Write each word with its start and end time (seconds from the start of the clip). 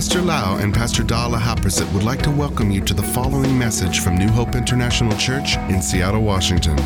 Pastor 0.00 0.22
Lau 0.22 0.56
and 0.56 0.72
Pastor 0.72 1.02
Dala 1.02 1.36
Haprasit 1.36 1.92
would 1.92 2.04
like 2.04 2.22
to 2.22 2.30
welcome 2.30 2.70
you 2.70 2.80
to 2.80 2.94
the 2.94 3.02
following 3.02 3.58
message 3.58 4.00
from 4.00 4.16
New 4.16 4.30
Hope 4.30 4.54
International 4.54 5.14
Church 5.18 5.58
in 5.68 5.82
Seattle, 5.82 6.22
Washington. 6.22 6.78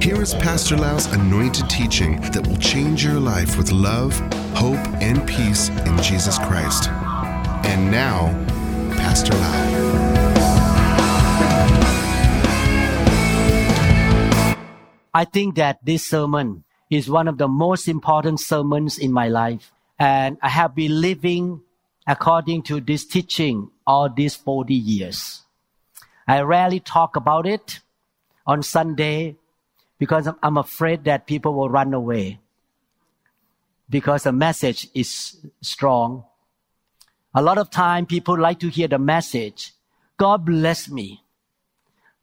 Here 0.00 0.22
is 0.22 0.34
Pastor 0.34 0.76
Lau's 0.76 1.12
anointed 1.12 1.68
teaching 1.68 2.20
that 2.30 2.46
will 2.46 2.56
change 2.58 3.04
your 3.04 3.18
life 3.18 3.58
with 3.58 3.72
love, 3.72 4.16
hope, 4.54 4.78
and 5.02 5.26
peace 5.26 5.68
in 5.68 6.00
Jesus 6.00 6.38
Christ. 6.38 6.90
And 7.66 7.90
now, 7.90 8.28
Pastor 8.98 9.34
Lau. 9.34 10.14
I 15.12 15.24
think 15.24 15.56
that 15.56 15.84
this 15.84 16.06
sermon 16.06 16.62
is 16.88 17.10
one 17.10 17.26
of 17.26 17.36
the 17.36 17.48
most 17.48 17.88
important 17.88 18.38
sermons 18.38 18.96
in 18.96 19.12
my 19.12 19.26
life. 19.26 19.72
And 19.98 20.38
I 20.40 20.50
have 20.50 20.76
been 20.76 21.00
living 21.00 21.63
according 22.06 22.62
to 22.62 22.80
this 22.80 23.04
teaching 23.04 23.70
all 23.86 24.08
these 24.08 24.34
40 24.34 24.74
years. 24.74 25.42
I 26.26 26.40
rarely 26.40 26.80
talk 26.80 27.16
about 27.16 27.46
it 27.46 27.80
on 28.46 28.62
Sunday 28.62 29.36
because 29.98 30.28
I'm 30.42 30.56
afraid 30.56 31.04
that 31.04 31.26
people 31.26 31.54
will 31.54 31.68
run 31.68 31.94
away 31.94 32.40
because 33.88 34.24
the 34.24 34.32
message 34.32 34.88
is 34.94 35.36
strong. 35.60 36.24
A 37.34 37.42
lot 37.42 37.58
of 37.58 37.70
time 37.70 38.06
people 38.06 38.38
like 38.38 38.60
to 38.60 38.68
hear 38.68 38.88
the 38.88 38.98
message. 38.98 39.72
God 40.16 40.44
bless 40.44 40.88
me. 40.88 41.22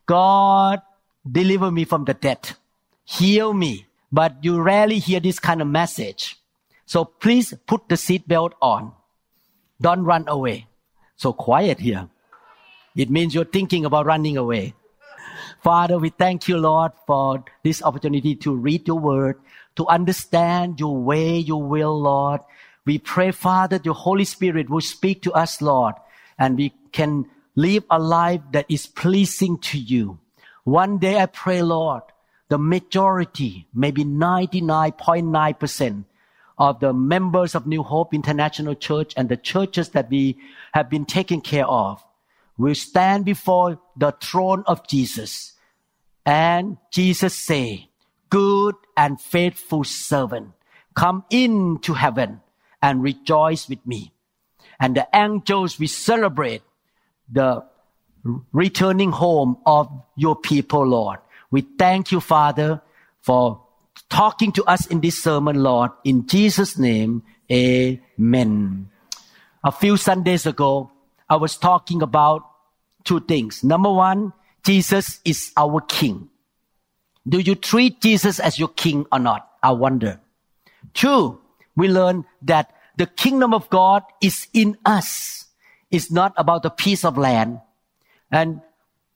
God 0.06 0.82
deliver 1.30 1.72
me 1.72 1.86
from 1.86 2.06
the 2.06 2.14
death. 2.14 2.58
Heal 3.04 3.54
me. 3.54 3.88
But 4.12 4.44
you 4.44 4.62
rarely 4.62 5.00
hear 5.00 5.20
this 5.20 5.40
kind 5.40 5.62
of 5.62 5.68
message. 5.68 6.38
So 6.86 7.06
please 7.06 7.54
put 7.66 7.88
the 7.88 7.96
seatbelt 7.96 8.52
on. 8.62 8.92
Don't 9.82 10.04
run 10.04 10.26
away. 10.28 10.68
So 11.18 11.34
quiet 11.34 11.80
here. 11.80 12.08
It 12.96 13.10
means 13.10 13.34
you're 13.34 13.46
thinking 13.46 13.86
about 13.86 14.06
running 14.06 14.38
away. 14.38 14.74
Father, 15.64 15.98
we 15.98 16.10
thank 16.10 16.48
you, 16.48 16.58
Lord, 16.58 16.92
for 17.06 17.44
this 17.64 17.84
opportunity 17.84 18.36
to 18.38 18.56
read 18.56 18.88
your 18.88 19.00
word, 19.00 19.40
to 19.76 19.88
understand 19.88 20.80
your 20.80 20.98
way, 20.98 21.38
your 21.38 21.62
will, 21.62 22.00
Lord. 22.00 22.42
We 22.86 22.98
pray, 22.98 23.32
Father, 23.32 23.80
your 23.84 23.94
Holy 23.94 24.26
Spirit 24.26 24.70
will 24.70 24.82
speak 24.82 25.22
to 25.24 25.34
us, 25.34 25.62
Lord, 25.62 25.96
and 26.38 26.58
we 26.58 26.74
can 26.92 27.26
live 27.56 27.84
a 27.90 28.00
life 28.00 28.42
that 28.54 28.66
is 28.70 28.88
pleasing 28.88 29.58
to 29.60 29.78
you. 29.78 30.20
One 30.64 30.98
day 30.98 31.20
I 31.20 31.28
pray, 31.28 31.62
Lord, 31.62 32.04
the 32.50 32.58
majority, 32.58 33.68
maybe 33.74 34.04
99.9% 34.04 36.06
of 36.62 36.80
the 36.80 36.94
members 36.94 37.56
of 37.56 37.66
New 37.66 37.82
Hope 37.82 38.14
International 38.14 38.76
Church 38.76 39.16
and 39.18 39.28
the 39.28 39.36
churches 39.36 39.90
that 39.90 40.12
we 40.12 40.38
have 40.74 40.92
been 40.92 41.06
taking 41.06 41.42
care 41.42 41.66
of 41.66 42.04
will 42.56 42.76
stand 42.76 43.26
before 43.26 43.80
the 43.98 44.12
throne 44.22 44.64
of 44.68 44.88
Jesus. 44.88 45.54
And 46.24 46.78
Jesus 46.92 47.34
say, 47.34 47.90
good 48.30 48.76
and 48.96 49.20
faithful 49.20 49.84
servant, 49.84 50.52
come 50.94 51.26
into 51.32 51.94
heaven 51.94 52.42
and 52.80 53.02
rejoice 53.02 53.68
with 53.68 53.84
me. 53.88 54.14
And 54.80 54.96
the 54.96 55.08
angels 55.16 55.80
will 55.80 55.88
celebrate 55.88 56.62
the 57.28 57.66
returning 58.54 59.12
home 59.12 59.58
of 59.66 59.90
your 60.16 60.36
people, 60.36 60.86
Lord. 60.86 61.18
We 61.50 61.62
thank 61.62 62.12
you, 62.12 62.20
Father, 62.20 62.84
for 63.24 63.61
talking 64.10 64.52
to 64.54 64.64
us 64.66 64.86
in 64.88 65.02
this 65.02 65.22
sermon, 65.22 65.64
Lord. 65.64 65.92
In 66.04 66.28
Jesus' 66.28 66.78
name, 66.78 67.24
amen. 67.52 68.90
A 69.64 69.72
few 69.72 69.98
Sundays 69.98 70.46
ago, 70.46 70.92
I 71.30 71.36
was 71.36 71.58
talking 71.58 72.02
about 72.02 72.44
two 73.04 73.20
things. 73.22 73.64
Number 73.64 73.92
one, 73.92 74.34
Jesus 74.64 75.20
is 75.26 75.52
our 75.56 75.82
King. 75.82 76.30
Do 77.28 77.40
you 77.40 77.56
treat 77.56 78.02
Jesus 78.02 78.40
as 78.40 78.60
your 78.60 78.70
King 78.70 79.06
or 79.12 79.20
not? 79.20 79.48
I 79.62 79.72
wonder. 79.72 80.20
Two, 80.94 81.40
we 81.76 81.88
learn 81.88 82.26
that 82.42 82.74
the 82.98 83.06
kingdom 83.06 83.54
of 83.54 83.70
God 83.70 84.04
is 84.22 84.48
in 84.54 84.78
us. 84.86 85.46
It's 85.90 86.12
not 86.12 86.34
about 86.38 86.66
a 86.66 86.70
piece 86.70 87.06
of 87.06 87.18
land. 87.18 87.62
And 88.32 88.62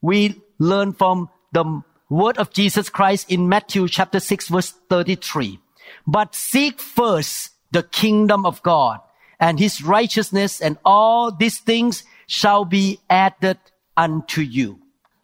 we 0.01 0.41
learn 0.59 0.93
from 0.93 1.29
the 1.51 1.81
word 2.09 2.37
of 2.37 2.51
Jesus 2.51 2.89
Christ 2.89 3.31
in 3.31 3.49
Matthew 3.49 3.87
chapter 3.87 4.19
6 4.19 4.49
verse 4.49 4.71
33. 4.89 5.59
But 6.07 6.35
seek 6.35 6.79
first 6.79 7.51
the 7.71 7.83
kingdom 7.83 8.45
of 8.45 8.61
God 8.63 8.99
and 9.39 9.59
his 9.59 9.83
righteousness 9.83 10.61
and 10.61 10.77
all 10.85 11.31
these 11.31 11.59
things 11.59 12.03
shall 12.27 12.65
be 12.65 12.99
added 13.09 13.57
unto 13.97 14.41
you. 14.41 14.79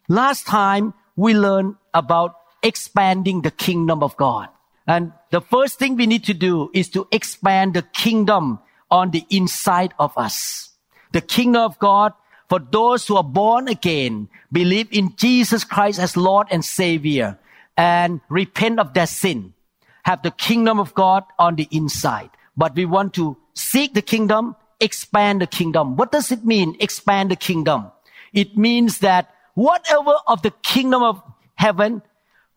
Last 0.08 0.46
time 0.46 0.94
we 1.16 1.34
learned 1.34 1.76
about 1.94 2.36
expanding 2.62 3.42
the 3.42 3.50
kingdom 3.50 4.02
of 4.02 4.16
God. 4.16 4.48
And 4.86 5.12
the 5.30 5.40
first 5.40 5.78
thing 5.78 5.96
we 5.96 6.06
need 6.06 6.24
to 6.24 6.34
do 6.34 6.70
is 6.74 6.88
to 6.90 7.06
expand 7.10 7.74
the 7.74 7.82
kingdom 7.82 8.58
on 8.90 9.10
the 9.10 9.24
inside 9.30 9.94
of 9.98 10.16
us. 10.16 10.70
The 11.12 11.20
kingdom 11.20 11.62
of 11.62 11.78
God 11.78 12.12
for 12.52 12.60
those 12.60 13.06
who 13.06 13.16
are 13.16 13.24
born 13.24 13.66
again, 13.66 14.28
believe 14.52 14.86
in 14.92 15.16
Jesus 15.16 15.64
Christ 15.64 15.98
as 15.98 16.18
Lord 16.18 16.48
and 16.50 16.62
Savior, 16.62 17.38
and 17.78 18.20
repent 18.28 18.78
of 18.78 18.92
their 18.92 19.06
sin, 19.06 19.54
have 20.02 20.22
the 20.22 20.32
kingdom 20.32 20.78
of 20.78 20.92
God 20.92 21.24
on 21.38 21.56
the 21.56 21.66
inside. 21.70 22.28
But 22.54 22.74
we 22.76 22.84
want 22.84 23.14
to 23.14 23.38
seek 23.54 23.94
the 23.94 24.02
kingdom, 24.02 24.54
expand 24.80 25.40
the 25.40 25.46
kingdom. 25.46 25.96
What 25.96 26.12
does 26.12 26.30
it 26.30 26.44
mean, 26.44 26.76
expand 26.78 27.30
the 27.30 27.36
kingdom? 27.36 27.90
It 28.34 28.54
means 28.54 28.98
that 28.98 29.34
whatever 29.54 30.12
of 30.26 30.42
the 30.42 30.52
kingdom 30.62 31.02
of 31.02 31.22
heaven 31.54 32.02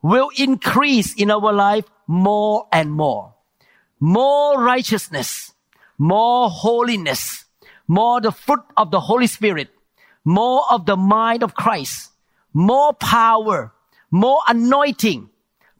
will 0.02 0.30
increase 0.38 1.16
in 1.16 1.32
our 1.32 1.54
life 1.54 1.86
more 2.06 2.68
and 2.74 2.92
more. 2.92 3.34
More 4.02 4.62
righteousness, 4.62 5.54
more 5.98 6.50
holiness, 6.50 7.46
more 7.88 8.20
the 8.20 8.34
fruit 8.34 8.60
of 8.76 8.92
the 8.92 9.00
Holy 9.00 9.28
Spirit, 9.28 9.70
more 10.26 10.64
of 10.70 10.86
the 10.86 10.98
mind 10.98 11.44
of 11.44 11.54
Christ, 11.54 12.12
more 12.52 12.94
power, 12.94 13.72
more 14.10 14.42
anointing, 14.48 15.30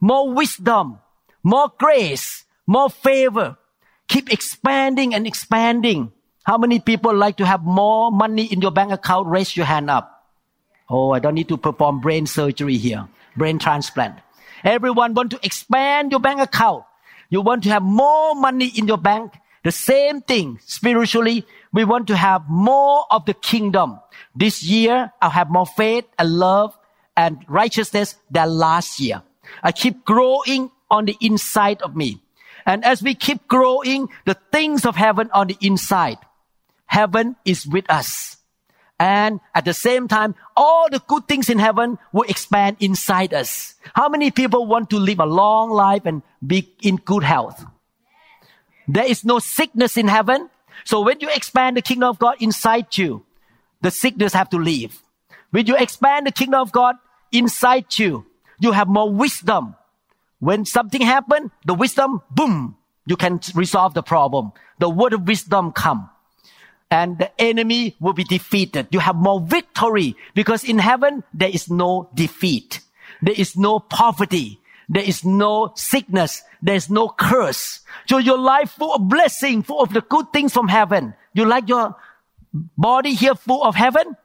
more 0.00 0.32
wisdom, 0.32 0.98
more 1.42 1.72
grace, 1.76 2.44
more 2.66 2.88
favor. 2.88 3.58
Keep 4.08 4.32
expanding 4.32 5.14
and 5.14 5.26
expanding. 5.26 6.12
How 6.44 6.56
many 6.58 6.78
people 6.78 7.12
like 7.12 7.36
to 7.38 7.46
have 7.46 7.64
more 7.64 8.12
money 8.12 8.46
in 8.46 8.62
your 8.62 8.70
bank 8.70 8.92
account? 8.92 9.26
Raise 9.26 9.56
your 9.56 9.66
hand 9.66 9.90
up. 9.90 10.30
Oh, 10.88 11.10
I 11.10 11.18
don't 11.18 11.34
need 11.34 11.48
to 11.48 11.56
perform 11.56 12.00
brain 12.00 12.26
surgery 12.26 12.76
here, 12.76 13.08
brain 13.36 13.58
transplant. 13.58 14.14
Everyone 14.62 15.14
want 15.14 15.30
to 15.32 15.40
expand 15.42 16.12
your 16.12 16.20
bank 16.20 16.40
account. 16.40 16.84
You 17.28 17.40
want 17.40 17.64
to 17.64 17.70
have 17.70 17.82
more 17.82 18.36
money 18.36 18.70
in 18.76 18.86
your 18.86 18.98
bank. 18.98 19.34
The 19.64 19.72
same 19.72 20.20
thing 20.20 20.60
spiritually. 20.64 21.44
We 21.72 21.84
want 21.84 22.06
to 22.08 22.16
have 22.16 22.48
more 22.48 23.04
of 23.10 23.26
the 23.26 23.34
kingdom. 23.34 23.98
This 24.34 24.62
year, 24.62 25.12
I'll 25.20 25.30
have 25.30 25.50
more 25.50 25.66
faith 25.66 26.04
and 26.18 26.30
love 26.30 26.76
and 27.16 27.44
righteousness 27.48 28.16
than 28.30 28.50
last 28.50 29.00
year. 29.00 29.22
I 29.62 29.72
keep 29.72 30.04
growing 30.04 30.70
on 30.90 31.06
the 31.06 31.16
inside 31.20 31.82
of 31.82 31.96
me. 31.96 32.20
And 32.66 32.84
as 32.84 33.02
we 33.02 33.14
keep 33.14 33.46
growing, 33.46 34.08
the 34.24 34.34
things 34.52 34.84
of 34.84 34.96
heaven 34.96 35.30
on 35.32 35.46
the 35.46 35.56
inside, 35.60 36.18
heaven 36.86 37.36
is 37.44 37.66
with 37.66 37.88
us. 37.90 38.36
And 38.98 39.40
at 39.54 39.64
the 39.64 39.74
same 39.74 40.08
time, 40.08 40.34
all 40.56 40.88
the 40.90 41.00
good 41.06 41.28
things 41.28 41.50
in 41.50 41.58
heaven 41.58 41.98
will 42.12 42.24
expand 42.28 42.78
inside 42.80 43.34
us. 43.34 43.74
How 43.94 44.08
many 44.08 44.30
people 44.30 44.66
want 44.66 44.88
to 44.90 44.98
live 44.98 45.20
a 45.20 45.26
long 45.26 45.70
life 45.70 46.06
and 46.06 46.22
be 46.44 46.74
in 46.82 46.96
good 46.96 47.22
health? 47.22 47.62
There 48.88 49.04
is 49.04 49.24
no 49.24 49.38
sickness 49.38 49.96
in 49.96 50.08
heaven. 50.08 50.48
So 50.84 51.02
when 51.02 51.20
you 51.20 51.28
expand 51.28 51.76
the 51.76 51.82
kingdom 51.82 52.08
of 52.08 52.18
God 52.18 52.36
inside 52.40 52.96
you, 52.96 53.25
the 53.86 53.92
sickness 53.92 54.32
have 54.32 54.50
to 54.50 54.58
leave. 54.58 55.00
When 55.52 55.66
you 55.68 55.76
expand 55.76 56.26
the 56.26 56.32
kingdom 56.32 56.60
of 56.60 56.72
God 56.72 56.96
inside 57.30 57.96
you, 57.96 58.26
you 58.58 58.72
have 58.72 58.88
more 58.88 59.08
wisdom. 59.08 59.76
When 60.40 60.64
something 60.64 61.00
happen, 61.02 61.52
the 61.64 61.72
wisdom, 61.72 62.20
boom, 62.32 62.76
you 63.06 63.14
can 63.14 63.38
resolve 63.54 63.94
the 63.94 64.02
problem. 64.02 64.50
The 64.80 64.88
word 64.88 65.12
of 65.12 65.22
wisdom 65.22 65.70
come. 65.70 66.10
And 66.90 67.16
the 67.18 67.30
enemy 67.40 67.94
will 68.00 68.12
be 68.12 68.24
defeated. 68.24 68.88
You 68.90 68.98
have 68.98 69.14
more 69.14 69.40
victory 69.40 70.16
because 70.34 70.64
in 70.64 70.78
heaven, 70.78 71.22
there 71.32 71.50
is 71.50 71.70
no 71.70 72.10
defeat. 72.12 72.80
There 73.22 73.38
is 73.38 73.56
no 73.56 73.78
poverty. 73.78 74.58
There 74.88 75.02
is 75.02 75.24
no 75.24 75.70
sickness. 75.76 76.42
There 76.60 76.74
is 76.74 76.90
no 76.90 77.08
curse. 77.08 77.86
So 78.08 78.18
your 78.18 78.38
life 78.38 78.72
full 78.72 78.94
of 78.94 79.08
blessing, 79.08 79.62
full 79.62 79.80
of 79.80 79.92
the 79.92 80.00
good 80.00 80.32
things 80.32 80.52
from 80.52 80.66
heaven. 80.66 81.14
You 81.34 81.44
like 81.44 81.68
your 81.68 81.94
body 82.76 83.14
here 83.14 83.34
full 83.34 83.62
of 83.62 83.74
heaven? 83.74 84.16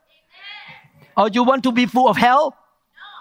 Or 1.18 1.30
you 1.30 1.44
want 1.44 1.64
to 1.64 1.72
be 1.72 1.86
full 1.86 2.08
of 2.08 2.18
hell? 2.18 2.56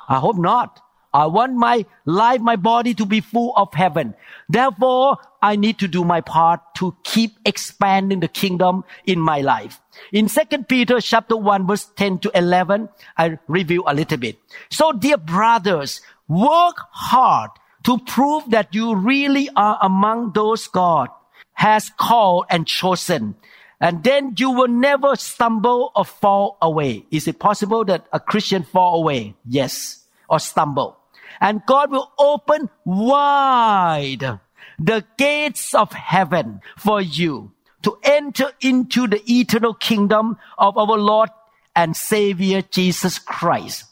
I 0.09 0.19
hope 0.19 0.37
not. 0.37 0.81
I 1.13 1.27
want 1.27 1.55
my 1.55 1.87
life, 2.05 2.41
my 2.41 2.55
body 2.55 2.95
to 2.95 3.05
be 3.05 3.21
full 3.21 3.53
of 3.57 3.75
heaven. 3.75 4.15
Therefore, 4.49 5.19
I 5.43 5.57
need 5.57 5.79
to 5.81 5.89
do 5.89 6.05
my 6.05 6.21
part 6.21 6.61
to 6.77 6.95
keep 7.03 7.33
expanding 7.45 8.21
the 8.21 8.29
kingdom 8.29 8.85
in 9.07 9.19
my 9.19 9.41
life. 9.41 9.81
In 10.13 10.29
2 10.29 10.65
Peter 10.69 11.01
chapter 11.01 11.37
1 11.37 11.67
verse 11.67 11.87
10 11.97 12.21
to 12.21 12.31
11, 12.35 12.89
I 13.17 13.39
review 13.49 13.83
a 13.87 13.95
little 13.95 14.19
bit. 14.19 14.39
So 14.71 14.93
dear 14.93 15.17
brothers, 15.17 16.01
work 16.29 16.77
hard 16.93 17.51
to 17.85 17.99
prove 17.99 18.51
that 18.51 18.73
you 18.73 18.95
really 18.95 19.51
are 19.57 19.79
among 19.83 20.33
those 20.33 20.69
God 20.69 21.09
has 21.55 21.91
called 21.99 22.47
and 22.51 22.67
chosen. 22.67 23.35
And 23.81 24.05
then 24.05 24.35
you 24.37 24.51
will 24.51 24.69
never 24.69 25.17
stumble 25.17 25.91
or 25.97 26.05
fall 26.05 26.59
away. 26.61 27.07
Is 27.11 27.27
it 27.27 27.39
possible 27.39 27.85
that 27.87 28.07
a 28.13 28.21
Christian 28.21 28.63
fall 28.63 29.01
away? 29.01 29.35
Yes. 29.47 30.05
Or 30.29 30.39
stumble. 30.39 30.99
And 31.41 31.65
God 31.65 31.91
will 31.91 32.13
open 32.19 32.69
wide 32.85 34.39
the 34.79 35.05
gates 35.17 35.75
of 35.75 35.93
heaven 35.93 36.61
for 36.77 37.01
you 37.01 37.53
to 37.83 37.99
enter 38.03 38.53
into 38.61 39.07
the 39.07 39.23
eternal 39.31 39.75
kingdom 39.75 40.37
of 40.59 40.77
our 40.77 40.99
Lord 40.99 41.31
and 41.75 41.97
Savior 41.97 42.63
Jesus 42.63 43.19
Christ. 43.19 43.85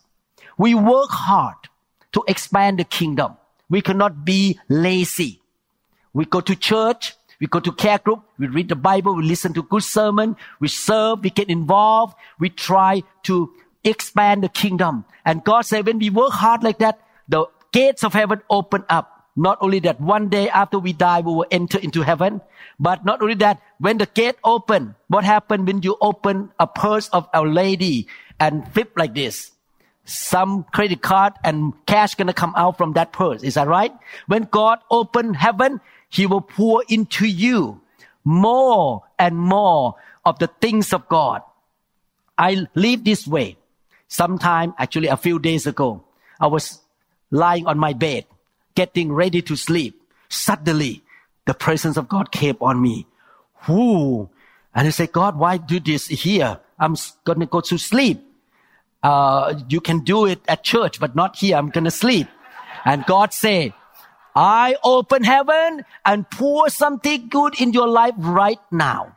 We 0.58 0.74
work 0.74 1.10
hard 1.10 1.56
to 2.12 2.24
expand 2.26 2.78
the 2.78 2.84
kingdom. 2.84 3.36
We 3.70 3.80
cannot 3.80 4.24
be 4.24 4.58
lazy. 4.68 5.40
We 6.12 6.24
go 6.24 6.40
to 6.40 6.56
church, 6.56 7.14
we 7.40 7.46
go 7.46 7.60
to 7.60 7.72
care 7.72 7.98
group, 7.98 8.22
we 8.38 8.48
read 8.48 8.68
the 8.68 8.76
Bible, 8.76 9.14
we 9.14 9.24
listen 9.24 9.52
to 9.54 9.62
good 9.62 9.82
sermon, 9.82 10.36
we 10.60 10.68
serve, 10.68 11.22
we 11.22 11.30
get 11.30 11.48
involved, 11.48 12.14
we 12.38 12.48
try 12.48 13.02
to 13.24 13.52
expand 13.84 14.42
the 14.42 14.48
kingdom. 14.48 15.04
And 15.24 15.44
God 15.44 15.62
said, 15.62 15.86
when 15.86 15.98
we 15.98 16.10
work 16.10 16.32
hard 16.32 16.62
like 16.62 16.78
that, 16.78 17.00
the 17.28 17.46
gates 17.72 18.02
of 18.02 18.12
heaven 18.12 18.42
open 18.50 18.84
up. 18.88 19.14
Not 19.36 19.58
only 19.60 19.78
that, 19.80 20.00
one 20.00 20.28
day 20.28 20.48
after 20.48 20.80
we 20.80 20.92
die, 20.92 21.20
we 21.20 21.32
will 21.32 21.46
enter 21.50 21.78
into 21.78 22.02
heaven. 22.02 22.40
But 22.80 23.04
not 23.04 23.22
only 23.22 23.34
that, 23.36 23.62
when 23.78 23.98
the 23.98 24.06
gate 24.06 24.34
open, 24.42 24.96
what 25.06 25.24
happened 25.24 25.66
when 25.66 25.82
you 25.82 25.96
open 26.00 26.50
a 26.58 26.66
purse 26.66 27.08
of 27.10 27.28
Our 27.32 27.46
Lady 27.46 28.08
and 28.40 28.66
flip 28.72 28.92
like 28.96 29.14
this? 29.14 29.52
Some 30.04 30.64
credit 30.72 31.02
card 31.02 31.34
and 31.44 31.72
cash 31.86 32.16
gonna 32.16 32.32
come 32.32 32.54
out 32.56 32.78
from 32.78 32.94
that 32.94 33.12
purse. 33.12 33.44
Is 33.44 33.54
that 33.54 33.68
right? 33.68 33.92
When 34.26 34.48
God 34.50 34.80
open 34.90 35.34
heaven, 35.34 35.80
He 36.08 36.26
will 36.26 36.40
pour 36.40 36.84
into 36.88 37.26
you 37.26 37.80
more 38.24 39.04
and 39.18 39.36
more 39.36 39.94
of 40.24 40.38
the 40.38 40.46
things 40.46 40.92
of 40.92 41.08
God. 41.08 41.42
I 42.36 42.66
live 42.74 43.04
this 43.04 43.26
way. 43.26 43.56
Sometime, 44.08 44.74
actually 44.78 45.08
a 45.08 45.16
few 45.16 45.38
days 45.38 45.66
ago, 45.66 46.02
I 46.40 46.46
was 46.46 46.80
lying 47.30 47.66
on 47.66 47.78
my 47.78 47.92
bed, 47.92 48.24
getting 48.74 49.12
ready 49.12 49.42
to 49.42 49.56
sleep. 49.56 50.00
Suddenly, 50.28 51.02
the 51.46 51.54
presence 51.54 51.96
of 51.96 52.08
God 52.08 52.30
came 52.30 52.56
on 52.60 52.80
me. 52.80 53.06
Whoo! 53.66 54.30
And 54.74 54.86
I 54.86 54.90
said, 54.90 55.12
God, 55.12 55.36
why 55.38 55.56
do 55.56 55.80
this 55.80 56.06
here? 56.06 56.60
I'm 56.78 56.96
gonna 57.24 57.46
go 57.46 57.60
to 57.60 57.76
sleep. 57.78 58.22
Uh, 59.02 59.60
you 59.68 59.80
can 59.80 60.00
do 60.00 60.26
it 60.26 60.40
at 60.48 60.62
church, 60.62 61.00
but 61.00 61.16
not 61.16 61.36
here. 61.36 61.56
I'm 61.56 61.70
gonna 61.70 61.90
sleep. 61.90 62.28
And 62.84 63.04
God 63.04 63.32
said, 63.32 63.74
I 64.34 64.76
open 64.84 65.24
heaven 65.24 65.84
and 66.04 66.30
pour 66.30 66.70
something 66.70 67.28
good 67.28 67.60
in 67.60 67.72
your 67.72 67.88
life 67.88 68.14
right 68.18 68.60
now. 68.70 69.16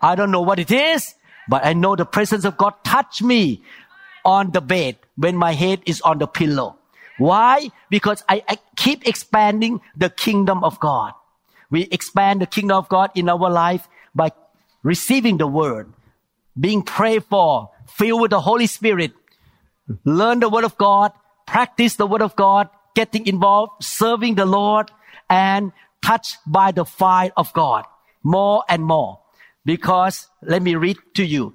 I 0.00 0.14
don't 0.14 0.30
know 0.30 0.42
what 0.42 0.58
it 0.58 0.70
is, 0.70 1.14
but 1.48 1.64
I 1.64 1.72
know 1.72 1.96
the 1.96 2.04
presence 2.04 2.44
of 2.44 2.56
God 2.56 2.74
touched 2.84 3.22
me 3.22 3.62
on 4.24 4.50
the 4.52 4.60
bed 4.60 4.96
when 5.16 5.36
my 5.36 5.52
head 5.52 5.82
is 5.86 6.00
on 6.02 6.18
the 6.18 6.26
pillow. 6.26 6.76
Why? 7.18 7.70
Because 7.90 8.22
I, 8.28 8.44
I 8.48 8.58
keep 8.76 9.06
expanding 9.06 9.80
the 9.96 10.10
kingdom 10.10 10.62
of 10.62 10.78
God. 10.78 11.14
We 11.70 11.82
expand 11.90 12.40
the 12.40 12.46
kingdom 12.46 12.76
of 12.76 12.88
God 12.88 13.10
in 13.14 13.28
our 13.28 13.50
life 13.50 13.88
by 14.14 14.30
receiving 14.82 15.38
the 15.38 15.46
word, 15.46 15.92
being 16.58 16.82
prayed 16.82 17.24
for, 17.24 17.70
filled 17.86 18.20
with 18.20 18.30
the 18.30 18.40
Holy 18.40 18.66
Spirit, 18.66 19.12
learn 20.04 20.40
the 20.40 20.48
word 20.48 20.64
of 20.64 20.76
God, 20.78 21.12
practice 21.46 21.96
the 21.96 22.06
word 22.06 22.22
of 22.22 22.36
God, 22.36 22.68
getting 22.98 23.26
involved, 23.28 23.84
serving 23.84 24.34
the 24.34 24.44
Lord, 24.44 24.90
and 25.30 25.70
touched 26.02 26.38
by 26.46 26.72
the 26.72 26.84
fire 26.84 27.30
of 27.36 27.52
God 27.52 27.84
more 28.24 28.64
and 28.68 28.82
more. 28.82 29.20
Because 29.64 30.26
let 30.42 30.62
me 30.62 30.74
read 30.74 30.98
to 31.14 31.24
you. 31.24 31.54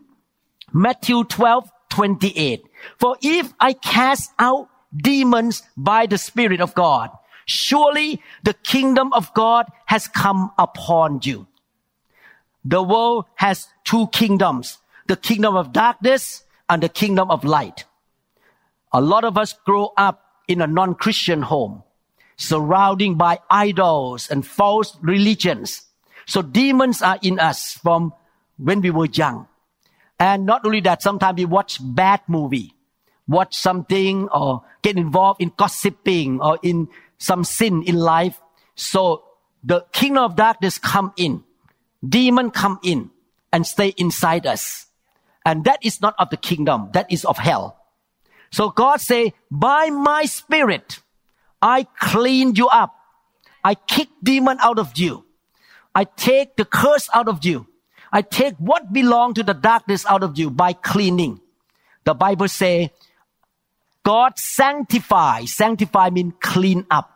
Matthew 0.71 1.25
12, 1.25 1.69
28. 1.89 2.63
For 2.97 3.17
if 3.21 3.53
I 3.59 3.73
cast 3.73 4.31
out 4.39 4.69
demons 4.95 5.63
by 5.75 6.05
the 6.05 6.17
Spirit 6.17 6.61
of 6.61 6.73
God. 6.73 7.09
Surely 7.45 8.21
the 8.43 8.53
kingdom 8.53 9.11
of 9.13 9.33
God 9.33 9.65
has 9.85 10.07
come 10.07 10.51
upon 10.57 11.19
you. 11.23 11.47
The 12.63 12.81
world 12.81 13.25
has 13.35 13.67
two 13.83 14.07
kingdoms, 14.07 14.77
the 15.07 15.17
kingdom 15.17 15.55
of 15.55 15.73
darkness 15.73 16.43
and 16.69 16.81
the 16.81 16.89
kingdom 16.89 17.29
of 17.29 17.43
light. 17.43 17.85
A 18.93 19.01
lot 19.01 19.25
of 19.25 19.37
us 19.37 19.53
grow 19.65 19.91
up 19.97 20.22
in 20.47 20.61
a 20.61 20.67
non-Christian 20.67 21.41
home, 21.41 21.83
surrounding 22.37 23.15
by 23.15 23.39
idols 23.49 24.29
and 24.29 24.45
false 24.45 24.97
religions. 25.01 25.83
So 26.25 26.41
demons 26.41 27.01
are 27.01 27.19
in 27.21 27.39
us 27.39 27.73
from 27.73 28.13
when 28.57 28.81
we 28.81 28.91
were 28.91 29.07
young. 29.07 29.47
And 30.19 30.45
not 30.45 30.65
only 30.65 30.81
that, 30.81 31.01
sometimes 31.01 31.37
we 31.37 31.45
watch 31.45 31.79
bad 31.81 32.21
movie 32.27 32.75
watch 33.27 33.55
something 33.55 34.27
or 34.29 34.63
get 34.81 34.97
involved 34.97 35.41
in 35.41 35.51
gossiping 35.55 36.41
or 36.41 36.59
in 36.61 36.87
some 37.17 37.43
sin 37.43 37.83
in 37.83 37.95
life. 37.95 38.39
So 38.75 39.23
the 39.63 39.85
kingdom 39.91 40.23
of 40.23 40.35
darkness 40.35 40.77
come 40.77 41.13
in, 41.15 41.43
demon 42.07 42.51
come 42.51 42.79
in 42.83 43.11
and 43.51 43.65
stay 43.65 43.93
inside 43.97 44.45
us. 44.45 44.87
And 45.45 45.65
that 45.65 45.79
is 45.83 46.01
not 46.01 46.15
of 46.19 46.29
the 46.29 46.37
kingdom. 46.37 46.89
That 46.93 47.11
is 47.11 47.25
of 47.25 47.37
hell. 47.37 47.77
So 48.53 48.69
God 48.69 49.01
say, 49.01 49.33
by 49.49 49.89
my 49.89 50.25
spirit, 50.25 50.99
I 51.59 51.87
clean 51.99 52.53
you 52.53 52.67
up. 52.67 52.93
I 53.63 53.73
kick 53.73 54.09
demon 54.21 54.59
out 54.61 54.77
of 54.77 54.95
you. 54.95 55.25
I 55.95 56.03
take 56.03 56.55
the 56.55 56.63
curse 56.63 57.09
out 57.15 57.27
of 57.27 57.43
you. 57.43 57.65
I 58.11 58.21
take 58.21 58.53
what 58.57 58.93
belong 58.93 59.33
to 59.33 59.43
the 59.43 59.55
darkness 59.55 60.05
out 60.05 60.21
of 60.21 60.37
you 60.37 60.51
by 60.51 60.73
cleaning. 60.73 61.41
The 62.03 62.13
Bible 62.13 62.47
say 62.47 62.93
God 64.03 64.37
sanctify. 64.37 65.45
Sanctify 65.45 66.11
mean 66.11 66.31
clean 66.39 66.85
up. 66.91 67.09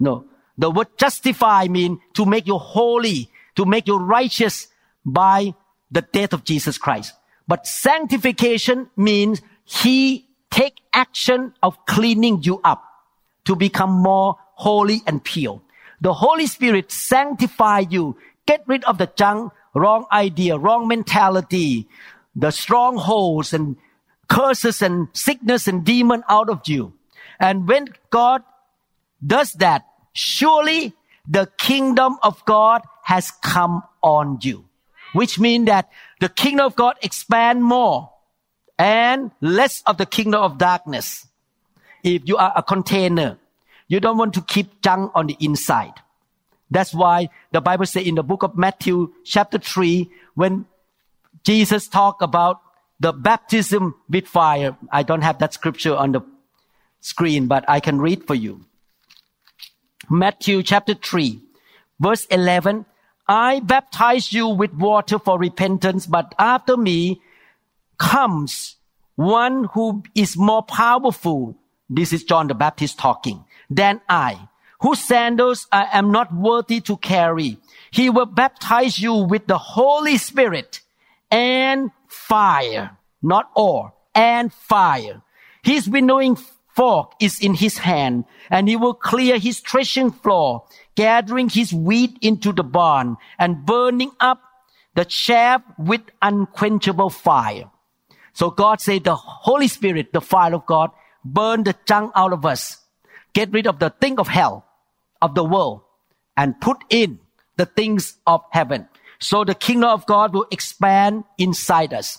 No. 0.00 0.24
The 0.56 0.70
word 0.70 0.96
justify 0.96 1.68
mean 1.68 2.00
to 2.14 2.24
make 2.24 2.46
you 2.46 2.56
holy, 2.56 3.28
to 3.56 3.66
make 3.66 3.86
you 3.86 3.98
righteous 3.98 4.68
by 5.04 5.52
the 5.90 6.00
death 6.00 6.32
of 6.32 6.44
Jesus 6.44 6.78
Christ. 6.78 7.12
But 7.46 7.66
sanctification 7.66 8.88
means 8.96 9.42
he 9.64 10.31
take 10.52 10.82
action 10.92 11.54
of 11.62 11.84
cleaning 11.86 12.42
you 12.42 12.60
up 12.62 12.84
to 13.46 13.56
become 13.56 13.90
more 13.90 14.36
holy 14.54 15.00
and 15.06 15.24
pure. 15.24 15.60
The 16.00 16.12
Holy 16.12 16.46
Spirit 16.46 16.92
sanctify 16.92 17.80
you, 17.90 18.16
get 18.46 18.62
rid 18.66 18.84
of 18.84 18.98
the 18.98 19.10
junk, 19.16 19.52
wrong 19.74 20.04
idea, 20.12 20.58
wrong 20.58 20.86
mentality, 20.86 21.88
the 22.36 22.50
strongholds 22.50 23.52
and 23.52 23.76
curses 24.28 24.82
and 24.82 25.08
sickness 25.12 25.66
and 25.66 25.84
demon 25.84 26.22
out 26.28 26.48
of 26.48 26.60
you. 26.66 26.92
And 27.40 27.66
when 27.66 27.88
God 28.10 28.42
does 29.26 29.52
that, 29.54 29.86
surely 30.12 30.92
the 31.26 31.50
kingdom 31.56 32.18
of 32.22 32.44
God 32.44 32.82
has 33.04 33.30
come 33.42 33.82
on 34.02 34.38
you. 34.42 34.64
Which 35.12 35.38
means 35.38 35.66
that 35.66 35.90
the 36.20 36.28
kingdom 36.28 36.66
of 36.66 36.76
God 36.76 36.96
expand 37.02 37.64
more 37.64 38.10
and 38.82 39.30
less 39.40 39.80
of 39.86 39.96
the 39.96 40.06
kingdom 40.06 40.42
of 40.42 40.58
darkness. 40.58 41.28
If 42.02 42.26
you 42.26 42.36
are 42.36 42.52
a 42.56 42.64
container, 42.64 43.38
you 43.86 44.00
don't 44.00 44.18
want 44.18 44.34
to 44.34 44.42
keep 44.42 44.82
junk 44.82 45.12
on 45.14 45.28
the 45.28 45.36
inside. 45.38 45.94
That's 46.68 46.92
why 46.92 47.30
the 47.52 47.60
Bible 47.60 47.86
says 47.86 48.04
in 48.04 48.16
the 48.16 48.24
book 48.24 48.42
of 48.42 48.58
Matthew 48.58 49.12
chapter 49.22 49.58
3, 49.58 50.10
when 50.34 50.66
Jesus 51.44 51.86
talked 51.86 52.22
about 52.22 52.60
the 52.98 53.12
baptism 53.12 53.94
with 54.08 54.26
fire. 54.26 54.76
I 54.90 55.02
don't 55.04 55.22
have 55.22 55.38
that 55.38 55.54
scripture 55.54 55.94
on 55.94 56.12
the 56.12 56.22
screen, 57.00 57.46
but 57.46 57.64
I 57.68 57.78
can 57.78 58.00
read 58.00 58.26
for 58.26 58.34
you. 58.34 58.64
Matthew 60.10 60.62
chapter 60.62 60.94
3, 60.94 61.40
verse 62.00 62.24
11. 62.26 62.86
I 63.28 63.60
baptize 63.60 64.32
you 64.32 64.48
with 64.48 64.72
water 64.74 65.18
for 65.18 65.38
repentance, 65.38 66.06
but 66.06 66.34
after 66.38 66.76
me 66.76 67.22
comes 67.98 68.76
one 69.16 69.64
who 69.74 70.02
is 70.14 70.36
more 70.36 70.62
powerful. 70.62 71.56
This 71.88 72.12
is 72.12 72.24
John 72.24 72.48
the 72.48 72.54
Baptist 72.54 72.98
talking 72.98 73.44
than 73.68 74.00
I, 74.08 74.48
whose 74.80 75.00
sandals 75.00 75.66
I 75.70 75.88
am 75.92 76.10
not 76.10 76.34
worthy 76.34 76.80
to 76.82 76.96
carry. 76.96 77.58
He 77.90 78.10
will 78.10 78.26
baptize 78.26 78.98
you 78.98 79.14
with 79.14 79.46
the 79.46 79.58
Holy 79.58 80.16
Spirit 80.16 80.80
and 81.30 81.90
fire, 82.08 82.96
not 83.22 83.50
ore, 83.54 83.92
and 84.14 84.52
fire. 84.52 85.22
His 85.62 85.88
winnowing 85.88 86.36
fork 86.74 87.12
is 87.20 87.40
in 87.40 87.54
his 87.54 87.78
hand, 87.78 88.24
and 88.50 88.68
he 88.68 88.76
will 88.76 88.94
clear 88.94 89.38
his 89.38 89.60
threshing 89.60 90.10
floor, 90.10 90.64
gathering 90.94 91.48
his 91.48 91.72
wheat 91.72 92.16
into 92.20 92.52
the 92.52 92.64
barn, 92.64 93.16
and 93.38 93.64
burning 93.64 94.10
up 94.20 94.40
the 94.94 95.04
chaff 95.04 95.62
with 95.78 96.02
unquenchable 96.20 97.10
fire. 97.10 97.70
So 98.32 98.50
God 98.50 98.80
said 98.80 99.04
the 99.04 99.14
Holy 99.14 99.68
Spirit, 99.68 100.12
the 100.12 100.20
fire 100.20 100.54
of 100.54 100.66
God, 100.66 100.90
burn 101.24 101.64
the 101.64 101.76
junk 101.86 102.12
out 102.14 102.32
of 102.32 102.44
us. 102.44 102.78
Get 103.32 103.52
rid 103.52 103.66
of 103.66 103.78
the 103.78 103.90
thing 103.90 104.18
of 104.18 104.28
hell, 104.28 104.64
of 105.20 105.34
the 105.34 105.44
world, 105.44 105.82
and 106.36 106.60
put 106.60 106.78
in 106.90 107.18
the 107.56 107.66
things 107.66 108.16
of 108.26 108.42
heaven. 108.50 108.88
So 109.18 109.44
the 109.44 109.54
kingdom 109.54 109.90
of 109.90 110.06
God 110.06 110.34
will 110.34 110.46
expand 110.50 111.24
inside 111.38 111.94
us. 111.94 112.18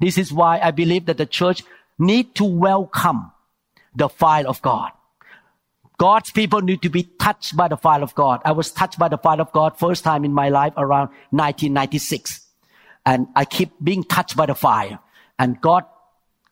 This 0.00 0.18
is 0.18 0.32
why 0.32 0.58
I 0.58 0.70
believe 0.70 1.06
that 1.06 1.18
the 1.18 1.26
church 1.26 1.62
need 1.98 2.34
to 2.36 2.44
welcome 2.44 3.32
the 3.94 4.08
fire 4.08 4.46
of 4.46 4.60
God. 4.62 4.90
God's 5.98 6.30
people 6.30 6.62
need 6.62 6.80
to 6.82 6.88
be 6.88 7.02
touched 7.02 7.54
by 7.54 7.68
the 7.68 7.76
fire 7.76 8.02
of 8.02 8.14
God. 8.14 8.40
I 8.44 8.52
was 8.52 8.70
touched 8.72 8.98
by 8.98 9.08
the 9.08 9.18
fire 9.18 9.40
of 9.40 9.52
God 9.52 9.78
first 9.78 10.02
time 10.02 10.24
in 10.24 10.32
my 10.32 10.48
life 10.48 10.72
around 10.78 11.10
1996. 11.30 12.40
And 13.04 13.26
I 13.36 13.44
keep 13.44 13.72
being 13.82 14.02
touched 14.04 14.34
by 14.34 14.46
the 14.46 14.54
fire. 14.54 14.98
And 15.40 15.58
God 15.58 15.84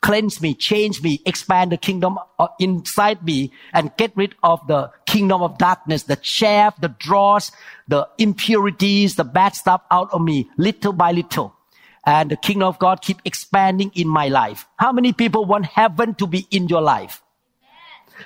cleanse 0.01 0.41
me, 0.41 0.55
change 0.55 1.03
me, 1.03 1.21
expand 1.23 1.71
the 1.71 1.77
kingdom 1.77 2.17
uh, 2.39 2.47
inside 2.59 3.23
me 3.23 3.51
and 3.71 3.95
get 3.97 4.11
rid 4.15 4.33
of 4.41 4.65
the 4.65 4.89
kingdom 5.05 5.43
of 5.43 5.59
darkness, 5.59 6.03
the 6.03 6.15
chaff, 6.15 6.81
the 6.81 6.87
dross, 6.87 7.51
the 7.87 8.09
impurities, 8.17 9.15
the 9.15 9.23
bad 9.23 9.55
stuff 9.55 9.83
out 9.91 10.11
of 10.11 10.21
me 10.21 10.49
little 10.57 10.91
by 10.91 11.11
little. 11.11 11.55
And 12.03 12.31
the 12.31 12.37
kingdom 12.37 12.67
of 12.67 12.79
God 12.79 13.03
keep 13.03 13.21
expanding 13.25 13.91
in 13.93 14.07
my 14.07 14.29
life. 14.29 14.65
How 14.77 14.91
many 14.91 15.13
people 15.13 15.45
want 15.45 15.65
heaven 15.67 16.15
to 16.15 16.25
be 16.25 16.47
in 16.49 16.67
your 16.67 16.81
life? 16.81 17.21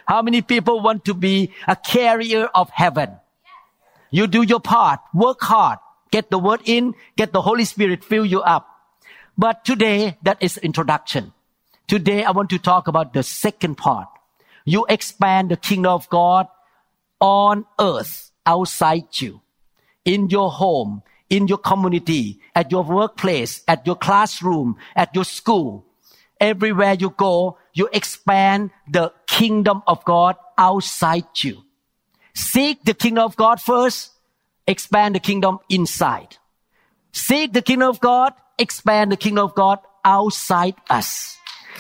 How 0.06 0.22
many 0.22 0.42
people 0.42 0.80
want 0.80 1.04
to 1.06 1.14
be 1.14 1.52
a 1.68 1.76
carrier 1.76 2.46
of 2.56 2.70
heaven? 2.70 3.18
You 4.12 4.28
do 4.28 4.44
your 4.44 4.62
part, 4.62 5.02
work 5.14 5.42
hard, 5.42 5.80
get 6.10 6.30
the 6.32 6.40
word 6.40 6.62
in, 6.64 6.94
get 7.18 7.34
the 7.34 7.42
Holy 7.42 7.66
Spirit 7.66 8.06
fill 8.06 8.26
you 8.26 8.42
up. 8.42 8.73
But 9.38 9.66
today, 9.66 10.18
that 10.24 10.38
is 10.42 10.58
introduction. 10.58 11.34
Today, 11.88 12.24
I 12.24 12.32
want 12.32 12.50
to 12.52 12.60
talk 12.60 12.88
about 12.88 13.14
the 13.14 13.24
second 13.24 13.76
part. 13.76 14.08
You 14.66 14.86
expand 14.88 15.50
the 15.52 15.58
kingdom 15.58 15.92
of 15.92 16.10
God 16.10 16.48
on 17.20 17.66
earth, 17.80 18.32
outside 18.46 19.20
you, 19.20 19.42
in 20.06 20.30
your 20.30 20.52
home, 20.52 21.02
in 21.30 21.48
your 21.48 21.58
community, 21.58 22.40
at 22.54 22.72
your 22.72 22.84
workplace, 22.84 23.64
at 23.68 23.88
your 23.88 23.96
classroom, 23.96 24.78
at 24.96 25.14
your 25.16 25.26
school. 25.26 25.86
Everywhere 26.40 26.94
you 26.94 27.10
go, 27.10 27.58
you 27.74 27.90
expand 27.92 28.72
the 28.90 29.12
kingdom 29.26 29.82
of 29.88 30.04
God 30.06 30.36
outside 30.58 31.26
you. 31.38 31.64
Seek 32.36 32.84
the 32.84 32.94
kingdom 32.94 33.24
of 33.24 33.36
God 33.36 33.62
first, 33.62 34.12
expand 34.68 35.16
the 35.16 35.20
kingdom 35.20 35.60
inside. 35.70 36.38
Seek 37.12 37.54
the 37.54 37.62
kingdom 37.62 37.90
of 37.90 38.00
God, 38.00 38.34
expand 38.58 39.12
the 39.12 39.18
kingdom 39.18 39.46
of 39.46 39.56
God 39.56 39.80
outside 40.04 40.76
us. 40.90 41.38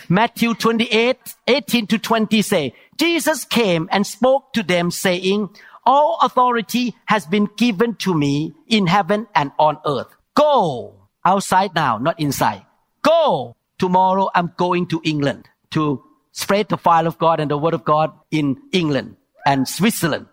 Matthew 0.09 0.53
28, 0.53 1.17
18 1.47 1.87
to 1.87 1.97
20 1.97 2.41
say, 2.41 2.73
Jesus 2.97 3.45
came 3.45 3.87
and 3.91 4.05
spoke 4.05 4.53
to 4.53 4.63
them 4.63 4.91
saying, 4.91 5.49
all 5.85 6.17
authority 6.21 6.95
has 7.05 7.25
been 7.25 7.49
given 7.57 7.95
to 7.95 8.13
me 8.13 8.53
in 8.67 8.87
heaven 8.87 9.27
and 9.35 9.51
on 9.59 9.77
earth. 9.85 10.07
Go 10.35 10.95
outside 11.25 11.75
now, 11.75 11.97
not 11.97 12.19
inside. 12.19 12.65
Go. 13.01 13.55
Tomorrow 13.77 14.29
I'm 14.33 14.53
going 14.55 14.87
to 14.87 15.01
England 15.03 15.49
to 15.71 16.03
spread 16.31 16.69
the 16.69 16.77
fire 16.77 17.05
of 17.05 17.17
God 17.17 17.39
and 17.39 17.51
the 17.51 17.57
word 17.57 17.73
of 17.73 17.83
God 17.83 18.11
in 18.31 18.61
England 18.71 19.17
and 19.45 19.67
Switzerland. 19.67 20.27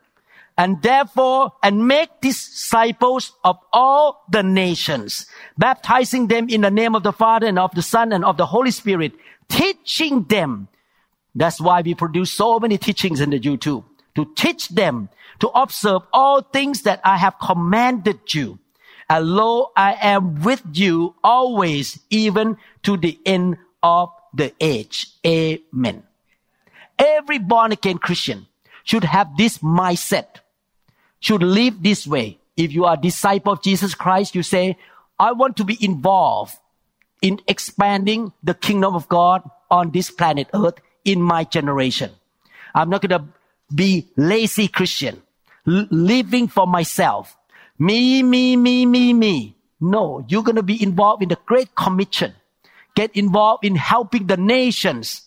And 0.60 0.82
therefore, 0.82 1.54
and 1.62 1.88
make 1.88 2.20
disciples 2.20 3.32
of 3.42 3.56
all 3.72 4.26
the 4.28 4.42
nations, 4.42 5.24
baptizing 5.56 6.26
them 6.26 6.50
in 6.50 6.60
the 6.60 6.70
name 6.70 6.94
of 6.94 7.02
the 7.02 7.14
Father 7.14 7.46
and 7.46 7.58
of 7.58 7.74
the 7.74 7.80
Son 7.80 8.12
and 8.12 8.26
of 8.26 8.36
the 8.36 8.44
Holy 8.44 8.70
Spirit, 8.70 9.14
teaching 9.48 10.24
them. 10.24 10.68
That's 11.34 11.62
why 11.62 11.80
we 11.80 11.94
produce 11.94 12.34
so 12.34 12.58
many 12.58 12.76
teachings 12.76 13.22
in 13.22 13.30
the 13.30 13.40
YouTube 13.40 13.84
to 14.16 14.26
teach 14.36 14.68
them 14.68 15.08
to 15.38 15.48
observe 15.48 16.02
all 16.12 16.42
things 16.42 16.82
that 16.82 17.00
I 17.04 17.16
have 17.16 17.38
commanded 17.40 18.34
you. 18.34 18.58
And 19.08 19.28
lo, 19.28 19.72
I 19.74 19.94
am 19.94 20.42
with 20.42 20.60
you 20.74 21.14
always, 21.24 22.00
even 22.10 22.58
to 22.82 22.98
the 22.98 23.18
end 23.24 23.56
of 23.82 24.10
the 24.34 24.52
age. 24.60 25.06
Amen. 25.26 26.02
Every 26.98 27.38
born 27.38 27.72
again 27.72 27.96
Christian 27.96 28.46
should 28.84 29.04
have 29.04 29.38
this 29.38 29.58
mindset, 29.58 30.39
should 31.20 31.42
live 31.42 31.82
this 31.82 32.06
way. 32.06 32.38
If 32.56 32.72
you 32.72 32.84
are 32.84 32.94
a 32.94 33.00
disciple 33.00 33.52
of 33.52 33.62
Jesus 33.62 33.94
Christ, 33.94 34.34
you 34.34 34.42
say, 34.42 34.76
I 35.18 35.32
want 35.32 35.56
to 35.58 35.64
be 35.64 35.82
involved 35.84 36.56
in 37.22 37.40
expanding 37.46 38.32
the 38.42 38.54
kingdom 38.54 38.94
of 38.94 39.08
God 39.08 39.42
on 39.70 39.90
this 39.90 40.10
planet 40.10 40.48
earth 40.54 40.80
in 41.04 41.20
my 41.20 41.44
generation. 41.44 42.10
I'm 42.74 42.90
not 42.90 43.02
going 43.02 43.20
to 43.20 43.28
be 43.74 44.08
lazy 44.16 44.68
Christian, 44.68 45.22
l- 45.66 45.86
living 45.90 46.48
for 46.48 46.66
myself. 46.66 47.36
Me, 47.78 48.22
me, 48.22 48.56
me, 48.56 48.86
me, 48.86 49.12
me. 49.12 49.56
No, 49.80 50.24
you're 50.28 50.42
going 50.42 50.56
to 50.56 50.62
be 50.62 50.82
involved 50.82 51.22
in 51.22 51.28
the 51.28 51.38
Great 51.46 51.74
Commission. 51.74 52.34
Get 52.94 53.14
involved 53.16 53.64
in 53.64 53.76
helping 53.76 54.26
the 54.26 54.36
nations 54.36 55.22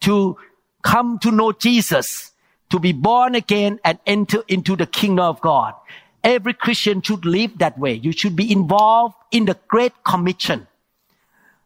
to 0.00 0.36
come 0.82 1.18
to 1.20 1.30
know 1.30 1.52
Jesus, 1.52 2.27
to 2.70 2.78
be 2.78 2.92
born 2.92 3.34
again 3.34 3.80
and 3.84 3.98
enter 4.06 4.42
into 4.48 4.76
the 4.76 4.86
kingdom 4.86 5.24
of 5.24 5.40
God. 5.40 5.74
Every 6.22 6.52
Christian 6.52 7.00
should 7.00 7.24
live 7.24 7.58
that 7.58 7.78
way. 7.78 7.94
You 7.94 8.12
should 8.12 8.36
be 8.36 8.50
involved 8.50 9.14
in 9.30 9.46
the 9.46 9.56
Great 9.68 9.92
Commission 10.04 10.66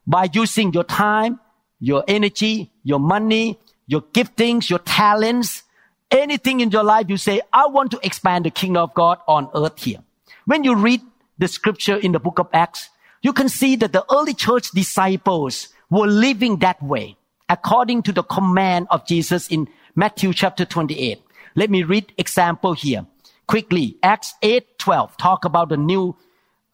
by 0.05 0.29
using 0.31 0.73
your 0.73 0.83
time, 0.83 1.39
your 1.79 2.03
energy, 2.07 2.71
your 2.83 2.99
money, 2.99 3.59
your 3.87 4.01
giftings, 4.01 4.69
your 4.69 4.79
talents, 4.79 5.63
anything 6.11 6.59
in 6.59 6.71
your 6.71 6.83
life 6.83 7.09
you 7.09 7.17
say, 7.17 7.41
I 7.51 7.67
want 7.67 7.91
to 7.91 7.99
expand 8.03 8.45
the 8.45 8.51
kingdom 8.51 8.83
of 8.83 8.93
God 8.93 9.19
on 9.27 9.49
earth 9.55 9.83
here. 9.83 9.99
When 10.45 10.63
you 10.63 10.75
read 10.75 11.01
the 11.37 11.47
scripture 11.47 11.97
in 11.97 12.11
the 12.11 12.19
book 12.19 12.39
of 12.39 12.47
Acts, 12.53 12.89
you 13.21 13.33
can 13.33 13.49
see 13.49 13.75
that 13.77 13.91
the 13.91 14.05
early 14.13 14.33
church 14.33 14.71
disciples 14.71 15.69
were 15.89 16.07
living 16.07 16.57
that 16.57 16.81
way 16.81 17.17
according 17.49 18.03
to 18.03 18.11
the 18.11 18.23
command 18.23 18.87
of 18.89 19.05
Jesus 19.05 19.47
in 19.47 19.67
Matthew 19.95 20.33
chapter 20.33 20.65
28. 20.65 21.21
Let 21.55 21.69
me 21.69 21.83
read 21.83 22.13
example 22.17 22.73
here 22.73 23.05
quickly. 23.47 23.97
Acts 24.01 24.33
8, 24.41 24.79
12 24.79 25.17
talk 25.17 25.45
about 25.45 25.69
the 25.69 25.77
New 25.77 26.15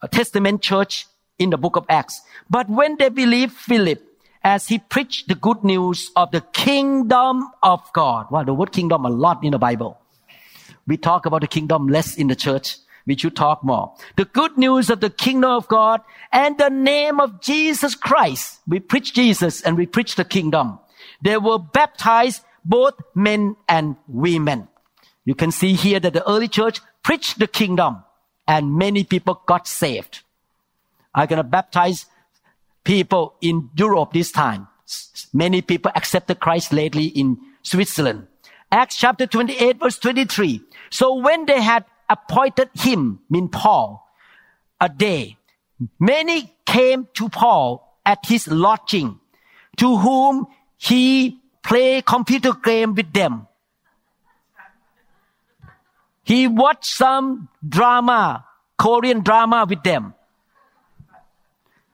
uh, 0.00 0.08
Testament 0.08 0.62
church 0.62 1.06
in 1.38 1.50
the 1.50 1.58
book 1.58 1.76
of 1.76 1.84
Acts. 1.88 2.22
But 2.48 2.68
when 2.70 2.96
they 2.96 3.08
believed 3.08 3.52
Philip, 3.52 4.02
as 4.42 4.68
he 4.68 4.78
preached 4.78 5.28
the 5.28 5.34
good 5.34 5.62
news 5.64 6.10
of 6.16 6.30
the 6.30 6.40
kingdom 6.40 7.50
of 7.62 7.80
God. 7.92 8.30
Wow, 8.30 8.44
the 8.44 8.54
word 8.54 8.72
kingdom 8.72 9.04
a 9.04 9.10
lot 9.10 9.44
in 9.44 9.52
the 9.52 9.58
Bible. 9.58 9.98
We 10.86 10.96
talk 10.96 11.26
about 11.26 11.42
the 11.42 11.46
kingdom 11.46 11.88
less 11.88 12.16
in 12.16 12.28
the 12.28 12.36
church. 12.36 12.78
We 13.06 13.16
should 13.16 13.36
talk 13.36 13.64
more. 13.64 13.94
The 14.16 14.24
good 14.24 14.56
news 14.56 14.88
of 14.90 15.00
the 15.00 15.10
kingdom 15.10 15.50
of 15.50 15.68
God 15.68 16.00
and 16.32 16.56
the 16.58 16.68
name 16.68 17.20
of 17.20 17.40
Jesus 17.40 17.94
Christ. 17.94 18.60
We 18.66 18.80
preach 18.80 19.14
Jesus 19.14 19.62
and 19.62 19.76
we 19.76 19.86
preach 19.86 20.16
the 20.16 20.24
kingdom. 20.24 20.78
They 21.22 21.36
were 21.36 21.58
baptized 21.58 22.42
both 22.64 22.94
men 23.14 23.56
and 23.68 23.96
women. 24.08 24.68
You 25.24 25.34
can 25.34 25.50
see 25.50 25.74
here 25.74 26.00
that 26.00 26.12
the 26.12 26.28
early 26.28 26.48
church 26.48 26.80
preached 27.02 27.38
the 27.38 27.46
kingdom 27.46 28.02
and 28.46 28.74
many 28.74 29.04
people 29.04 29.42
got 29.46 29.68
saved. 29.68 30.22
I'm 31.14 31.26
going 31.26 31.38
to 31.38 31.44
baptize 31.44 32.06
people 32.84 33.34
in 33.40 33.70
Europe 33.76 34.12
this 34.12 34.32
time. 34.32 34.68
Many 35.32 35.62
people 35.62 35.92
accepted 35.94 36.40
Christ 36.40 36.72
lately 36.72 37.06
in 37.06 37.38
Switzerland. 37.62 38.26
Acts 38.72 38.96
chapter 38.96 39.26
28 39.26 39.78
verse 39.78 39.98
23. 39.98 40.62
So 40.90 41.14
when 41.14 41.46
they 41.46 41.60
had 41.60 41.84
appointed 42.08 42.70
him, 42.74 43.20
mean 43.28 43.48
Paul, 43.48 44.06
a 44.80 44.88
day, 44.88 45.36
many 45.98 46.54
came 46.66 47.08
to 47.14 47.28
Paul 47.28 47.98
at 48.04 48.18
his 48.24 48.48
lodging, 48.48 49.18
to 49.76 49.96
whom 49.96 50.46
he 50.76 51.39
play 51.62 52.02
computer 52.02 52.52
game 52.52 52.94
with 52.94 53.12
them. 53.12 53.46
He 56.22 56.46
watched 56.46 56.84
some 56.84 57.48
drama, 57.66 58.44
Korean 58.78 59.22
drama 59.22 59.66
with 59.68 59.82
them 59.82 60.14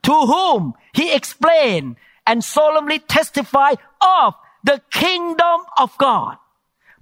to 0.07 0.13
whom 0.13 0.75
he 0.95 1.13
explained 1.13 1.97
and 2.29 2.43
solemnly 2.45 3.01
testified 3.01 3.79
of 4.01 4.35
the 4.63 4.81
kingdom 4.93 5.61
of 5.79 5.99
God, 5.99 6.39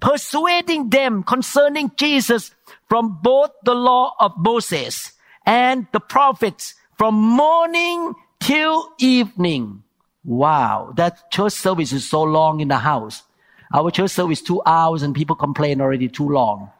persuading 0.01 0.89
them 0.89 1.21
concerning 1.21 1.91
Jesus 1.97 2.49
from 2.89 3.19
both 3.21 3.51
the 3.63 3.75
law 3.75 4.15
of 4.19 4.33
Moses 4.37 5.13
and 5.45 5.85
the 5.93 5.99
prophets 5.99 6.73
from 6.97 7.13
morning 7.13 8.15
till 8.39 8.89
evening. 8.97 9.84
Wow, 10.25 10.93
that 10.95 11.31
church 11.31 11.53
service 11.53 11.93
is 11.93 12.09
so 12.09 12.23
long 12.23 12.59
in 12.59 12.67
the 12.67 12.79
house. 12.79 13.23
Our 13.71 13.91
church 13.91 14.11
service 14.11 14.41
two 14.41 14.61
hours 14.65 15.03
and 15.03 15.13
people 15.13 15.35
complain 15.35 15.81
already 15.81 16.09
too 16.09 16.27
long. 16.27 16.71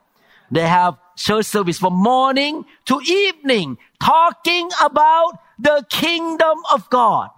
They 0.51 0.67
have 0.67 0.97
church 1.15 1.45
service 1.45 1.77
from 1.77 1.93
morning 1.93 2.65
to 2.85 3.01
evening 3.01 3.77
talking 4.03 4.69
about 4.81 5.39
the 5.59 5.85
kingdom 5.89 6.57
of 6.73 6.89
God. 6.89 7.29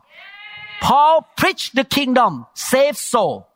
Paul 0.82 1.28
preached 1.36 1.76
the 1.76 1.84
kingdom, 1.84 2.46
save 2.54 2.98
soul. 2.98 3.48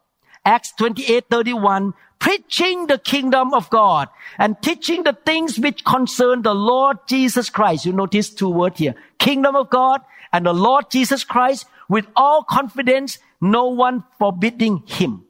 Acts 0.43 0.73
28, 0.77 1.25
31, 1.29 1.93
preaching 2.19 2.87
the 2.87 2.97
kingdom 2.97 3.53
of 3.53 3.69
God 3.69 4.09
and 4.37 4.55
teaching 4.61 5.03
the 5.03 5.17
things 5.25 5.59
which 5.59 5.85
concern 5.85 6.41
the 6.41 6.55
Lord 6.55 6.97
Jesus 7.07 7.49
Christ. 7.49 7.85
You 7.85 7.93
notice 7.93 8.29
two 8.29 8.49
words 8.49 8.79
here. 8.79 8.95
Kingdom 9.19 9.55
of 9.55 9.69
God 9.69 10.01
and 10.33 10.45
the 10.45 10.53
Lord 10.53 10.89
Jesus 10.89 11.23
Christ 11.23 11.65
with 11.91 12.07
all 12.15 12.41
confidence, 12.41 13.19
no 13.41 13.67
one 13.67 14.05
forbidding 14.17 14.81
him. 14.87 15.25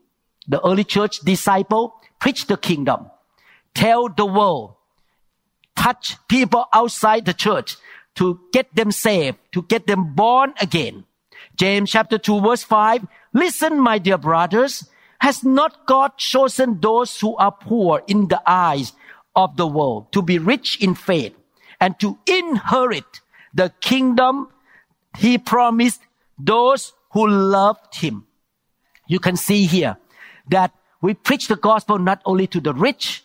The 0.47 0.63
early 0.63 0.83
church 0.83 1.17
disciple 1.21 1.95
preach 2.19 2.45
the 2.45 2.55
kingdom, 2.55 3.09
tell 3.73 4.09
the 4.09 4.27
world, 4.27 4.75
touch 5.75 6.17
people 6.27 6.67
outside 6.71 7.25
the 7.25 7.33
church 7.33 7.77
to 8.13 8.39
get 8.53 8.75
them 8.75 8.91
saved, 8.91 9.39
to 9.53 9.63
get 9.63 9.87
them 9.87 10.13
born 10.13 10.53
again. 10.61 11.05
James 11.57 11.89
chapter 11.89 12.19
2 12.19 12.41
verse 12.41 12.61
5. 12.61 13.07
Listen, 13.33 13.79
my 13.79 13.97
dear 13.97 14.19
brothers, 14.19 14.87
has 15.19 15.43
not 15.43 15.87
God 15.87 16.15
chosen 16.17 16.79
those 16.79 17.19
who 17.19 17.35
are 17.37 17.51
poor 17.51 18.03
in 18.05 18.27
the 18.27 18.41
eyes 18.45 18.93
of 19.35 19.57
the 19.57 19.65
world 19.65 20.11
to 20.11 20.21
be 20.21 20.37
rich 20.37 20.77
in 20.79 20.93
faith 20.93 21.33
and 21.79 21.99
to 21.99 22.19
inherit 22.27 23.21
the 23.51 23.73
kingdom 23.81 24.49
he 25.17 25.39
promised 25.39 26.01
those 26.45 26.93
who 27.11 27.27
loved 27.27 27.95
him? 27.95 28.25
You 29.07 29.19
can 29.19 29.35
see 29.35 29.65
here 29.65 29.97
that 30.49 30.71
we 31.01 31.13
preach 31.13 31.47
the 31.47 31.55
gospel 31.55 31.97
not 31.97 32.21
only 32.25 32.47
to 32.47 32.59
the 32.59 32.73
rich, 32.73 33.23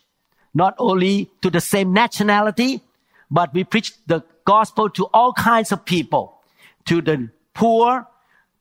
not 0.55 0.75
only 0.79 1.31
to 1.43 1.51
the 1.51 1.61
same 1.61 1.93
nationality, 1.93 2.81
but 3.31 3.53
we 3.53 3.65
preach 3.65 3.93
the 4.07 4.23
gospel 4.45 4.89
to 4.91 5.07
all 5.13 5.33
kinds 5.33 5.73
of 5.73 5.85
people, 5.85 6.41
to 6.87 7.03
the 7.03 7.29
poor, 7.55 8.07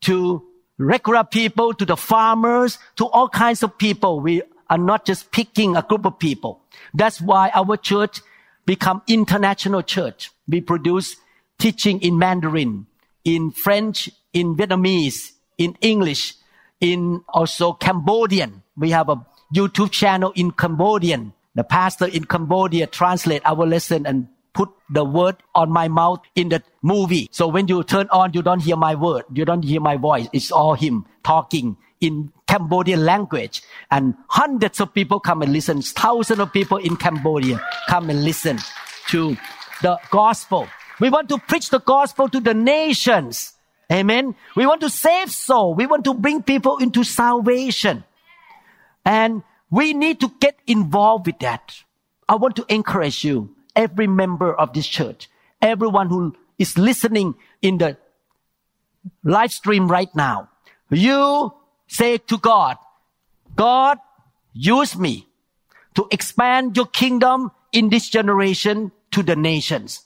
to 0.02 0.42
regular 0.78 1.24
people, 1.24 1.72
to 1.74 1.84
the 1.84 1.96
farmers, 1.96 2.78
to 2.96 3.06
all 3.06 3.28
kinds 3.28 3.62
of 3.62 3.78
people. 3.78 4.20
We 4.20 4.42
are 4.68 4.78
not 4.78 5.06
just 5.06 5.30
picking 5.30 5.76
a 5.76 5.82
group 5.82 6.04
of 6.04 6.18
people. 6.18 6.60
That's 6.92 7.20
why 7.20 7.50
our 7.54 7.76
church 7.76 8.20
become 8.66 9.02
international 9.06 9.82
church. 9.82 10.30
We 10.48 10.60
produce 10.60 11.16
teaching 11.58 12.00
in 12.02 12.18
Mandarin, 12.18 12.86
in 13.26 13.50
French, 13.50 14.08
in 14.32 14.56
Vietnamese, 14.56 15.32
in 15.58 15.76
English, 15.82 16.34
in 16.80 17.22
also 17.28 17.72
Cambodian. 17.72 18.62
We 18.76 18.90
have 18.90 19.08
a 19.08 19.26
YouTube 19.54 19.90
channel 19.90 20.32
in 20.36 20.52
Cambodian. 20.52 21.34
The 21.54 21.64
pastor 21.64 22.06
in 22.06 22.24
Cambodia 22.24 22.86
translate 22.86 23.42
our 23.44 23.66
lesson 23.66 24.06
and 24.06 24.28
put 24.54 24.70
the 24.88 25.04
word 25.04 25.36
on 25.54 25.70
my 25.70 25.88
mouth 25.88 26.20
in 26.34 26.50
the 26.50 26.62
movie. 26.82 27.28
So 27.32 27.48
when 27.48 27.66
you 27.66 27.82
turn 27.82 28.08
on, 28.10 28.32
you 28.32 28.42
don't 28.42 28.60
hear 28.62 28.76
my 28.76 28.94
word. 28.94 29.24
You 29.34 29.44
don't 29.44 29.64
hear 29.64 29.80
my 29.80 29.96
voice. 29.96 30.28
It's 30.32 30.52
all 30.52 30.74
him 30.74 31.04
talking 31.24 31.76
in 32.00 32.32
Cambodian 32.46 33.04
language. 33.04 33.62
And 33.90 34.14
hundreds 34.28 34.80
of 34.80 34.94
people 34.94 35.18
come 35.18 35.42
and 35.42 35.52
listen. 35.52 35.82
Thousands 35.82 36.38
of 36.38 36.52
people 36.52 36.78
in 36.78 36.96
Cambodia 36.96 37.60
come 37.88 38.08
and 38.08 38.22
listen 38.22 38.58
to 39.08 39.36
the 39.82 39.98
gospel. 40.10 40.68
We 41.00 41.10
want 41.10 41.28
to 41.28 41.38
preach 41.38 41.70
the 41.70 41.80
gospel 41.80 42.28
to 42.28 42.40
the 42.40 42.54
nations. 42.54 43.52
Amen. 43.92 44.34
We 44.56 44.66
want 44.66 44.80
to 44.80 44.90
save 44.90 45.30
souls. 45.30 45.76
We 45.76 45.86
want 45.86 46.04
to 46.04 46.14
bring 46.14 46.42
people 46.42 46.78
into 46.78 47.04
salvation. 47.04 48.04
And 49.04 49.42
we 49.70 49.94
need 49.94 50.20
to 50.20 50.32
get 50.40 50.58
involved 50.66 51.26
with 51.26 51.38
that. 51.40 51.82
I 52.28 52.34
want 52.36 52.56
to 52.56 52.66
encourage 52.68 53.22
you 53.24 53.54
every 53.74 54.06
member 54.06 54.52
of 54.54 54.72
this 54.72 54.86
church, 54.86 55.28
everyone 55.60 56.08
who 56.08 56.34
is 56.58 56.78
listening 56.78 57.34
in 57.62 57.78
the 57.78 57.96
live 59.22 59.52
stream 59.52 59.86
right 59.88 60.12
now. 60.16 60.48
You 60.90 61.52
say 61.86 62.18
to 62.18 62.38
God, 62.38 62.78
God, 63.54 63.98
use 64.52 64.96
me 64.96 65.28
to 65.94 66.08
expand 66.10 66.76
your 66.76 66.86
kingdom 66.86 67.52
in 67.72 67.90
this 67.90 68.08
generation 68.08 68.92
to 69.12 69.22
the 69.22 69.36
nations. 69.36 70.05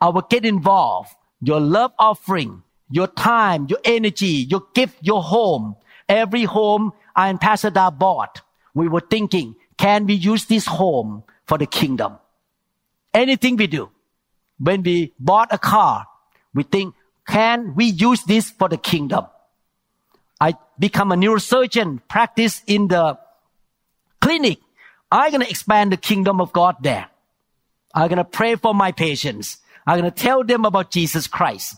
I 0.00 0.08
will 0.08 0.22
get 0.22 0.44
involved. 0.44 1.10
Your 1.42 1.60
love 1.60 1.92
offering, 1.98 2.62
your 2.90 3.06
time, 3.06 3.66
your 3.68 3.80
energy, 3.84 4.46
your 4.48 4.62
gift, 4.74 4.96
your 5.00 5.22
home. 5.22 5.76
Every 6.08 6.44
home 6.44 6.92
I 7.14 7.28
and 7.28 7.40
Pastor 7.40 7.70
Da 7.70 7.90
bought. 7.90 8.42
We 8.74 8.88
were 8.88 9.00
thinking, 9.00 9.56
can 9.76 10.06
we 10.06 10.14
use 10.14 10.46
this 10.46 10.66
home 10.66 11.24
for 11.46 11.58
the 11.58 11.66
kingdom? 11.66 12.18
anything 13.14 13.56
we 13.56 13.66
do. 13.66 13.90
When 14.58 14.82
we 14.82 15.14
bought 15.18 15.48
a 15.52 15.58
car, 15.58 16.06
we 16.54 16.62
think, 16.62 16.94
can 17.26 17.74
we 17.74 17.86
use 17.86 18.22
this 18.24 18.50
for 18.50 18.68
the 18.68 18.76
kingdom? 18.76 19.26
I 20.40 20.54
become 20.78 21.12
a 21.12 21.16
neurosurgeon, 21.16 22.00
practice 22.08 22.62
in 22.66 22.88
the 22.88 23.18
clinic. 24.20 24.58
I'm 25.10 25.30
going 25.30 25.42
to 25.42 25.50
expand 25.50 25.92
the 25.92 25.96
kingdom 25.96 26.40
of 26.40 26.52
God 26.52 26.76
there. 26.82 27.08
I'm 27.94 28.08
going 28.08 28.18
to 28.18 28.24
pray 28.24 28.54
for 28.56 28.74
my 28.74 28.92
patients. 28.92 29.58
I'm 29.90 29.98
going 29.98 30.12
to 30.12 30.22
tell 30.22 30.44
them 30.44 30.64
about 30.64 30.92
Jesus 30.92 31.26
Christ. 31.26 31.74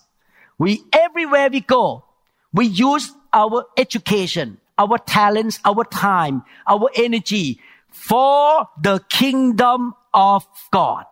We, 0.59 0.83
everywhere 0.93 1.49
we 1.51 1.61
go, 1.61 2.05
we 2.53 2.67
use 2.67 3.11
our 3.33 3.65
education, 3.79 4.61
our 4.77 4.99
talents, 4.99 5.59
our 5.65 5.83
time, 5.85 6.43
our 6.69 6.91
energy 6.95 7.59
for 7.89 8.69
the 8.79 8.99
kingdom 9.09 9.95
of 10.13 10.45
God. 10.71 11.07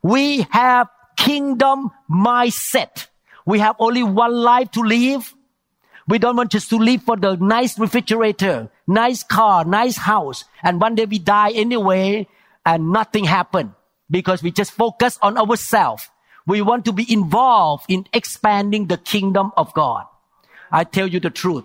We 0.00 0.46
have 0.48 0.88
kingdom 1.18 1.90
mindset. 2.10 3.08
We 3.44 3.58
have 3.58 3.76
only 3.78 4.02
one 4.02 4.32
life 4.32 4.70
to 4.70 4.80
live. 4.80 5.34
We 6.06 6.18
don't 6.18 6.36
want 6.36 6.52
just 6.52 6.70
to 6.70 6.78
live 6.78 7.02
for 7.02 7.18
the 7.18 7.36
nice 7.36 7.78
refrigerator, 7.78 8.70
nice 8.86 9.22
car, 9.22 9.66
nice 9.66 9.98
house. 9.98 10.46
And 10.62 10.80
one 10.80 10.94
day 10.94 11.04
we 11.04 11.18
die 11.18 11.50
anyway 11.50 12.26
and 12.64 12.90
nothing 12.90 13.24
happened 13.24 13.72
because 14.10 14.42
we 14.42 14.50
just 14.50 14.72
focus 14.72 15.18
on 15.20 15.36
ourselves. 15.36 16.08
We 16.48 16.62
want 16.62 16.86
to 16.86 16.92
be 16.92 17.04
involved 17.12 17.84
in 17.88 18.06
expanding 18.14 18.86
the 18.86 18.96
kingdom 18.96 19.52
of 19.58 19.74
God. 19.74 20.06
I 20.72 20.84
tell 20.84 21.06
you 21.06 21.20
the 21.20 21.28
truth. 21.28 21.64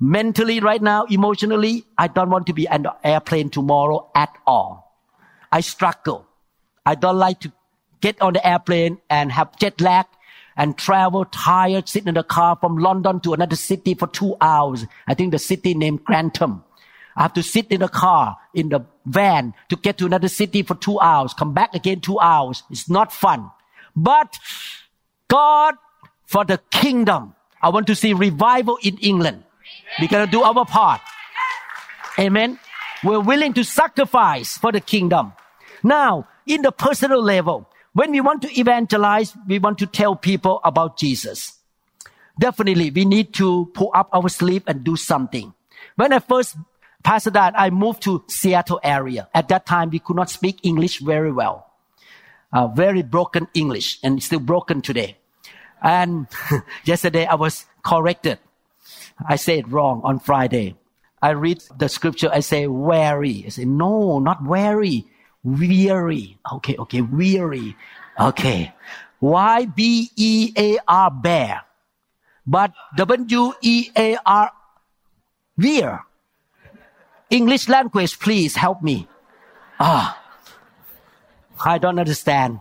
Mentally 0.00 0.58
right 0.58 0.82
now, 0.82 1.04
emotionally, 1.04 1.84
I 1.96 2.08
don't 2.08 2.28
want 2.28 2.48
to 2.48 2.52
be 2.52 2.68
on 2.68 2.82
the 2.82 2.94
airplane 3.04 3.48
tomorrow 3.48 4.10
at 4.16 4.30
all. 4.44 4.98
I 5.52 5.60
struggle. 5.60 6.26
I 6.84 6.96
don't 6.96 7.16
like 7.16 7.38
to 7.40 7.52
get 8.00 8.20
on 8.20 8.32
the 8.32 8.44
airplane 8.44 8.98
and 9.08 9.30
have 9.30 9.56
jet 9.56 9.80
lag 9.80 10.06
and 10.56 10.76
travel 10.76 11.24
tired, 11.24 11.88
sit 11.88 12.04
in 12.08 12.14
the 12.14 12.24
car 12.24 12.58
from 12.60 12.78
London 12.78 13.20
to 13.20 13.34
another 13.34 13.54
city 13.54 13.94
for 13.94 14.08
two 14.08 14.36
hours. 14.40 14.84
I 15.06 15.14
think 15.14 15.30
the 15.30 15.38
city 15.38 15.74
named 15.74 16.04
Grantham. 16.04 16.64
I 17.14 17.22
have 17.22 17.34
to 17.34 17.42
sit 17.44 17.70
in 17.70 17.80
the 17.80 17.88
car, 17.88 18.36
in 18.52 18.70
the 18.70 18.80
van 19.06 19.54
to 19.68 19.76
get 19.76 19.98
to 19.98 20.06
another 20.06 20.28
city 20.28 20.64
for 20.64 20.74
two 20.74 20.98
hours, 20.98 21.34
come 21.34 21.54
back 21.54 21.72
again 21.74 22.00
two 22.00 22.18
hours. 22.18 22.64
It's 22.68 22.90
not 22.90 23.12
fun. 23.12 23.50
But 23.94 24.38
God, 25.28 25.74
for 26.26 26.44
the 26.44 26.58
kingdom, 26.70 27.34
I 27.62 27.68
want 27.68 27.86
to 27.88 27.94
see 27.94 28.12
revival 28.12 28.78
in 28.82 28.98
England. 28.98 29.44
We're 30.00 30.08
going 30.08 30.26
to 30.26 30.30
do 30.30 30.42
our 30.42 30.64
part. 30.64 31.00
Amen. 32.18 32.58
We're 33.04 33.20
willing 33.20 33.52
to 33.54 33.64
sacrifice 33.64 34.56
for 34.58 34.72
the 34.72 34.80
kingdom. 34.80 35.32
Now, 35.82 36.28
in 36.46 36.62
the 36.62 36.72
personal 36.72 37.22
level, 37.22 37.68
when 37.92 38.10
we 38.10 38.20
want 38.20 38.42
to 38.42 38.58
evangelize, 38.58 39.36
we 39.46 39.58
want 39.58 39.78
to 39.78 39.86
tell 39.86 40.16
people 40.16 40.60
about 40.64 40.96
Jesus. 40.96 41.58
Definitely, 42.38 42.90
we 42.90 43.04
need 43.04 43.34
to 43.34 43.70
pull 43.74 43.90
up 43.94 44.08
our 44.12 44.28
sleeve 44.28 44.62
and 44.66 44.84
do 44.84 44.96
something. 44.96 45.52
When 45.96 46.12
I 46.12 46.20
first 46.20 46.56
passed 47.02 47.32
that, 47.32 47.54
I 47.56 47.70
moved 47.70 48.02
to 48.04 48.24
Seattle 48.28 48.80
area. 48.82 49.28
At 49.34 49.48
that 49.48 49.66
time, 49.66 49.90
we 49.90 49.98
could 49.98 50.16
not 50.16 50.30
speak 50.30 50.60
English 50.62 51.00
very 51.00 51.32
well. 51.32 51.71
Uh, 52.52 52.68
very 52.68 53.02
broken 53.02 53.48
English 53.54 53.98
and 54.02 54.22
still 54.22 54.40
broken 54.40 54.82
today. 54.82 55.16
And 55.82 56.26
yesterday 56.84 57.26
I 57.26 57.34
was 57.34 57.64
corrected. 57.82 58.38
I 59.26 59.36
said 59.36 59.72
wrong 59.72 60.02
on 60.04 60.18
Friday. 60.18 60.76
I 61.20 61.30
read 61.30 61.62
the 61.78 61.88
scripture. 61.88 62.30
I 62.32 62.40
say 62.40 62.66
weary. 62.66 63.44
I 63.46 63.48
say 63.50 63.64
no, 63.64 64.18
not 64.18 64.44
weary 64.44 65.06
weary. 65.44 66.38
Okay, 66.46 66.76
okay, 66.78 67.02
weary. 67.02 67.76
Okay. 68.18 68.72
Y 69.20 69.66
B 69.66 70.10
E 70.16 70.52
A 70.56 70.78
R 70.86 71.10
bear. 71.10 71.62
But 72.46 72.72
W 72.96 73.52
E 73.62 73.90
A 73.96 74.18
R 74.24 74.50
weir. 75.56 76.02
English 77.30 77.68
language, 77.68 78.18
please 78.18 78.56
help 78.56 78.82
me. 78.82 79.08
Ah, 79.80 80.20
I 81.64 81.78
don't 81.78 81.98
understand. 81.98 82.60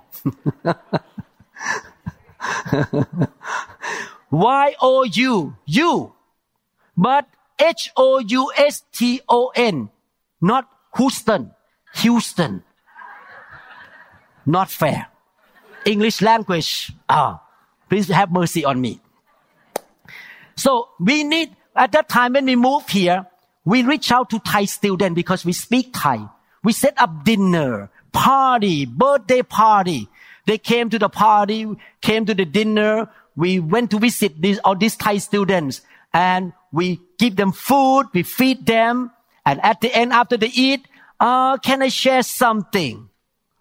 Y 4.32 4.76
O 4.82 5.04
U, 5.04 5.56
you. 5.66 6.14
But 6.96 7.28
H 7.60 7.92
O 7.98 8.20
U 8.20 8.52
S 8.58 8.84
T 8.92 9.22
O 9.28 9.52
N, 9.56 9.90
not 10.40 10.70
Houston, 10.98 11.52
Houston. 11.96 12.64
Not 14.46 14.70
fair. 14.70 15.08
English 15.86 16.22
language. 16.22 16.92
Ah, 17.10 17.42
please 17.90 18.08
have 18.08 18.32
mercy 18.32 18.66
on 18.66 18.82
me. 18.82 19.02
So 20.56 20.90
we 21.00 21.24
need, 21.24 21.56
at 21.76 21.92
that 21.94 22.10
time 22.10 22.34
when 22.34 22.46
we 22.46 22.56
moved 22.56 22.92
here, 22.92 23.26
we 23.66 23.84
reach 23.84 24.12
out 24.12 24.30
to 24.32 24.40
Thai 24.40 24.66
students 24.66 25.16
because 25.16 25.46
we 25.46 25.54
speak 25.54 25.94
Thai. 25.94 26.28
We 26.64 26.74
set 26.74 27.00
up 27.02 27.24
dinner, 27.24 27.90
party, 28.12 28.86
birthday 28.86 29.42
party. 29.42 30.08
They 30.46 30.58
came 30.58 30.90
to 30.90 31.00
the 31.00 31.10
party, 31.10 31.68
came 32.02 32.26
to 32.26 32.34
the 32.34 32.46
dinner. 32.46 33.10
We 33.36 33.60
went 33.60 33.92
to 33.92 34.00
visit 34.00 34.42
these, 34.42 34.60
all 34.60 34.76
these 34.76 34.96
Thai 34.96 35.18
students 35.18 35.82
and 36.14 36.54
we 36.72 37.00
give 37.18 37.36
them 37.36 37.52
food, 37.52 38.08
we 38.14 38.24
feed 38.24 38.66
them. 38.66 39.12
And 39.46 39.64
at 39.64 39.82
the 39.82 39.94
end, 39.94 40.14
after 40.14 40.38
they 40.38 40.48
eat, 40.48 40.88
uh, 41.20 41.58
can 41.58 41.82
I 41.82 41.90
share 41.90 42.24
something? 42.24 43.10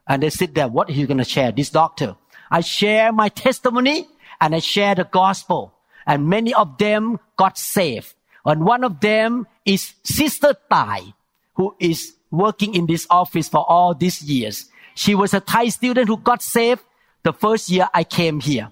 And 0.06 0.22
they 0.22 0.30
sit 0.30 0.54
there, 0.54 0.68
what 0.68 0.88
are 0.88 0.92
you 0.92 1.06
going 1.06 1.18
to 1.18 1.24
share? 1.24 1.52
This 1.52 1.70
doctor. 1.70 2.16
I 2.50 2.62
share 2.62 3.12
my 3.12 3.28
testimony 3.28 4.08
and 4.40 4.54
I 4.54 4.58
share 4.58 4.94
the 4.94 5.04
gospel. 5.04 5.74
And 6.06 6.28
many 6.28 6.52
of 6.54 6.78
them 6.78 7.20
got 7.36 7.58
saved. 7.58 8.14
And 8.44 8.64
one 8.64 8.82
of 8.82 9.00
them 9.00 9.46
is 9.64 9.94
Sister 10.02 10.56
Tai, 10.70 11.14
who 11.54 11.76
is 11.78 12.14
working 12.31 12.75
in 12.75 12.87
this 12.87 13.07
office 13.11 13.49
for 13.49 13.64
all 13.69 13.95
these 13.95 14.23
years. 14.23 14.66
She 14.95 15.14
was 15.14 15.35
a 15.35 15.40
Thai 15.40 15.69
student 15.69 16.09
who 16.09 16.16
got 16.16 16.43
saved 16.43 16.83
the 17.23 17.33
first 17.33 17.71
year 17.71 17.88
I 17.93 18.05
came 18.05 18.40
here. 18.40 18.71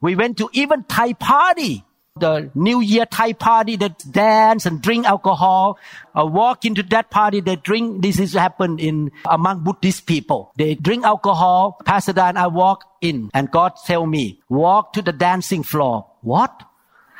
We 0.00 0.14
went 0.14 0.36
to 0.38 0.48
even 0.52 0.84
Thai 0.84 1.14
party, 1.14 1.84
the 2.16 2.50
New 2.54 2.80
Year 2.80 3.06
Thai 3.06 3.32
party 3.32 3.76
that 3.76 4.04
dance 4.10 4.66
and 4.66 4.82
drink 4.82 5.06
alcohol. 5.06 5.78
I 6.14 6.22
walk 6.24 6.64
into 6.64 6.82
that 6.84 7.10
party, 7.10 7.40
they 7.40 7.56
drink. 7.56 8.02
This 8.02 8.18
is 8.18 8.34
happened 8.34 8.80
in 8.80 9.10
among 9.24 9.64
Buddhist 9.64 10.06
people. 10.06 10.52
They 10.56 10.74
drink 10.74 11.04
alcohol. 11.04 11.78
Pastor 11.84 12.12
Dan, 12.12 12.36
I 12.36 12.46
walk 12.46 12.84
in 13.00 13.30
and 13.34 13.50
God 13.50 13.72
tell 13.86 14.06
me, 14.06 14.40
walk 14.48 14.92
to 14.94 15.02
the 15.02 15.12
dancing 15.12 15.62
floor. 15.62 16.06
What? 16.20 16.62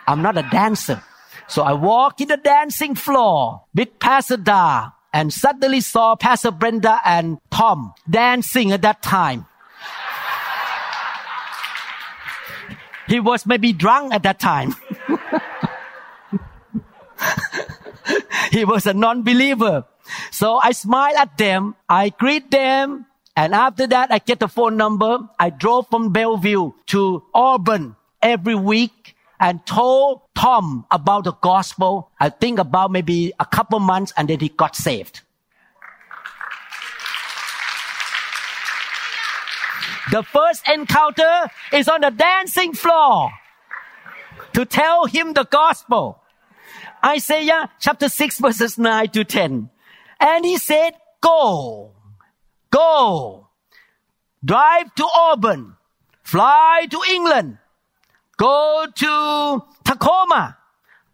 I'm 0.06 0.22
not 0.22 0.38
a 0.38 0.42
dancer. 0.42 1.02
So 1.48 1.62
I 1.62 1.72
walk 1.72 2.20
in 2.20 2.28
the 2.28 2.36
dancing 2.36 2.94
floor 2.94 3.62
with 3.74 3.98
Pastor 3.98 4.36
Da 4.36 4.90
and 5.12 5.32
suddenly 5.32 5.80
saw 5.80 6.16
Pastor 6.16 6.50
Brenda 6.50 7.00
and 7.04 7.38
Tom 7.50 7.94
dancing 8.08 8.72
at 8.72 8.82
that 8.82 9.02
time. 9.02 9.46
he 13.08 13.20
was 13.20 13.46
maybe 13.46 13.72
drunk 13.72 14.12
at 14.12 14.22
that 14.22 14.38
time. 14.38 14.74
he 18.52 18.64
was 18.64 18.86
a 18.86 18.94
non-believer. 18.94 19.84
So 20.30 20.60
I 20.62 20.72
smile 20.72 21.16
at 21.16 21.36
them. 21.38 21.74
I 21.88 22.10
greet 22.10 22.50
them. 22.50 23.06
And 23.36 23.54
after 23.54 23.86
that, 23.86 24.12
I 24.12 24.18
get 24.18 24.40
the 24.40 24.48
phone 24.48 24.76
number. 24.76 25.20
I 25.38 25.50
drove 25.50 25.88
from 25.88 26.12
Bellevue 26.12 26.72
to 26.86 27.22
Auburn 27.32 27.96
every 28.20 28.54
week 28.54 29.14
and 29.40 29.64
told 29.66 30.22
Tom 30.34 30.86
about 30.90 31.24
the 31.24 31.32
gospel. 31.32 32.10
I 32.18 32.30
think 32.30 32.58
about 32.58 32.90
maybe 32.90 33.32
a 33.38 33.46
couple 33.46 33.78
months 33.80 34.12
and 34.16 34.28
then 34.28 34.40
he 34.40 34.48
got 34.48 34.76
saved. 34.76 35.20
The 40.10 40.22
first 40.22 40.66
encounter 40.68 41.48
is 41.72 41.86
on 41.88 42.00
the 42.00 42.10
dancing 42.10 42.72
floor 42.72 43.30
to 44.54 44.64
tell 44.64 45.04
him 45.04 45.34
the 45.34 45.44
gospel. 45.44 46.22
Isaiah 47.04 47.70
chapter 47.78 48.08
6 48.08 48.38
verses 48.40 48.78
9 48.78 49.08
to 49.10 49.24
10. 49.24 49.70
And 50.20 50.44
he 50.44 50.56
said, 50.56 50.92
go, 51.20 51.92
go, 52.70 53.48
drive 54.44 54.94
to 54.94 55.06
Auburn, 55.14 55.76
fly 56.22 56.86
to 56.90 57.00
England, 57.10 57.58
Go 58.38 58.86
to 58.94 59.62
Tacoma. 59.84 60.56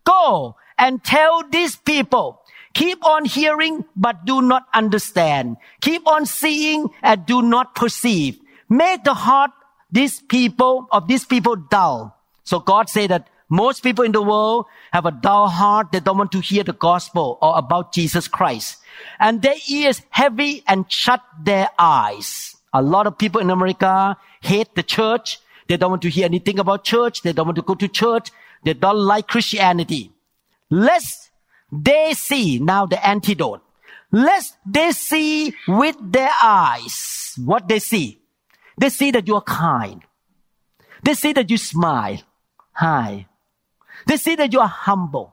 Go 0.04 0.56
and 0.78 1.02
tell 1.02 1.42
these 1.48 1.74
people. 1.74 2.42
Keep 2.74 3.04
on 3.04 3.24
hearing, 3.24 3.84
but 3.96 4.24
do 4.24 4.42
not 4.42 4.66
understand. 4.74 5.56
Keep 5.80 6.06
on 6.06 6.26
seeing 6.26 6.90
and 7.02 7.24
do 7.24 7.40
not 7.40 7.74
perceive. 7.74 8.38
Make 8.68 9.04
the 9.04 9.14
heart 9.14 9.50
these 9.90 10.20
people 10.20 10.86
of 10.92 11.08
these 11.08 11.24
people 11.24 11.56
dull. 11.56 12.16
So 12.44 12.60
God 12.60 12.90
said 12.90 13.10
that 13.10 13.28
most 13.48 13.82
people 13.82 14.04
in 14.04 14.12
the 14.12 14.22
world 14.22 14.66
have 14.92 15.06
a 15.06 15.12
dull 15.12 15.48
heart. 15.48 15.92
They 15.92 16.00
don't 16.00 16.18
want 16.18 16.32
to 16.32 16.40
hear 16.40 16.64
the 16.64 16.72
gospel 16.72 17.38
or 17.40 17.56
about 17.56 17.92
Jesus 17.92 18.28
Christ. 18.28 18.78
And 19.20 19.40
their 19.40 19.56
ears 19.70 20.02
heavy 20.10 20.62
and 20.66 20.90
shut 20.90 21.22
their 21.42 21.68
eyes. 21.78 22.56
A 22.72 22.82
lot 22.82 23.06
of 23.06 23.16
people 23.16 23.40
in 23.40 23.50
America 23.50 24.16
hate 24.40 24.74
the 24.74 24.82
church 24.82 25.38
they 25.66 25.76
don't 25.76 25.90
want 25.90 26.02
to 26.02 26.10
hear 26.10 26.24
anything 26.24 26.58
about 26.58 26.84
church. 26.84 27.22
They 27.22 27.32
don't 27.32 27.46
want 27.46 27.56
to 27.56 27.62
go 27.62 27.74
to 27.74 27.88
church. 27.88 28.30
They 28.64 28.74
don't 28.74 28.98
like 28.98 29.28
Christianity. 29.28 30.12
Lest 30.70 31.30
they 31.70 32.14
see 32.14 32.58
now 32.58 32.86
the 32.86 33.04
antidote. 33.06 33.62
Lest 34.12 34.56
they 34.66 34.92
see 34.92 35.54
with 35.66 35.96
their 36.00 36.30
eyes 36.42 37.34
what 37.44 37.68
they 37.68 37.78
see. 37.78 38.20
They 38.78 38.88
see 38.88 39.10
that 39.10 39.26
you 39.26 39.36
are 39.36 39.42
kind. 39.42 40.02
They 41.02 41.14
see 41.14 41.32
that 41.32 41.50
you 41.50 41.58
smile. 41.58 42.20
Hi. 42.72 43.26
They 44.06 44.16
see 44.16 44.34
that 44.36 44.52
you 44.52 44.60
are 44.60 44.68
humble. 44.68 45.32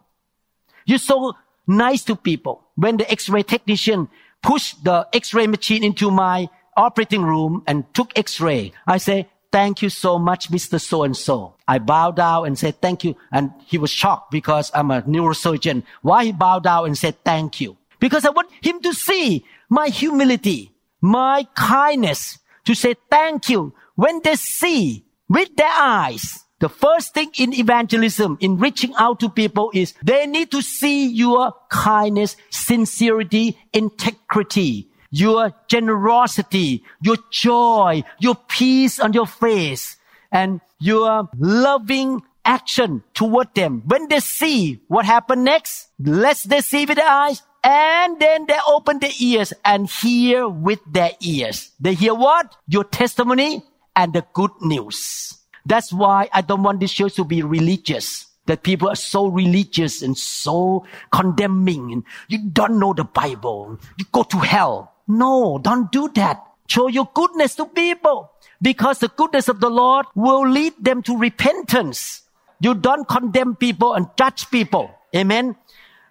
You're 0.86 1.00
so 1.00 1.34
nice 1.67 2.04
to 2.06 2.15
people. 2.15 2.63
When 2.76 2.98
the 2.98 3.10
x-ray 3.12 3.44
technician 3.44 4.10
pushed 4.41 4.84
the 4.84 5.08
x-ray 5.13 5.48
machine 5.48 5.84
into 5.84 6.12
my 6.12 6.50
operating 6.76 7.22
room 7.22 7.63
and 7.67 7.91
took 7.94 8.17
x-ray, 8.17 8.74
I 8.88 8.98
say, 8.98 9.28
thank 9.51 9.81
you 9.81 9.89
so 9.89 10.17
much, 10.17 10.49
Mr. 10.49 10.79
So 10.79 11.03
and 11.03 11.15
so. 11.15 11.55
I 11.67 11.79
bowed 11.79 12.15
down 12.15 12.47
and 12.47 12.57
said, 12.57 12.81
thank 12.81 13.03
you. 13.03 13.15
And 13.31 13.51
he 13.65 13.77
was 13.77 13.91
shocked 13.91 14.31
because 14.31 14.71
I'm 14.73 14.91
a 14.91 15.01
neurosurgeon. 15.03 15.83
Why 16.01 16.25
he 16.25 16.31
bowed 16.31 16.63
down 16.63 16.85
and 16.85 16.97
said, 16.97 17.15
thank 17.23 17.61
you? 17.61 17.77
Because 17.99 18.25
I 18.25 18.29
want 18.29 18.49
him 18.61 18.81
to 18.81 18.93
see 18.93 19.45
my 19.69 19.87
humility, 19.87 20.71
my 21.01 21.47
kindness, 21.55 22.39
to 22.65 22.73
say 22.75 22.95
thank 23.09 23.49
you. 23.49 23.73
When 23.95 24.21
they 24.23 24.35
see 24.35 25.05
with 25.29 25.55
their 25.55 25.71
eyes, 25.71 26.43
the 26.59 26.69
first 26.69 27.13
thing 27.13 27.31
in 27.37 27.53
evangelism, 27.53 28.37
in 28.39 28.57
reaching 28.57 28.93
out 28.97 29.19
to 29.21 29.29
people 29.29 29.71
is 29.73 29.93
they 30.03 30.27
need 30.27 30.51
to 30.51 30.61
see 30.61 31.07
your 31.07 31.53
kindness, 31.69 32.37
sincerity, 32.51 33.57
integrity, 33.73 34.90
your 35.12 35.54
generosity, 35.67 36.84
your 37.02 37.17
joy, 37.30 38.04
your 38.19 38.36
peace 38.47 39.00
on 39.00 39.13
your 39.13 39.28
face, 39.28 39.97
and 40.32 40.62
your 40.80 41.30
loving 41.38 42.21
action 42.43 43.04
toward 43.13 43.54
them. 43.54 43.84
When 43.86 44.08
they 44.08 44.19
see 44.19 44.82
what 44.88 45.06
happened 45.06 45.43
next, 45.43 45.89
let 46.00 46.38
they 46.47 46.62
see 46.62 46.86
with 46.86 46.97
their 46.97 47.10
eyes, 47.10 47.43
and 47.63 48.19
then 48.19 48.47
they 48.47 48.58
open 48.67 49.00
their 49.00 49.12
ears 49.19 49.54
and 49.63 49.88
hear 49.88 50.47
with 50.47 50.80
their 50.89 51.12
ears. 51.21 51.71
They 51.80 51.93
hear 51.93 52.15
what? 52.15 52.56
Your 52.67 52.84
testimony 52.84 53.63
and 53.95 54.13
the 54.13 54.26
good 54.34 54.52
news. 54.62 55.38
That's 55.65 55.93
why 55.93 56.30
I 56.34 56.41
don't 56.41 56.63
want 56.63 56.80
this 56.80 56.91
church 56.91 57.15
to 57.15 57.24
be 57.24 57.43
religious. 57.43 58.28
That 58.47 58.63
people 58.63 58.89
are 58.89 58.95
so 58.95 59.28
religious 59.28 60.02
and 60.02 60.17
so 60.17 60.86
condemning 61.12 61.93
and 61.93 62.04
you 62.28 62.39
don't 62.50 62.80
know 62.80 62.91
the 62.91 63.04
Bible. 63.04 63.80
You 63.97 64.06
go 64.12 64.24
to 64.24 64.38
hell. 64.39 64.93
No, 65.12 65.60
don't 65.62 65.91
do 65.91 66.08
that. 66.15 66.41
Show 66.67 66.88
your 66.88 67.10
goodness 67.13 67.56
to 67.56 67.65
people 67.65 68.32
because 68.62 69.00
the 69.00 69.10
goodness 69.10 69.50
of 69.50 69.60
the 69.60 69.69
Lord 69.69 70.06
will 70.15 70.47
lead 70.47 70.74
them 70.80 71.04
to 71.04 71.17
repentance. 71.17 72.21
You 72.62 72.76
don't 72.76 73.08
condemn 73.08 73.58
people 73.58 73.93
and 73.93 74.08
judge 74.17 74.50
people. 74.50 74.89
Amen. 75.13 75.58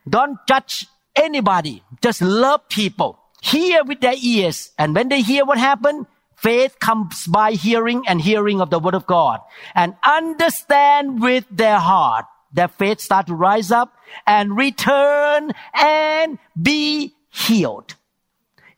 Don't 0.06 0.38
judge 0.46 0.86
anybody. 1.16 1.82
Just 2.02 2.20
love 2.20 2.68
people. 2.68 3.18
Hear 3.40 3.84
with 3.84 4.02
their 4.02 4.20
ears. 4.20 4.72
And 4.76 4.94
when 4.94 5.08
they 5.08 5.22
hear 5.22 5.46
what 5.46 5.56
happened, 5.56 6.04
faith 6.36 6.78
comes 6.78 7.26
by 7.26 7.52
hearing 7.52 8.02
and 8.06 8.20
hearing 8.20 8.60
of 8.60 8.68
the 8.68 8.78
word 8.78 8.94
of 8.94 9.06
God 9.06 9.40
and 9.74 9.94
understand 10.04 11.22
with 11.22 11.46
their 11.50 11.78
heart. 11.78 12.26
Their 12.52 12.68
faith 12.68 13.00
start 13.00 13.28
to 13.28 13.34
rise 13.34 13.70
up 13.70 13.94
and 14.26 14.58
return 14.58 15.52
and 15.72 16.38
be 16.60 17.14
healed 17.30 17.94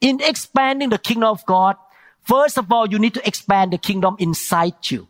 in 0.02 0.20
expanding 0.20 0.90
the 0.90 0.98
kingdom 0.98 1.30
of 1.30 1.46
God, 1.46 1.76
first 2.24 2.58
of 2.58 2.70
all, 2.70 2.86
you 2.86 2.98
need 2.98 3.14
to 3.14 3.26
expand 3.26 3.72
the 3.72 3.78
kingdom 3.78 4.16
inside 4.18 4.74
you. 4.90 5.08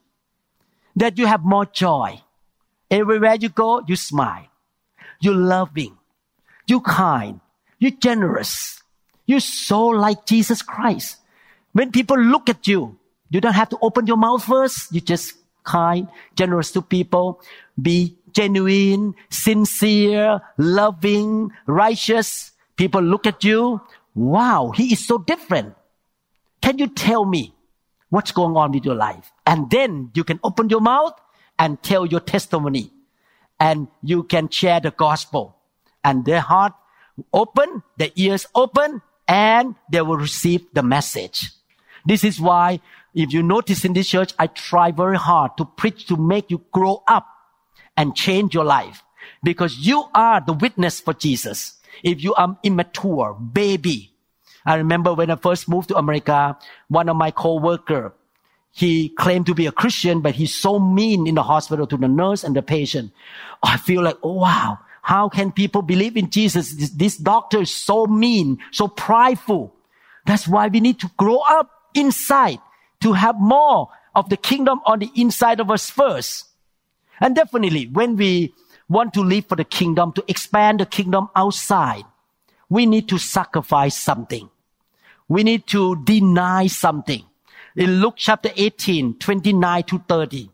That 0.95 1.19
you 1.19 1.27
have 1.27 1.43
more 1.43 1.67
joy. 1.67 2.21
Everywhere 2.91 3.35
you 3.35 3.49
go, 3.49 3.83
you 3.89 3.97
smile. 3.97 4.47
You're 5.21 5.35
loving. 5.35 5.97
You're 6.67 6.83
kind. 6.85 7.41
You're 7.79 7.99
generous. 7.99 8.83
You're 9.27 9.41
so 9.41 9.87
like 9.87 10.27
Jesus 10.27 10.61
Christ. 10.61 11.17
When 11.73 11.91
people 11.91 12.21
look 12.21 12.51
at 12.51 12.69
you, 12.69 12.99
you 13.31 13.41
don't 13.41 13.55
have 13.55 13.71
to 13.71 13.79
open 13.81 14.07
your 14.07 14.19
mouth 14.19 14.45
first. 14.45 14.93
You 14.93 15.01
just 15.01 15.33
kind, 15.65 16.07
generous 16.37 16.71
to 16.73 16.83
people. 16.83 17.41
Be 17.81 18.15
genuine, 18.33 19.15
sincere, 19.31 20.41
loving, 20.59 21.51
righteous, 21.67 22.53
people 22.77 23.01
look 23.01 23.27
at 23.27 23.45
you. 23.45 23.81
Wow, 24.15 24.73
he 24.75 24.93
is 24.93 25.07
so 25.07 25.19
different. 25.19 25.75
Can 26.61 26.79
you 26.79 26.89
tell 26.89 27.25
me 27.25 27.55
what's 28.11 28.33
going 28.33 28.57
on 28.57 28.73
with 28.73 28.85
your 28.85 28.95
life? 28.95 29.33
And 29.47 29.71
then 29.71 30.11
you 30.15 30.25
can 30.25 30.39
open 30.45 30.69
your 30.69 30.81
mouth 30.81 31.15
and 31.59 31.83
tell 31.83 32.07
your 32.07 32.21
testimony 32.21 32.91
and 33.59 33.89
you 34.03 34.25
can 34.25 34.49
share 34.49 34.81
the 34.81 34.91
gospel 34.91 35.57
and 36.05 36.25
their 36.25 36.41
heart 36.41 36.73
open, 37.33 37.83
their 37.97 38.11
ears 38.17 38.47
open 38.55 39.03
and 39.29 39.75
they 39.91 40.03
will 40.03 40.17
receive 40.17 40.63
the 40.73 40.83
message. 40.83 41.51
This 42.05 42.25
is 42.25 42.41
why 42.41 42.81
if 43.15 43.33
you 43.33 43.43
notice 43.43 43.85
in 43.85 43.93
this 43.93 44.09
church, 44.09 44.33
I 44.39 44.47
try 44.47 44.91
very 44.91 45.17
hard 45.17 45.57
to 45.59 45.65
preach 45.65 46.07
to 46.07 46.17
make 46.17 46.51
you 46.51 46.63
grow 46.73 47.03
up 47.07 47.27
and 47.97 48.17
change 48.17 48.55
your 48.55 48.65
life 48.65 49.03
because 49.43 49.77
you 49.79 50.05
are 50.15 50.41
the 50.41 50.53
witness 50.53 51.01
for 51.01 51.13
Jesus. 51.13 51.75
If 52.03 52.23
you 52.23 52.35
are 52.35 52.57
immature, 52.63 53.35
baby. 53.35 54.13
I 54.65 54.77
remember 54.77 55.15
when 55.15 55.31
I 55.31 55.37
first 55.37 55.69
moved 55.69 55.89
to 55.89 55.97
America, 55.97 56.57
one 56.89 57.09
of 57.09 57.17
my 57.17 57.31
co-worker, 57.31 58.15
he 58.71 59.11
claimed 59.11 59.47
to 59.47 59.55
be 59.55 59.67
a 59.67 59.73
Christian, 59.73 60.21
but 60.21 60.35
he's 60.35 60.55
so 60.55 60.79
mean 60.79 61.27
in 61.27 61.35
the 61.35 61.43
hospital 61.43 61.87
to 61.87 61.97
the 61.97 62.09
nurse 62.09 62.43
and 62.43 62.57
the 62.57 62.63
patient. 62.63 63.13
I 63.63 63.77
feel 63.77 64.03
like, 64.03 64.17
oh 64.23 64.35
wow, 64.35 64.79
how 65.03 65.29
can 65.29 65.53
people 65.53 65.83
believe 65.83 66.17
in 66.17 66.31
Jesus? 66.31 66.75
This, 66.75 66.91
this 66.91 67.17
doctor 67.17 67.63
is 67.63 67.75
so 67.75 68.07
mean, 68.07 68.59
so 68.71 68.89
prideful. 68.89 69.75
That's 70.25 70.49
why 70.49 70.69
we 70.69 70.81
need 70.81 71.01
to 71.01 71.11
grow 71.17 71.39
up 71.39 71.71
inside 71.95 72.61
to 73.03 73.13
have 73.13 73.39
more 73.39 73.89
of 74.15 74.29
the 74.29 74.37
kingdom 74.37 74.81
on 74.87 75.01
the 75.01 75.11
inside 75.17 75.61
of 75.61 75.71
us 75.71 75.91
first. 75.91 76.47
And 77.21 77.35
definitely 77.35 77.87
when 77.87 78.17
we 78.17 78.55
want 78.93 79.15
to 79.15 79.23
live 79.23 79.47
for 79.47 79.57
the 79.57 79.65
kingdom, 79.65 80.13
to 80.13 80.25
expand 80.29 80.81
the 80.81 80.87
kingdom 80.87 81.29
outside, 81.35 82.05
we 82.69 82.87
need 82.87 83.09
to 83.09 83.19
sacrifice 83.19 83.97
something. 83.97 84.49
We 85.29 85.43
need 85.45 85.67
to 85.69 85.97
deny 86.05 86.67
something. 86.67 87.25
In 87.75 88.03
Luke 88.03 88.15
chapter 88.17 88.51
18, 88.55 89.19
29 89.19 89.83
to 89.85 89.99
30. 90.09 90.51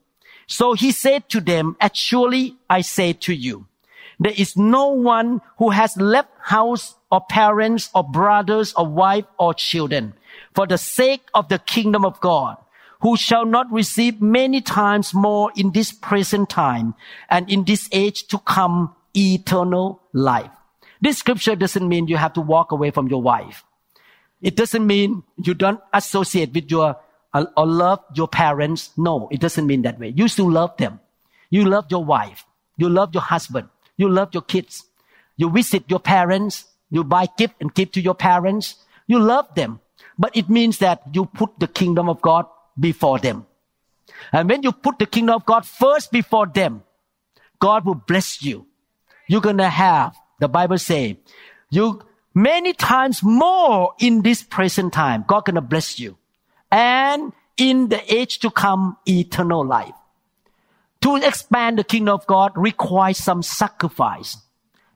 So 0.47 0.73
he 0.75 0.93
said 0.93 1.29
to 1.31 1.41
them, 1.41 1.77
Actually, 1.81 2.57
I 2.71 2.81
say 2.81 3.13
to 3.13 3.35
you, 3.35 3.67
there 4.21 4.35
is 4.37 4.57
no 4.57 4.89
one 4.89 5.41
who 5.59 5.71
has 5.71 5.97
left 5.97 6.31
house 6.43 6.97
or 7.11 7.21
parents 7.29 7.91
or 7.95 8.03
brothers 8.03 8.73
or 8.75 8.87
wife 8.87 9.27
or 9.39 9.55
children 9.55 10.15
for 10.55 10.67
the 10.67 10.79
sake 10.79 11.29
of 11.35 11.49
the 11.49 11.59
kingdom 11.59 12.05
of 12.05 12.21
God, 12.21 12.57
who 13.01 13.17
shall 13.17 13.47
not 13.47 13.71
receive 13.71 14.21
many 14.21 14.61
times 14.61 15.15
more 15.15 15.53
in 15.57 15.71
this 15.73 15.93
present 15.93 16.51
time 16.51 16.95
and 17.31 17.51
in 17.51 17.65
this 17.65 17.89
age 17.93 18.27
to 18.29 18.39
come 18.39 18.95
eternal 19.15 20.01
life. 20.13 20.51
This 21.01 21.19
scripture 21.19 21.55
doesn't 21.55 21.89
mean 21.89 22.09
you 22.09 22.17
have 22.17 22.33
to 22.35 22.41
walk 22.41 22.73
away 22.73 22.91
from 22.91 23.09
your 23.09 23.23
wife. 23.23 23.65
It 24.43 24.57
doesn't 24.57 24.87
mean 24.87 25.23
you 25.37 25.55
don't 25.55 25.81
associate 25.93 26.53
with 26.53 26.71
your 26.71 26.97
uh, 27.35 27.47
or 27.57 27.67
love 27.67 28.03
your 28.15 28.29
parents. 28.29 28.91
No, 28.97 29.29
it 29.31 29.41
doesn't 29.41 29.67
mean 29.67 29.83
that 29.83 29.99
way. 29.99 30.09
You 30.09 30.29
still 30.29 30.51
love 30.51 30.77
them. 30.77 31.01
You 31.51 31.65
love 31.65 31.87
your 31.91 32.05
wife. 32.05 32.45
You 32.77 32.89
love 32.89 33.15
your 33.15 33.23
husband. 33.23 33.69
You 33.97 34.09
love 34.09 34.31
your 34.33 34.43
kids. 34.43 34.85
You 35.37 35.51
visit 35.51 35.85
your 35.89 36.01
parents. 36.01 36.65
You 36.91 37.05
buy 37.05 37.29
gift 37.37 37.55
and 37.61 37.75
give 37.75 37.93
to 37.93 38.01
your 38.01 38.15
parents. 38.15 38.77
You 39.07 39.19
love 39.19 39.55
them. 39.55 39.81
But 40.19 40.37
it 40.37 40.49
means 40.49 40.79
that 40.79 41.03
you 41.13 41.27
put 41.27 41.59
the 41.59 41.69
kingdom 41.69 42.09
of 42.09 42.21
God 42.23 42.47
before 42.79 43.19
them. 43.19 43.47
And 44.33 44.49
when 44.49 44.63
you 44.63 44.73
put 44.73 44.99
the 44.99 45.07
kingdom 45.07 45.37
of 45.37 45.47
God 45.47 45.67
first 45.67 46.11
before 46.13 46.47
them, 46.47 46.83
God 47.61 47.85
will 47.85 47.95
bless 47.95 48.43
you. 48.43 48.67
You're 49.27 49.41
gonna 49.41 49.69
have, 49.69 50.17
the 50.41 50.49
Bible 50.49 50.79
say, 50.79 51.19
you 51.71 52.01
many 52.35 52.73
times 52.73 53.23
more 53.23 53.95
in 53.99 54.23
this 54.23 54.43
present 54.43 54.93
time. 54.93 55.25
God 55.27 55.45
gonna 55.45 55.61
bless 55.61 55.99
you. 55.99 56.17
And 56.71 57.33
in 57.57 57.89
the 57.89 58.03
age 58.15 58.39
to 58.41 58.51
come, 58.51 58.97
eternal 59.07 59.67
life. 59.67 59.95
To 61.03 61.17
expand 61.17 61.79
the 61.79 61.85
kingdom 61.85 62.15
of 62.15 62.27
God 62.27 62.53
requires 62.57 63.19
some 63.19 63.43
sacrifice, 63.43 64.37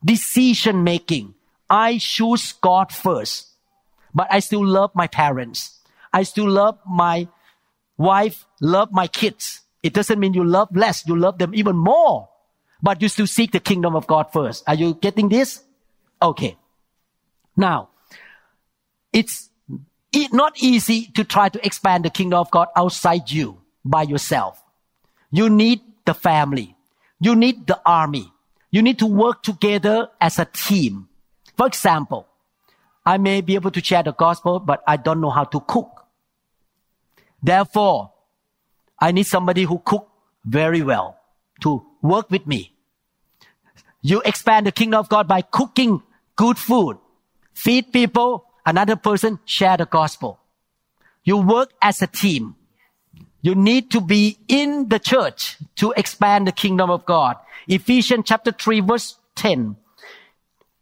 decision 0.04 0.84
making. 0.84 1.34
I 1.70 1.98
choose 1.98 2.52
God 2.52 2.92
first 2.92 3.52
but 4.14 4.28
I 4.30 4.40
still 4.40 4.66
love 4.66 4.90
my 4.94 5.06
parents. 5.06 5.80
I 6.12 6.22
still 6.24 6.48
love 6.48 6.78
my 6.86 7.28
wife, 8.02 8.44
love 8.60 8.90
my 8.92 9.06
kids. 9.06 9.60
It 9.82 9.94
doesn't 9.94 10.18
mean 10.18 10.34
you 10.34 10.44
love 10.44 10.68
less. 10.76 11.06
You 11.06 11.16
love 11.16 11.38
them 11.38 11.54
even 11.54 11.76
more, 11.76 12.28
but 12.82 13.00
you 13.00 13.08
still 13.08 13.26
seek 13.26 13.52
the 13.52 13.60
kingdom 13.60 13.96
of 13.96 14.06
God 14.06 14.32
first. 14.32 14.64
Are 14.66 14.74
you 14.74 14.94
getting 14.94 15.28
this? 15.28 15.62
Okay. 16.20 16.56
Now, 17.56 17.88
it's 19.12 19.50
not 20.32 20.52
easy 20.62 21.06
to 21.14 21.24
try 21.24 21.48
to 21.48 21.64
expand 21.64 22.04
the 22.04 22.10
kingdom 22.10 22.38
of 22.38 22.50
God 22.50 22.68
outside 22.76 23.30
you 23.30 23.60
by 23.84 24.02
yourself. 24.02 24.62
You 25.30 25.48
need 25.48 25.80
the 26.04 26.14
family. 26.14 26.76
You 27.20 27.34
need 27.34 27.66
the 27.66 27.80
army. 27.86 28.32
You 28.70 28.82
need 28.82 28.98
to 29.00 29.06
work 29.06 29.42
together 29.42 30.08
as 30.20 30.38
a 30.38 30.44
team. 30.44 31.08
For 31.56 31.66
example, 31.66 32.26
I 33.04 33.18
may 33.18 33.40
be 33.40 33.54
able 33.54 33.70
to 33.72 33.82
share 33.82 34.02
the 34.02 34.12
gospel, 34.12 34.60
but 34.60 34.82
I 34.86 34.96
don't 34.96 35.20
know 35.20 35.30
how 35.30 35.44
to 35.44 35.60
cook. 35.60 36.01
Therefore, 37.42 38.12
I 39.00 39.12
need 39.12 39.26
somebody 39.26 39.64
who 39.64 39.78
cook 39.78 40.08
very 40.44 40.82
well 40.82 41.18
to 41.62 41.84
work 42.00 42.30
with 42.30 42.46
me. 42.46 42.72
You 44.00 44.22
expand 44.24 44.66
the 44.66 44.72
kingdom 44.72 45.00
of 45.00 45.08
God 45.08 45.28
by 45.28 45.42
cooking 45.42 46.02
good 46.36 46.58
food. 46.58 46.98
Feed 47.54 47.92
people, 47.92 48.44
another 48.64 48.96
person 48.96 49.38
share 49.44 49.76
the 49.76 49.86
gospel. 49.86 50.40
You 51.24 51.38
work 51.38 51.72
as 51.80 52.02
a 52.02 52.06
team. 52.06 52.56
You 53.42 53.54
need 53.54 53.90
to 53.90 54.00
be 54.00 54.38
in 54.48 54.88
the 54.88 54.98
church 54.98 55.56
to 55.76 55.92
expand 55.96 56.46
the 56.46 56.52
kingdom 56.52 56.90
of 56.90 57.04
God. 57.06 57.36
Ephesians 57.66 58.24
chapter 58.26 58.52
3 58.52 58.80
verse 58.80 59.18
10. 59.36 59.76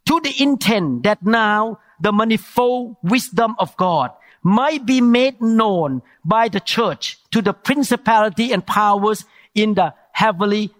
To 0.06 0.20
the 0.20 0.34
intent 0.42 1.02
that 1.04 1.22
now 1.24 1.78
the 2.00 2.12
manifold 2.12 2.96
wisdom 3.02 3.54
of 3.58 3.76
God 3.76 4.10
might 4.42 4.86
be 4.86 5.00
made 5.00 5.40
known 5.40 6.02
by 6.24 6.48
the 6.48 6.60
church 6.60 7.18
to 7.30 7.42
the 7.42 7.52
principality 7.52 8.52
and 8.52 8.66
powers 8.66 9.24
in 9.54 9.74
the 9.74 9.94
heavenly 10.12 10.70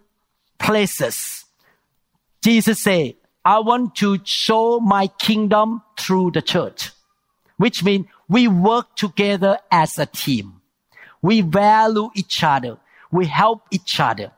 places. 0.59 1.45
Jesus 2.43 2.83
said, 2.83 3.15
I 3.45 3.61
want 3.61 3.97
to 3.97 4.19
show 4.25 4.81
my 4.81 5.07
kingdom 5.07 5.83
through 5.99 6.33
the 6.33 6.43
church, 6.43 6.91
which 7.57 7.85
means 7.85 8.07
we 8.29 8.49
work 8.49 8.97
together 8.97 9.59
as 9.71 9.99
a 9.99 10.07
team. 10.07 10.61
We 11.23 11.41
value 11.41 12.11
each 12.15 12.43
other. 12.43 12.79
We 13.11 13.27
help 13.27 13.63
each 13.71 14.01
other. 14.01 14.33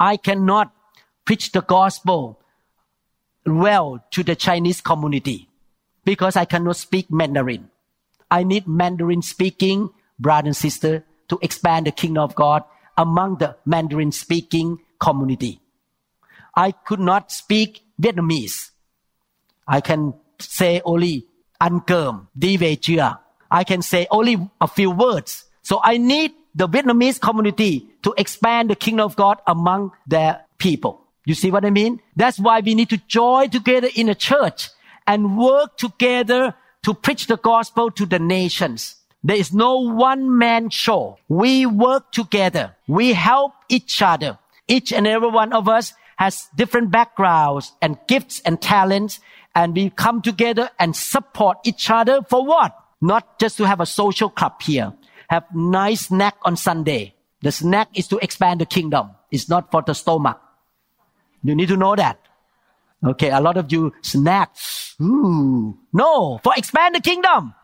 I 0.00 0.16
cannot 0.16 0.72
preach 1.24 1.52
the 1.52 1.62
gospel 1.62 2.40
well 3.46 4.04
to 4.10 4.22
the 4.22 4.36
Chinese 4.36 4.80
community 4.80 5.48
because 6.04 6.36
I 6.36 6.44
cannot 6.44 6.76
speak 6.76 7.10
Mandarin. 7.10 7.70
I 8.30 8.42
need 8.42 8.66
Mandarin 8.66 9.22
speaking 9.22 9.90
brother 10.18 10.48
and 10.48 10.56
sister 10.56 11.04
to 11.28 11.38
expand 11.42 11.86
the 11.86 11.92
kingdom 11.92 12.22
of 12.22 12.34
God 12.34 12.62
among 12.96 13.36
the 13.38 13.56
Mandarin 13.64 14.12
speaking 14.12 14.78
community. 14.98 15.60
I 16.54 16.72
could 16.72 17.00
not 17.00 17.30
speak 17.30 17.82
Vietnamese. 18.00 18.70
I 19.66 19.80
can 19.80 20.14
say 20.38 20.80
only 20.84 21.26
ăn 21.58 21.80
cơm, 21.86 22.26
đi 22.34 22.56
về. 22.56 22.76
I 23.50 23.64
can 23.64 23.82
say 23.82 24.06
only 24.10 24.36
a 24.60 24.66
few 24.66 24.90
words. 24.90 25.44
So 25.62 25.80
I 25.82 25.98
need 25.98 26.32
the 26.54 26.68
Vietnamese 26.68 27.20
community 27.20 27.86
to 28.02 28.14
expand 28.16 28.70
the 28.70 28.74
kingdom 28.74 29.04
of 29.06 29.16
God 29.16 29.38
among 29.46 29.90
their 30.06 30.40
people. 30.58 31.00
You 31.24 31.34
see 31.34 31.50
what 31.50 31.64
I 31.64 31.70
mean? 31.70 32.00
That's 32.16 32.38
why 32.38 32.60
we 32.60 32.74
need 32.74 32.88
to 32.90 32.98
join 33.06 33.50
together 33.50 33.88
in 33.94 34.08
a 34.08 34.14
church 34.14 34.70
and 35.06 35.36
work 35.38 35.76
together 35.76 36.54
to 36.88 36.94
preach 36.94 37.26
the 37.26 37.36
gospel 37.36 37.90
to 37.90 38.06
the 38.06 38.18
nations. 38.18 38.96
There 39.22 39.36
is 39.36 39.52
no 39.52 39.76
one 39.76 40.38
man 40.38 40.70
show. 40.70 41.18
We 41.28 41.66
work 41.66 42.12
together. 42.12 42.76
We 42.86 43.12
help 43.12 43.52
each 43.68 44.00
other. 44.00 44.38
Each 44.68 44.90
and 44.90 45.06
every 45.06 45.28
one 45.28 45.52
of 45.52 45.68
us 45.68 45.92
has 46.16 46.48
different 46.56 46.90
backgrounds 46.90 47.72
and 47.82 47.98
gifts 48.08 48.40
and 48.40 48.58
talents. 48.58 49.20
And 49.54 49.74
we 49.74 49.90
come 49.90 50.22
together 50.22 50.70
and 50.78 50.96
support 50.96 51.58
each 51.64 51.90
other 51.90 52.22
for 52.22 52.42
what? 52.46 52.74
Not 53.02 53.38
just 53.38 53.58
to 53.58 53.64
have 53.64 53.80
a 53.80 53.86
social 53.86 54.30
club 54.30 54.62
here. 54.62 54.94
Have 55.28 55.44
nice 55.54 56.06
snack 56.06 56.36
on 56.40 56.56
Sunday. 56.56 57.14
The 57.42 57.52
snack 57.52 57.88
is 57.92 58.08
to 58.08 58.18
expand 58.24 58.62
the 58.62 58.66
kingdom. 58.66 59.10
It's 59.30 59.50
not 59.50 59.70
for 59.70 59.82
the 59.82 59.92
stomach. 59.92 60.40
You 61.42 61.54
need 61.54 61.68
to 61.68 61.76
know 61.76 61.94
that. 61.96 62.18
Okay, 63.04 63.30
a 63.30 63.40
lot 63.40 63.56
of 63.56 63.70
you 63.70 63.92
snack. 64.02 64.54
Ooh, 65.00 65.78
no, 65.92 66.40
for 66.42 66.52
expand 66.56 66.94
the 66.94 67.00
kingdom. 67.00 67.54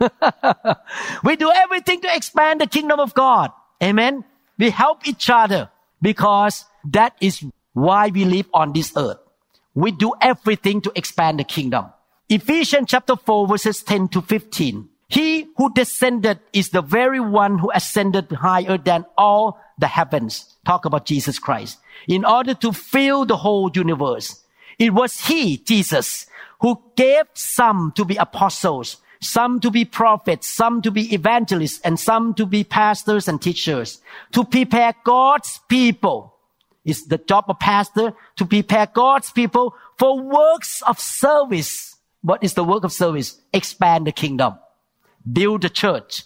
we 1.24 1.36
do 1.36 1.52
everything 1.52 2.00
to 2.00 2.08
expand 2.14 2.60
the 2.60 2.66
kingdom 2.66 2.98
of 2.98 3.14
God. 3.14 3.52
Amen. 3.82 4.24
We 4.58 4.70
help 4.70 5.06
each 5.06 5.28
other. 5.30 5.70
because 6.00 6.64
that 6.84 7.14
is 7.20 7.44
why 7.72 8.08
we 8.08 8.24
live 8.24 8.48
on 8.52 8.72
this 8.72 8.92
earth. 8.96 9.18
We 9.74 9.90
do 9.92 10.14
everything 10.20 10.80
to 10.82 10.92
expand 10.94 11.40
the 11.40 11.44
kingdom. 11.44 11.86
Ephesians 12.28 12.88
chapter 12.88 13.16
4 13.16 13.46
verses 13.46 13.82
10 13.82 14.08
to 14.08 14.22
15. 14.22 14.88
He 15.08 15.46
who 15.56 15.72
descended 15.72 16.40
is 16.52 16.70
the 16.70 16.82
very 16.82 17.20
one 17.20 17.58
who 17.58 17.70
ascended 17.72 18.30
higher 18.32 18.76
than 18.76 19.06
all 19.16 19.60
the 19.78 19.86
heavens. 19.86 20.56
Talk 20.64 20.84
about 20.84 21.06
Jesus 21.06 21.38
Christ. 21.38 21.78
In 22.08 22.24
order 22.24 22.54
to 22.54 22.72
fill 22.72 23.24
the 23.24 23.36
whole 23.36 23.70
universe. 23.72 24.42
It 24.78 24.92
was 24.92 25.20
He, 25.20 25.58
Jesus, 25.58 26.26
who 26.60 26.80
gave 26.96 27.24
some 27.34 27.92
to 27.96 28.04
be 28.04 28.16
apostles, 28.16 28.98
some 29.20 29.60
to 29.60 29.70
be 29.70 29.84
prophets, 29.84 30.46
some 30.46 30.82
to 30.82 30.90
be 30.90 31.14
evangelists, 31.14 31.80
and 31.80 31.98
some 31.98 32.34
to 32.34 32.44
be 32.44 32.64
pastors 32.64 33.28
and 33.28 33.40
teachers, 33.40 34.00
to 34.32 34.44
prepare 34.44 34.94
God's 35.04 35.60
people. 35.68 36.34
It's 36.84 37.06
the 37.06 37.18
job 37.18 37.46
of 37.48 37.58
pastor 37.58 38.12
to 38.36 38.44
prepare 38.44 38.86
God's 38.86 39.30
people 39.30 39.74
for 39.98 40.20
works 40.20 40.82
of 40.82 41.00
service. 41.00 41.96
What 42.22 42.44
is 42.44 42.54
the 42.54 42.64
work 42.64 42.84
of 42.84 42.92
service? 42.92 43.40
Expand 43.52 44.06
the 44.06 44.12
kingdom, 44.12 44.58
build 45.30 45.62
the 45.62 45.70
church, 45.70 46.24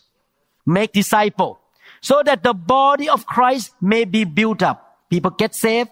make 0.67 0.93
disciple, 0.93 1.61
so 2.01 2.23
that 2.25 2.43
the 2.43 2.55
body 2.55 3.09
of 3.09 3.27
Christ 3.27 3.73
may 3.81 4.05
be 4.05 4.25
built 4.25 4.63
up. 4.63 4.99
People 5.11 5.31
get 5.31 5.55
saved, 5.55 5.91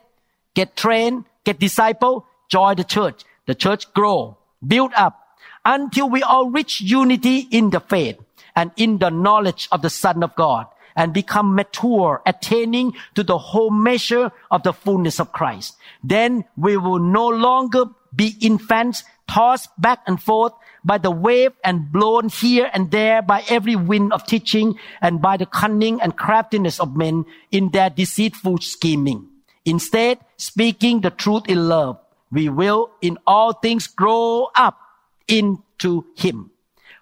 get 0.54 0.76
trained, 0.76 1.24
get 1.44 1.58
disciple, 1.58 2.26
join 2.48 2.76
the 2.76 2.84
church. 2.84 3.24
The 3.46 3.54
church 3.54 3.92
grow, 3.92 4.36
build 4.66 4.92
up 4.94 5.18
until 5.64 6.08
we 6.08 6.22
all 6.22 6.50
reach 6.50 6.80
unity 6.80 7.38
in 7.50 7.70
the 7.70 7.80
faith 7.80 8.18
and 8.54 8.70
in 8.76 8.98
the 8.98 9.10
knowledge 9.10 9.68
of 9.70 9.82
the 9.82 9.90
Son 9.90 10.22
of 10.22 10.34
God 10.34 10.66
and 10.96 11.12
become 11.12 11.54
mature, 11.54 12.20
attaining 12.26 12.92
to 13.14 13.22
the 13.22 13.38
whole 13.38 13.70
measure 13.70 14.32
of 14.50 14.64
the 14.64 14.72
fullness 14.72 15.20
of 15.20 15.32
Christ. 15.32 15.76
Then 16.02 16.44
we 16.56 16.76
will 16.76 16.98
no 16.98 17.28
longer 17.28 17.84
be 18.14 18.34
infants 18.40 19.04
tossed 19.28 19.70
back 19.78 20.00
and 20.06 20.20
forth 20.20 20.52
by 20.88 20.96
the 20.96 21.10
wave 21.10 21.52
and 21.62 21.92
blown 21.92 22.30
here 22.30 22.70
and 22.72 22.90
there 22.90 23.20
by 23.20 23.44
every 23.50 23.76
wind 23.76 24.10
of 24.10 24.24
teaching 24.24 24.74
and 25.02 25.20
by 25.20 25.36
the 25.36 25.44
cunning 25.44 26.00
and 26.00 26.16
craftiness 26.16 26.80
of 26.80 26.96
men 26.96 27.26
in 27.50 27.68
their 27.72 27.90
deceitful 27.90 28.56
scheming. 28.56 29.28
Instead, 29.66 30.16
speaking 30.38 31.02
the 31.02 31.10
truth 31.10 31.44
in 31.46 31.68
love, 31.68 32.00
we 32.32 32.48
will 32.48 32.90
in 33.02 33.18
all 33.26 33.52
things 33.52 33.86
grow 33.86 34.48
up 34.56 34.80
into 35.28 36.06
him 36.16 36.50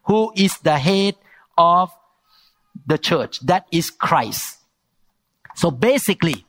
who 0.07 0.33
is 0.35 0.59
the 0.59 0.79
head 0.79 1.14
of 1.57 1.92
the 2.87 2.99
church. 2.99 3.38
That 3.46 3.66
is 3.70 3.90
Christ. 3.90 4.59
So 5.55 5.70
basically, 5.70 6.44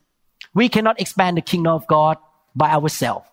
we 0.56 0.70
cannot 0.70 1.00
expand 1.00 1.38
the 1.38 1.42
kingdom 1.42 1.74
of 1.74 1.86
God 1.86 2.18
by 2.56 2.72
ourselves. 2.72 3.28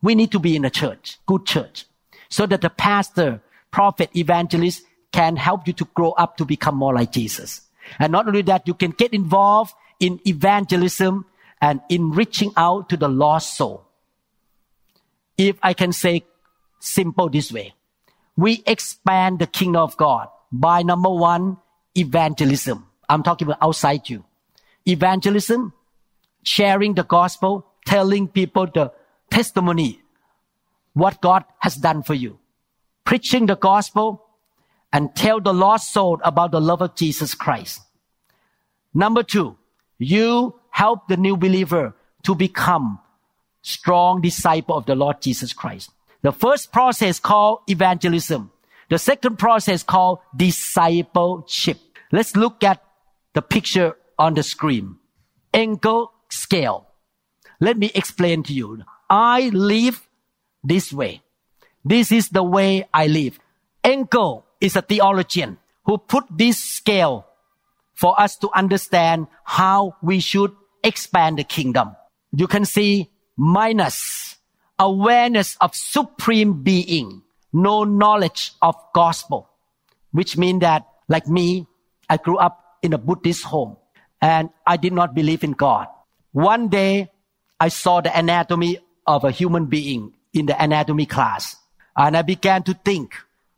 We 0.00 0.14
need 0.14 0.30
to 0.30 0.38
be 0.38 0.54
in 0.54 0.64
a 0.64 0.70
church, 0.70 1.18
good 1.26 1.46
church, 1.46 1.86
so 2.28 2.46
that 2.46 2.60
the 2.60 2.70
pastor, 2.70 3.40
prophet, 3.70 4.10
evangelist 4.16 4.82
can 5.12 5.36
help 5.36 5.66
you 5.66 5.72
to 5.74 5.84
grow 5.94 6.12
up 6.12 6.36
to 6.36 6.44
become 6.44 6.76
more 6.76 6.94
like 6.94 7.12
Jesus. 7.12 7.62
And 7.98 8.12
not 8.12 8.26
only 8.26 8.42
that, 8.42 8.66
you 8.66 8.74
can 8.74 8.90
get 8.90 9.12
involved 9.12 9.74
in 10.00 10.20
evangelism 10.26 11.26
and 11.60 11.80
in 11.88 12.10
reaching 12.10 12.52
out 12.56 12.88
to 12.88 12.96
the 12.96 13.08
lost 13.08 13.56
soul. 13.56 13.86
If 15.36 15.56
I 15.62 15.74
can 15.74 15.92
say 15.92 16.24
simple 16.84 17.28
this 17.28 17.50
way. 17.50 17.74
We 18.36 18.62
expand 18.66 19.38
the 19.38 19.46
kingdom 19.46 19.82
of 19.82 19.96
God 19.96 20.28
by 20.52 20.82
number 20.82 21.10
one, 21.10 21.58
evangelism. 21.96 22.86
I'm 23.08 23.22
talking 23.22 23.48
about 23.48 23.58
outside 23.62 24.08
you. 24.08 24.24
Evangelism, 24.86 25.72
sharing 26.42 26.94
the 26.94 27.04
gospel, 27.04 27.66
telling 27.86 28.28
people 28.28 28.66
the 28.66 28.92
testimony, 29.30 30.02
what 30.94 31.20
God 31.20 31.44
has 31.58 31.76
done 31.76 32.02
for 32.02 32.14
you. 32.14 32.38
Preaching 33.04 33.46
the 33.46 33.56
gospel 33.56 34.24
and 34.92 35.14
tell 35.14 35.40
the 35.40 35.52
lost 35.52 35.92
soul 35.92 36.20
about 36.24 36.52
the 36.52 36.60
love 36.60 36.80
of 36.80 36.94
Jesus 36.94 37.34
Christ. 37.34 37.82
Number 38.94 39.22
two, 39.22 39.56
you 39.98 40.54
help 40.70 41.08
the 41.08 41.16
new 41.16 41.36
believer 41.36 41.94
to 42.22 42.34
become 42.34 43.00
strong 43.62 44.20
disciple 44.20 44.76
of 44.76 44.86
the 44.86 44.94
Lord 44.94 45.20
Jesus 45.20 45.52
Christ. 45.52 45.90
The 46.22 46.32
first 46.32 46.72
process 46.72 47.20
called 47.20 47.60
evangelism. 47.68 48.50
The 48.88 48.98
second 48.98 49.38
process 49.38 49.82
called 49.82 50.20
discipleship. 50.36 51.78
Let's 52.12 52.36
look 52.36 52.62
at 52.62 52.82
the 53.32 53.42
picture 53.42 53.96
on 54.18 54.34
the 54.34 54.42
screen. 54.42 54.96
Engel 55.52 56.12
scale. 56.30 56.86
Let 57.60 57.78
me 57.78 57.90
explain 57.94 58.42
to 58.44 58.52
you. 58.52 58.82
I 59.10 59.50
live 59.52 60.06
this 60.64 60.92
way. 60.92 61.22
This 61.84 62.10
is 62.10 62.30
the 62.30 62.42
way 62.42 62.88
I 62.92 63.06
live. 63.06 63.38
Engel 63.84 64.46
is 64.60 64.74
a 64.74 64.82
theologian 64.82 65.58
who 65.84 65.98
put 65.98 66.24
this 66.30 66.58
scale 66.58 67.26
for 67.92 68.18
us 68.18 68.36
to 68.38 68.50
understand 68.54 69.28
how 69.44 69.96
we 70.02 70.18
should 70.20 70.52
expand 70.82 71.38
the 71.38 71.44
kingdom. 71.44 71.94
You 72.32 72.46
can 72.46 72.64
see 72.64 73.10
minus 73.36 74.36
awareness 74.78 75.56
of 75.60 75.74
supreme 75.74 76.62
being, 76.62 77.22
no 77.52 77.84
knowledge 77.84 78.52
of 78.62 78.74
gospel, 78.94 79.48
which 80.10 80.36
means 80.36 80.60
that 80.60 80.86
like 81.08 81.28
me, 81.28 81.66
I 82.08 82.16
grew 82.16 82.38
up 82.38 82.64
in 82.82 82.92
a 82.92 82.98
Buddhist 82.98 83.44
home 83.44 83.76
and 84.20 84.50
I 84.66 84.76
did 84.76 84.92
not 84.92 85.14
believe 85.14 85.44
in 85.44 85.52
God. 85.52 85.86
One 86.32 86.68
day 86.68 87.10
I 87.60 87.68
saw 87.68 88.00
the 88.00 88.16
anatomy 88.16 88.78
of 89.06 89.24
a 89.24 89.30
human 89.30 89.66
being 89.66 90.14
in 90.34 90.46
the 90.46 90.62
anatomy 90.62 91.06
class 91.06 91.56
and 91.96 92.16
I 92.16 92.22
began 92.22 92.62
to 92.64 92.74
think, 92.74 93.14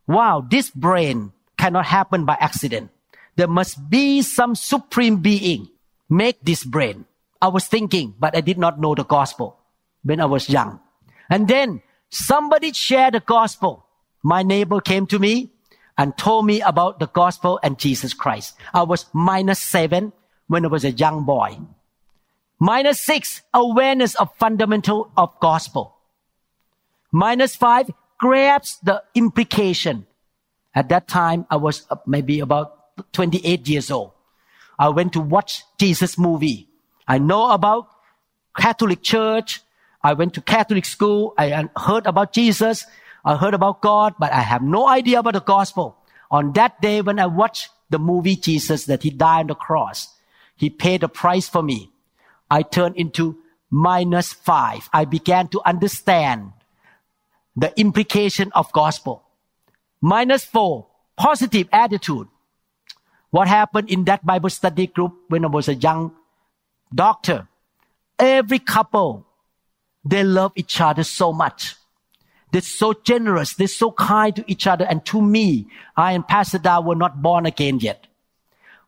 wow, 0.06 0.46
this 0.48 0.70
brain 0.70 1.32
cannot 1.56 1.86
happen 1.86 2.24
by 2.24 2.36
accident. 2.38 2.90
There 3.36 3.48
must 3.48 3.90
be 3.90 4.22
some 4.22 4.54
supreme 4.54 5.16
being 5.16 5.68
make 6.08 6.40
this 6.42 6.64
brain. 6.64 7.04
I 7.40 7.48
was 7.48 7.66
thinking, 7.66 8.14
but 8.18 8.36
I 8.36 8.40
did 8.40 8.58
not 8.58 8.80
know 8.80 8.94
the 8.94 9.04
gospel 9.04 9.58
when 10.02 10.20
I 10.20 10.26
was 10.26 10.48
young. 10.48 10.80
And 11.28 11.48
then 11.48 11.82
somebody 12.10 12.72
shared 12.72 13.14
the 13.14 13.20
gospel. 13.20 13.86
My 14.22 14.42
neighbor 14.42 14.80
came 14.80 15.06
to 15.08 15.18
me 15.18 15.50
and 15.98 16.16
told 16.16 16.46
me 16.46 16.60
about 16.60 16.98
the 16.98 17.06
gospel 17.06 17.58
and 17.62 17.78
Jesus 17.78 18.14
Christ. 18.14 18.54
I 18.72 18.82
was 18.82 19.06
minus 19.12 19.58
seven 19.58 20.12
when 20.46 20.64
I 20.64 20.68
was 20.68 20.84
a 20.84 20.92
young 20.92 21.24
boy. 21.24 21.58
Minus 22.58 23.00
six, 23.00 23.42
awareness 23.52 24.14
of 24.14 24.34
fundamental 24.36 25.10
of 25.16 25.38
gospel. 25.40 25.95
Minus 27.12 27.56
five, 27.56 27.90
grabs 28.18 28.78
the 28.82 29.02
implication. 29.14 30.06
At 30.74 30.88
that 30.90 31.08
time, 31.08 31.46
I 31.50 31.56
was 31.56 31.86
maybe 32.06 32.40
about 32.40 33.12
28 33.12 33.68
years 33.68 33.90
old. 33.90 34.12
I 34.78 34.88
went 34.90 35.12
to 35.14 35.20
watch 35.20 35.62
Jesus 35.78 36.18
movie. 36.18 36.68
I 37.08 37.18
know 37.18 37.50
about 37.50 37.88
Catholic 38.56 39.02
Church, 39.02 39.62
I 40.06 40.12
went 40.12 40.34
to 40.34 40.40
Catholic 40.40 40.84
school. 40.84 41.34
I 41.36 41.68
heard 41.76 42.06
about 42.06 42.32
Jesus. 42.32 42.86
I 43.24 43.36
heard 43.36 43.54
about 43.54 43.82
God, 43.82 44.14
but 44.20 44.32
I 44.32 44.38
have 44.38 44.62
no 44.62 44.86
idea 44.86 45.18
about 45.18 45.34
the 45.34 45.40
gospel. 45.40 45.98
On 46.30 46.52
that 46.52 46.80
day, 46.80 47.02
when 47.02 47.18
I 47.18 47.26
watched 47.26 47.70
the 47.90 47.98
movie 47.98 48.36
Jesus, 48.36 48.84
that 48.84 49.02
he 49.02 49.10
died 49.10 49.40
on 49.40 49.46
the 49.48 49.56
cross, 49.56 50.14
he 50.54 50.70
paid 50.70 51.02
a 51.02 51.08
price 51.08 51.48
for 51.48 51.60
me. 51.60 51.90
I 52.48 52.62
turned 52.62 52.94
into 52.94 53.38
minus 53.68 54.32
five. 54.32 54.88
I 54.92 55.06
began 55.06 55.48
to 55.48 55.60
understand 55.66 56.52
the 57.56 57.78
implication 57.80 58.52
of 58.54 58.70
gospel. 58.72 59.22
Minus 60.00 60.44
four, 60.44 60.86
positive 61.16 61.68
attitude. 61.72 62.28
What 63.30 63.48
happened 63.48 63.90
in 63.90 64.04
that 64.04 64.24
Bible 64.24 64.50
study 64.50 64.86
group 64.86 65.14
when 65.28 65.44
I 65.44 65.48
was 65.48 65.68
a 65.68 65.74
young 65.74 66.12
doctor? 66.94 67.48
Every 68.18 68.58
couple 68.58 69.26
they 70.04 70.22
love 70.22 70.52
each 70.54 70.80
other 70.80 71.02
so 71.02 71.32
much. 71.32 71.74
They're 72.52 72.60
so 72.60 72.92
generous. 72.92 73.54
They're 73.54 73.66
so 73.66 73.90
kind 73.90 74.34
to 74.36 74.44
each 74.46 74.66
other. 74.66 74.84
And 74.84 75.04
to 75.06 75.20
me, 75.20 75.66
I 75.96 76.12
and 76.12 76.26
Pastor 76.26 76.58
Da 76.58 76.80
were 76.80 76.94
not 76.94 77.20
born 77.20 77.44
again 77.44 77.80
yet. 77.80 78.06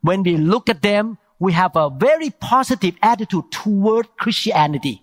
When 0.01 0.23
we 0.23 0.37
look 0.37 0.69
at 0.69 0.81
them, 0.81 1.19
we 1.41 1.53
have 1.53 1.75
a 1.75 1.91
very 1.91 2.31
positive 2.31 2.95
attitude 3.03 3.51
toward 3.51 4.17
Christianity. 4.17 5.03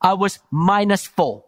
I 0.00 0.14
was 0.14 0.38
minus 0.50 1.06
four. 1.06 1.44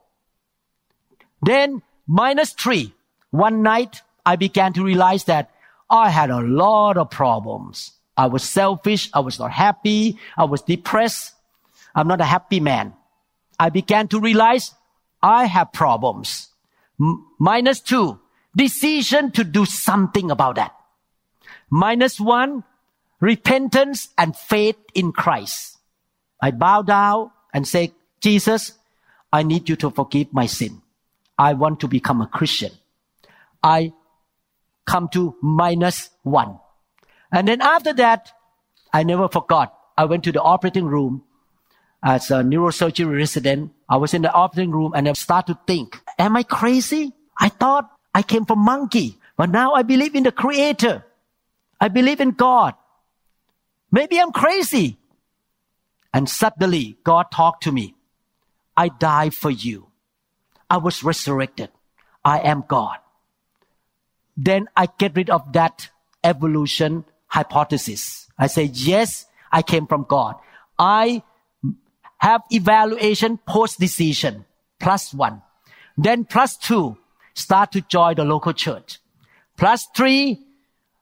Then 1.42 1.82
minus 2.06 2.52
three. 2.52 2.94
One 3.30 3.62
night, 3.62 4.02
I 4.26 4.36
began 4.36 4.72
to 4.74 4.84
realize 4.84 5.24
that 5.24 5.50
I 5.88 6.10
had 6.10 6.30
a 6.30 6.40
lot 6.40 6.96
of 6.96 7.10
problems. 7.10 7.92
I 8.16 8.26
was 8.26 8.42
selfish. 8.42 9.10
I 9.14 9.20
was 9.20 9.38
not 9.38 9.50
happy. 9.50 10.18
I 10.36 10.44
was 10.44 10.62
depressed. 10.62 11.34
I'm 11.94 12.08
not 12.08 12.20
a 12.20 12.24
happy 12.24 12.60
man. 12.60 12.94
I 13.58 13.70
began 13.70 14.08
to 14.08 14.20
realize 14.20 14.74
I 15.22 15.46
have 15.46 15.72
problems. 15.72 16.48
M- 17.00 17.26
minus 17.38 17.80
two, 17.80 18.20
decision 18.54 19.30
to 19.32 19.44
do 19.44 19.64
something 19.64 20.30
about 20.30 20.56
that. 20.56 20.74
Minus 21.70 22.20
one, 22.20 22.64
repentance 23.20 24.08
and 24.18 24.36
faith 24.36 24.76
in 24.94 25.12
Christ. 25.12 25.78
I 26.40 26.50
bow 26.50 26.82
down 26.82 27.30
and 27.52 27.66
say, 27.66 27.92
Jesus, 28.20 28.72
I 29.32 29.42
need 29.42 29.68
you 29.68 29.76
to 29.76 29.90
forgive 29.90 30.32
my 30.32 30.46
sin. 30.46 30.82
I 31.40 31.54
want 31.54 31.80
to 31.80 31.88
become 31.88 32.20
a 32.20 32.26
Christian. 32.26 32.70
I 33.62 33.94
come 34.84 35.08
to 35.16 35.36
minus 35.40 36.10
one. 36.22 36.58
And 37.32 37.48
then 37.48 37.62
after 37.62 37.94
that, 37.94 38.30
I 38.92 39.04
never 39.04 39.26
forgot. 39.26 39.74
I 39.96 40.04
went 40.04 40.24
to 40.24 40.32
the 40.32 40.42
operating 40.42 40.84
room 40.84 41.22
as 42.04 42.30
a 42.30 42.42
neurosurgery 42.42 43.16
resident. 43.16 43.72
I 43.88 43.96
was 43.96 44.12
in 44.12 44.20
the 44.20 44.30
operating 44.30 44.70
room 44.70 44.92
and 44.94 45.08
I 45.08 45.14
started 45.14 45.54
to 45.54 45.60
think, 45.66 45.98
am 46.18 46.36
I 46.36 46.42
crazy? 46.42 47.14
I 47.38 47.48
thought 47.48 47.90
I 48.14 48.20
came 48.20 48.44
from 48.44 48.58
monkey, 48.58 49.16
but 49.38 49.48
now 49.48 49.72
I 49.72 49.82
believe 49.82 50.14
in 50.14 50.24
the 50.24 50.32
creator. 50.32 51.06
I 51.80 51.88
believe 51.88 52.20
in 52.20 52.32
God. 52.32 52.74
Maybe 53.90 54.20
I'm 54.20 54.32
crazy. 54.32 54.98
And 56.12 56.28
suddenly 56.28 56.98
God 57.02 57.30
talked 57.32 57.62
to 57.62 57.72
me. 57.72 57.94
I 58.76 58.88
died 58.88 59.32
for 59.32 59.50
you. 59.50 59.89
I 60.70 60.76
was 60.76 61.02
resurrected. 61.02 61.68
I 62.24 62.38
am 62.38 62.64
God. 62.66 62.96
Then 64.36 64.68
I 64.76 64.86
get 64.98 65.16
rid 65.16 65.28
of 65.28 65.52
that 65.52 65.90
evolution 66.24 67.04
hypothesis. 67.26 68.28
I 68.38 68.46
say, 68.46 68.64
yes, 68.64 69.26
I 69.52 69.62
came 69.62 69.86
from 69.86 70.06
God. 70.08 70.36
I 70.78 71.22
have 72.18 72.42
evaluation 72.50 73.38
post 73.38 73.80
decision 73.80 74.44
plus 74.78 75.12
one. 75.12 75.42
Then 75.98 76.24
plus 76.24 76.56
two, 76.56 76.96
start 77.34 77.72
to 77.72 77.80
join 77.82 78.14
the 78.16 78.24
local 78.24 78.52
church. 78.52 78.98
Plus 79.56 79.86
three, 79.94 80.40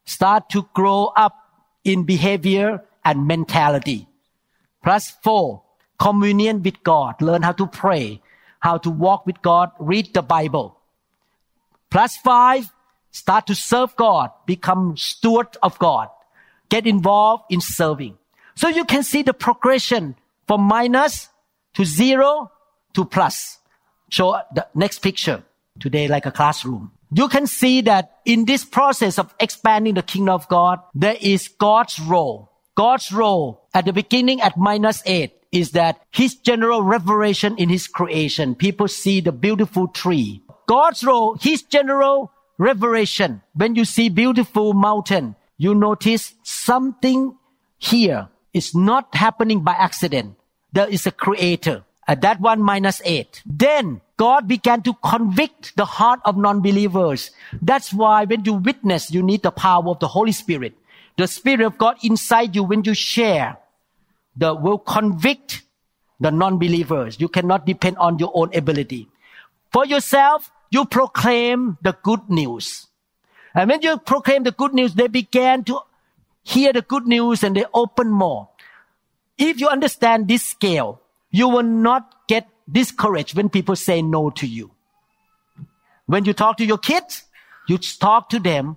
start 0.05 0.49
to 0.51 0.69
grow 0.75 1.13
up 1.17 1.37
in 1.85 2.05
behavior 2.05 2.83
and 3.05 3.27
mentality. 3.27 4.09
Plus 4.83 5.11
four, 5.23 5.63
communion 5.99 6.63
with 6.63 6.83
God. 6.83 7.21
Learn 7.21 7.43
how 7.43 7.53
to 7.53 7.67
pray, 7.67 8.21
how 8.61 8.79
to 8.79 8.91
walk 8.91 9.27
with 9.27 9.41
God, 9.43 9.71
read 9.79 10.15
the 10.15 10.23
Bible. 10.23 10.79
Plus 11.91 12.17
five, 12.17 12.71
start 13.11 13.47
to 13.47 13.55
serve 13.55 13.97
God, 13.97 14.31
become 14.47 14.97
steward 14.97 15.57
of 15.63 15.79
God, 15.79 16.09
get 16.69 16.87
involved 16.87 17.45
in 17.51 17.61
serving. 17.61 18.19
So 18.55 18.69
you 18.69 18.85
can 18.85 19.03
see 19.03 19.23
the 19.23 19.35
progression 19.35 20.17
from 20.47 20.63
minus 20.63 21.29
to 21.75 21.85
zero 21.85 22.51
to 22.95 23.05
plus. 23.05 23.59
Show 24.11 24.41
the 24.55 24.67
next 24.75 24.99
picture 24.99 25.45
today 25.79 26.09
like 26.09 26.27
a 26.27 26.33
classroom. 26.33 26.93
You 27.13 27.29
can 27.29 27.47
see 27.47 27.81
that 27.83 28.19
in 28.25 28.45
this 28.45 28.65
process 28.65 29.19
of 29.19 29.35
expanding 29.41 29.95
the 29.95 30.03
kingdom 30.03 30.35
of 30.35 30.49
God, 30.49 30.81
there 30.95 31.17
is 31.21 31.49
God's 31.49 31.99
role. 31.99 32.51
God's 32.75 33.13
role 33.13 33.67
at 33.73 33.87
the 33.87 33.93
beginning 33.93 34.41
at 34.41 34.57
minus 34.57 35.03
eight 35.07 35.38
is 35.51 35.73
that 35.73 36.01
his 36.11 36.35
general 36.35 36.83
revelation 36.83 37.57
in 37.57 37.69
his 37.69 37.87
creation. 37.87 38.55
People 38.55 38.89
see 38.89 39.21
the 39.21 39.33
beautiful 39.33 39.89
tree. 39.89 40.43
God's 40.67 41.03
role, 41.03 41.37
his 41.41 41.63
general 41.63 42.31
revelation. 42.59 43.43
When 43.55 43.75
you 43.75 43.85
see 43.85 44.09
beautiful 44.09 44.75
mountain, 44.75 45.37
you 45.57 45.75
notice 45.75 46.35
something 46.43 47.37
here 47.79 48.29
is 48.53 48.75
not 48.75 49.15
happening 49.15 49.61
by 49.61 49.73
accident. 49.73 50.37
There 50.73 50.89
is 50.89 51.07
a 51.07 51.11
creator. 51.11 51.85
At 52.07 52.23
that 52.23 52.41
one 52.41 52.63
minus 52.63 53.03
eight. 53.05 53.43
Then 53.45 54.01
God 54.17 54.49
began 54.49 54.83
to 54.83 54.95
convict 55.05 55.77
the 55.77 55.85
heart 55.85 56.21
of 56.25 56.39
non-believers. 56.39 57.31
That's 57.61 57.93
why 57.93 58.25
when 58.25 58.45
you 58.45 58.55
witness, 58.55 59.11
you 59.11 59.23
need 59.23 59.43
the 59.43 59.51
power 59.51 59.89
of 59.89 60.01
the 60.01 60.09
Holy 60.09 60.33
Spirit. 60.33 60.75
The 61.19 61.27
Spirit 61.27 61.61
of 61.67 61.77
God 61.77 61.97
inside 62.03 62.57
you 62.57 62.65
when 62.65 62.83
you 62.83 62.95
share, 62.95 63.59
the 64.39 64.55
will 64.55 64.79
convict 64.79 65.63
the 66.21 66.31
non-believers. 66.31 67.21
You 67.21 67.29
cannot 67.29 67.67
depend 67.67 67.99
on 67.99 68.19
your 68.19 68.31
own 68.35 68.55
ability. 68.55 69.09
For 69.73 69.85
yourself, 69.85 70.51
you 70.71 70.85
proclaim 70.85 71.77
the 71.83 71.97
good 72.03 72.29
news. 72.29 72.87
And 73.55 73.69
when 73.69 73.83
you 73.83 73.99
proclaim 73.99 74.45
the 74.45 74.53
good 74.53 74.73
news, 74.73 74.95
they 74.95 75.09
began 75.09 75.65
to 75.65 75.81
hear 76.43 76.73
the 76.73 76.83
good 76.83 77.07
news 77.07 77.43
and 77.43 77.57
they 77.57 77.65
open 77.75 78.11
more. 78.11 78.49
If 79.37 79.61
you 79.61 79.69
understand 79.69 80.29
this 80.29 80.45
scale, 80.45 81.01
you 81.31 81.49
will 81.49 81.63
not 81.63 82.27
get 82.29 82.49
discouraged 82.71 83.37
when 83.37 83.49
people 83.49 83.77
say 83.77 84.03
no 84.03 84.31
to 84.31 84.47
you. 84.47 84.71
When 86.07 86.25
you 86.25 86.33
talk 86.33 86.57
to 86.59 86.65
your 86.65 86.79
kids, 86.79 87.25
you 87.69 87.79
talk 87.79 88.31
to 88.31 88.39
them 88.39 88.77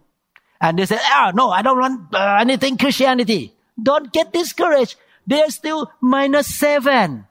and 0.59 0.77
they 0.77 0.85
say, 0.85 0.99
oh, 1.01 1.31
no, 1.33 1.49
I 1.49 1.61
don't 1.61 1.79
want 1.79 2.13
uh, 2.13 2.37
anything 2.39 2.77
Christianity. 2.77 3.53
Don't 3.81 4.11
get 4.11 4.33
discouraged. 4.33 4.95
They're 5.27 5.49
still 5.49 5.91
minus 6.01 6.53
seven. 6.53 7.27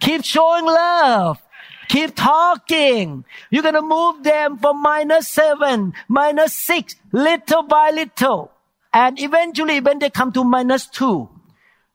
Keep 0.00 0.24
showing 0.24 0.66
love. 0.66 1.42
Keep 1.88 2.16
talking. 2.16 3.24
You're 3.50 3.62
going 3.62 3.74
to 3.74 3.82
move 3.82 4.24
them 4.24 4.58
from 4.58 4.82
minus 4.82 5.28
seven, 5.28 5.94
minus 6.08 6.54
six, 6.54 6.96
little 7.12 7.62
by 7.62 7.90
little. 7.90 8.50
And 8.92 9.20
eventually 9.20 9.80
when 9.80 9.98
they 9.98 10.10
come 10.10 10.32
to 10.32 10.44
minus 10.44 10.86
two, 10.86 11.28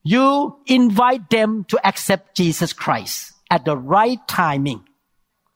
you 0.03 0.57
invite 0.65 1.29
them 1.29 1.65
to 1.65 1.79
accept 1.85 2.37
Jesus 2.37 2.73
Christ 2.73 3.33
at 3.49 3.65
the 3.65 3.77
right 3.77 4.19
timing. 4.27 4.83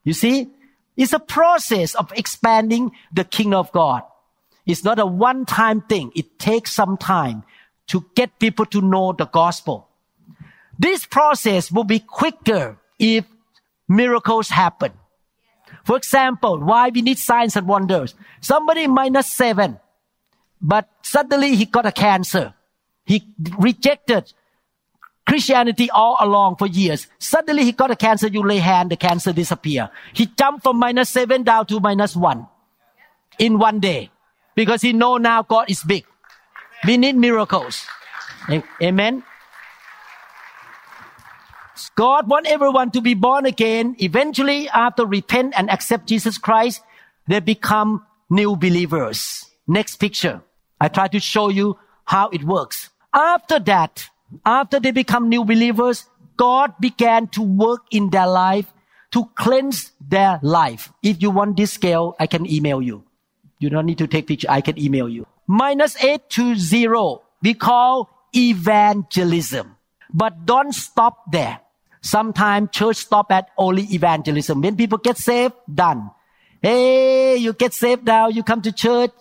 You 0.03 0.13
see, 0.13 0.49
it's 0.97 1.13
a 1.13 1.19
process 1.19 1.95
of 1.95 2.11
expanding 2.13 2.91
the 3.11 3.23
kingdom 3.23 3.59
of 3.59 3.71
God. 3.71 4.03
It's 4.65 4.83
not 4.83 4.99
a 4.99 5.05
one 5.05 5.45
time 5.45 5.81
thing. 5.81 6.11
It 6.15 6.39
takes 6.39 6.73
some 6.73 6.97
time 6.97 7.43
to 7.87 8.05
get 8.15 8.39
people 8.39 8.65
to 8.67 8.81
know 8.81 9.13
the 9.13 9.25
gospel. 9.25 9.87
This 10.77 11.05
process 11.05 11.71
will 11.71 11.83
be 11.83 11.99
quicker 11.99 12.77
if 12.99 13.25
miracles 13.87 14.49
happen. 14.49 14.91
For 15.83 15.97
example, 15.97 16.59
why 16.59 16.89
we 16.89 17.01
need 17.01 17.19
signs 17.19 17.55
and 17.55 17.67
wonders. 17.67 18.15
Somebody 18.41 18.87
minus 18.87 19.31
seven, 19.31 19.79
but 20.61 20.89
suddenly 21.01 21.55
he 21.55 21.65
got 21.65 21.85
a 21.85 21.91
cancer. 21.91 22.53
He 23.05 23.23
rejected 23.57 24.33
Christianity 25.27 25.89
all 25.89 26.17
along 26.19 26.57
for 26.57 26.67
years. 26.67 27.07
Suddenly 27.19 27.63
he 27.63 27.71
got 27.71 27.91
a 27.91 27.95
cancer. 27.95 28.27
You 28.27 28.43
lay 28.43 28.57
hand, 28.57 28.91
the 28.91 28.97
cancer 28.97 29.33
disappear. 29.33 29.89
He 30.13 30.25
jumped 30.25 30.63
from 30.63 30.77
minus 30.77 31.09
seven 31.09 31.43
down 31.43 31.65
to 31.67 31.79
minus 31.79 32.15
one 32.15 32.47
in 33.37 33.59
one 33.59 33.79
day 33.79 34.11
because 34.55 34.81
he 34.81 34.93
know 34.93 35.17
now 35.17 35.43
God 35.43 35.69
is 35.69 35.83
big. 35.83 36.05
We 36.85 36.97
need 36.97 37.15
miracles. 37.15 37.85
Amen. 38.81 39.23
God 41.95 42.29
wants 42.29 42.49
everyone 42.49 42.91
to 42.91 43.01
be 43.01 43.13
born 43.13 43.45
again. 43.45 43.95
Eventually, 43.99 44.69
after 44.69 45.05
repent 45.05 45.53
and 45.57 45.69
accept 45.69 46.07
Jesus 46.07 46.37
Christ, 46.37 46.81
they 47.27 47.39
become 47.39 48.05
new 48.29 48.55
believers. 48.55 49.45
Next 49.67 49.97
picture. 49.97 50.41
I 50.79 50.87
try 50.89 51.07
to 51.07 51.19
show 51.19 51.49
you 51.49 51.77
how 52.05 52.29
it 52.29 52.43
works. 52.43 52.89
After 53.13 53.59
that, 53.59 54.09
after 54.45 54.79
they 54.79 54.91
become 54.91 55.29
new 55.29 55.43
believers, 55.43 56.05
God 56.37 56.73
began 56.79 57.27
to 57.29 57.41
work 57.41 57.83
in 57.91 58.09
their 58.09 58.27
life 58.27 58.71
to 59.11 59.25
cleanse 59.35 59.91
their 59.99 60.39
life. 60.43 60.91
If 61.01 61.21
you 61.21 61.31
want 61.31 61.57
this 61.57 61.73
scale, 61.73 62.15
I 62.19 62.27
can 62.27 62.45
email 62.45 62.81
you. 62.81 63.03
You 63.59 63.69
don't 63.69 63.85
need 63.85 63.97
to 63.99 64.07
take 64.07 64.27
picture. 64.27 64.51
I 64.51 64.61
can 64.61 64.77
email 64.77 65.07
you. 65.07 65.25
Minus 65.47 66.01
eight 66.03 66.29
to 66.31 66.55
zero. 66.55 67.21
We 67.41 67.53
call 67.53 68.09
evangelism. 68.35 69.77
But 70.13 70.45
don't 70.45 70.73
stop 70.73 71.31
there. 71.31 71.59
Sometimes 72.01 72.69
church 72.71 72.97
stop 72.97 73.31
at 73.31 73.49
only 73.57 73.83
evangelism. 73.83 74.61
When 74.61 74.75
people 74.75 74.97
get 74.97 75.17
saved, 75.17 75.53
done. 75.73 76.11
Hey, 76.61 77.37
you 77.37 77.53
get 77.53 77.73
saved 77.73 78.05
now, 78.05 78.27
you 78.27 78.43
come 78.43 78.61
to 78.61 78.71
church, 78.71 79.11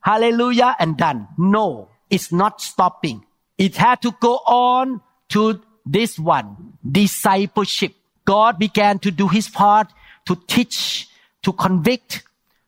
hallelujah, 0.00 0.76
and 0.78 0.96
done. 0.96 1.28
No, 1.38 1.88
it's 2.10 2.32
not 2.32 2.60
stopping. 2.60 3.24
It 3.56 3.76
had 3.76 4.02
to 4.02 4.12
go 4.20 4.36
on 4.46 5.00
to 5.30 5.60
this 5.86 6.18
one, 6.18 6.74
discipleship. 6.90 7.94
God 8.24 8.58
began 8.58 8.98
to 9.00 9.10
do 9.10 9.28
his 9.28 9.48
part 9.48 9.88
to 10.26 10.36
teach, 10.46 11.08
to 11.42 11.52
convict, 11.52 12.22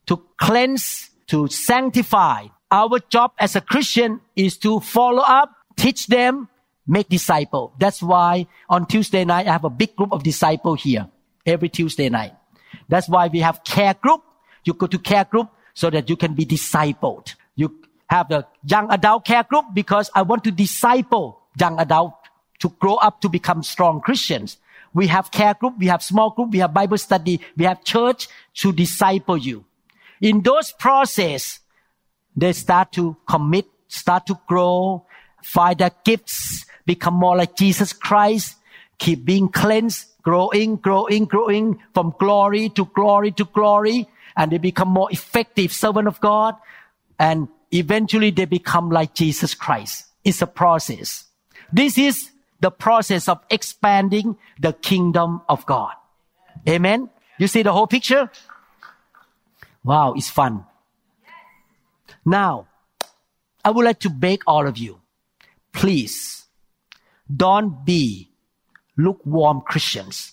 to 0.07 0.23
cleanse, 0.39 1.11
to 1.29 1.47
sanctify. 1.49 2.47
Our 2.73 3.01
job 3.11 3.33
as 3.39 3.55
a 3.55 3.61
Christian 3.61 4.23
is 4.35 4.57
to 4.65 4.81
follow 4.81 5.21
up, 5.21 5.55
teach 5.77 6.07
them, 6.07 6.49
make 6.87 7.07
disciple. 7.11 7.75
That's 7.79 8.03
why 8.03 8.47
on 8.71 8.87
Tuesday 8.87 9.27
night, 9.27 9.47
I 9.47 9.53
have 9.53 9.65
a 9.65 9.71
big 9.71 9.95
group 9.95 10.11
of 10.11 10.23
disciple 10.23 10.75
here 10.75 11.07
every 11.45 11.69
Tuesday 11.69 12.09
night. 12.09 12.33
That's 12.89 13.11
why 13.11 13.29
we 13.29 13.41
have 13.41 13.63
care 13.63 13.93
group. 13.93 14.23
You 14.65 14.73
go 14.73 14.87
to 14.87 14.99
care 14.99 15.25
group 15.25 15.51
so 15.75 15.91
that 15.91 16.09
you 16.09 16.17
can 16.17 16.33
be 16.33 16.47
discipled. 16.47 17.35
You 17.57 17.77
have 18.09 18.31
the 18.31 18.47
young 18.65 18.91
adult 18.91 19.27
care 19.27 19.43
group 19.43 19.67
because 19.75 20.11
I 20.15 20.23
want 20.23 20.43
to 20.45 20.51
disciple 20.51 21.41
young 21.61 21.79
adult 21.79 22.15
to 22.61 22.71
grow 22.81 22.95
up 22.95 23.21
to 23.21 23.29
become 23.29 23.63
strong 23.63 24.01
Christians. 24.01 24.57
We 24.95 25.09
have 25.09 25.31
care 25.31 25.53
group, 25.53 25.75
we 25.79 25.89
have 25.89 26.03
small 26.03 26.31
group, 26.31 26.53
we 26.53 26.61
have 26.61 26.73
Bible 26.73 26.97
study, 26.97 27.41
we 27.55 27.65
have 27.65 27.85
church 27.85 28.29
to 28.55 28.73
disciple 28.73 29.37
you. 29.37 29.65
In 30.23 30.41
those 30.41 30.73
process, 30.73 31.61
they 32.37 32.53
start 32.53 32.93
to 32.93 33.17
commit, 33.27 33.67
start 33.89 34.27
to 34.27 34.39
grow, 34.47 35.07
find 35.43 35.79
their 35.79 35.91
gifts, 36.05 36.65
become 36.87 37.15
more 37.15 37.37
like 37.37 37.57
Jesus 37.57 37.93
Christ, 37.93 38.57
keep 38.99 39.25
being 39.25 39.49
cleansed, 39.49 40.07
growing, 40.23 40.77
growing, 40.77 41.25
growing 41.25 41.79
from 41.95 42.15
glory 42.19 42.69
to 42.71 42.87
glory 42.87 43.33
to 43.33 43.45
glory, 43.45 44.09
and 44.37 44.51
they 44.51 44.59
become 44.59 44.89
more 44.89 45.11
effective 45.13 45.73
servant 45.73 46.09
of 46.09 46.21
God, 46.21 46.57
and 47.19 47.49
eventually 47.73 48.31
they 48.31 48.45
become 48.45 48.91
like 48.91 49.15
Jesus 49.15 49.55
Christ. 49.55 50.07
It's 50.25 50.43
a 50.43 50.47
process. 50.47 51.25
This 51.73 51.99
is 51.99 52.31
the 52.61 52.71
process 52.71 53.29
of 53.29 53.41
expanding 53.51 54.37
the 54.61 54.73
kingdom 54.73 55.43
of 55.49 55.67
God. 55.67 55.93
Amen. 56.69 57.11
You 57.39 57.49
see 57.49 57.63
the 57.63 57.73
whole 57.73 57.89
picture? 57.89 58.31
Wow, 59.83 60.15
it's 60.15 60.31
fun. 60.31 60.65
Now, 62.25 62.69
I 63.65 63.71
would 63.71 63.85
like 63.85 64.01
to 64.01 64.11
beg 64.11 64.43
all 64.47 64.67
of 64.67 64.79
you, 64.79 65.01
please 65.73 66.45
don't 67.35 67.85
be 67.85 68.31
lukewarm 68.97 69.63
Christians. 69.63 70.33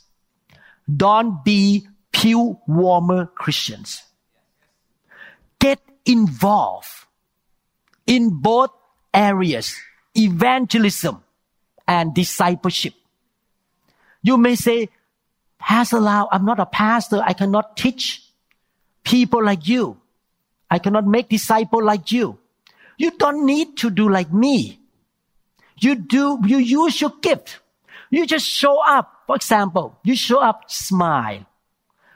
Don't 0.87 1.43
be 1.43 1.87
pew 2.11 2.59
warmer 2.67 3.27
Christians. 3.27 4.03
Get 5.59 5.79
involved 6.05 6.87
in 8.07 8.41
both 8.41 8.71
areas, 9.13 9.75
evangelism 10.15 11.23
and 11.87 12.13
discipleship. 12.13 12.93
You 14.21 14.37
may 14.37 14.55
say, 14.55 14.89
Pastor 15.59 15.99
Lau, 15.99 16.27
I'm 16.31 16.45
not 16.45 16.59
a 16.59 16.65
pastor. 16.65 17.21
I 17.23 17.33
cannot 17.33 17.77
teach 17.77 18.23
people 19.03 19.43
like 19.43 19.67
you. 19.67 19.97
I 20.69 20.79
cannot 20.79 21.07
make 21.07 21.29
disciple 21.29 21.83
like 21.83 22.11
you. 22.11 22.37
You 22.97 23.11
don't 23.11 23.45
need 23.45 23.77
to 23.77 23.89
do 23.89 24.09
like 24.09 24.31
me. 24.31 24.79
You 25.79 25.95
do, 25.95 26.39
you 26.45 26.57
use 26.57 26.99
your 27.01 27.13
gift. 27.21 27.59
You 28.09 28.25
just 28.25 28.45
show 28.45 28.79
up. 28.85 29.23
For 29.25 29.35
example, 29.35 29.97
you 30.03 30.15
show 30.15 30.39
up, 30.39 30.69
smile. 30.69 31.45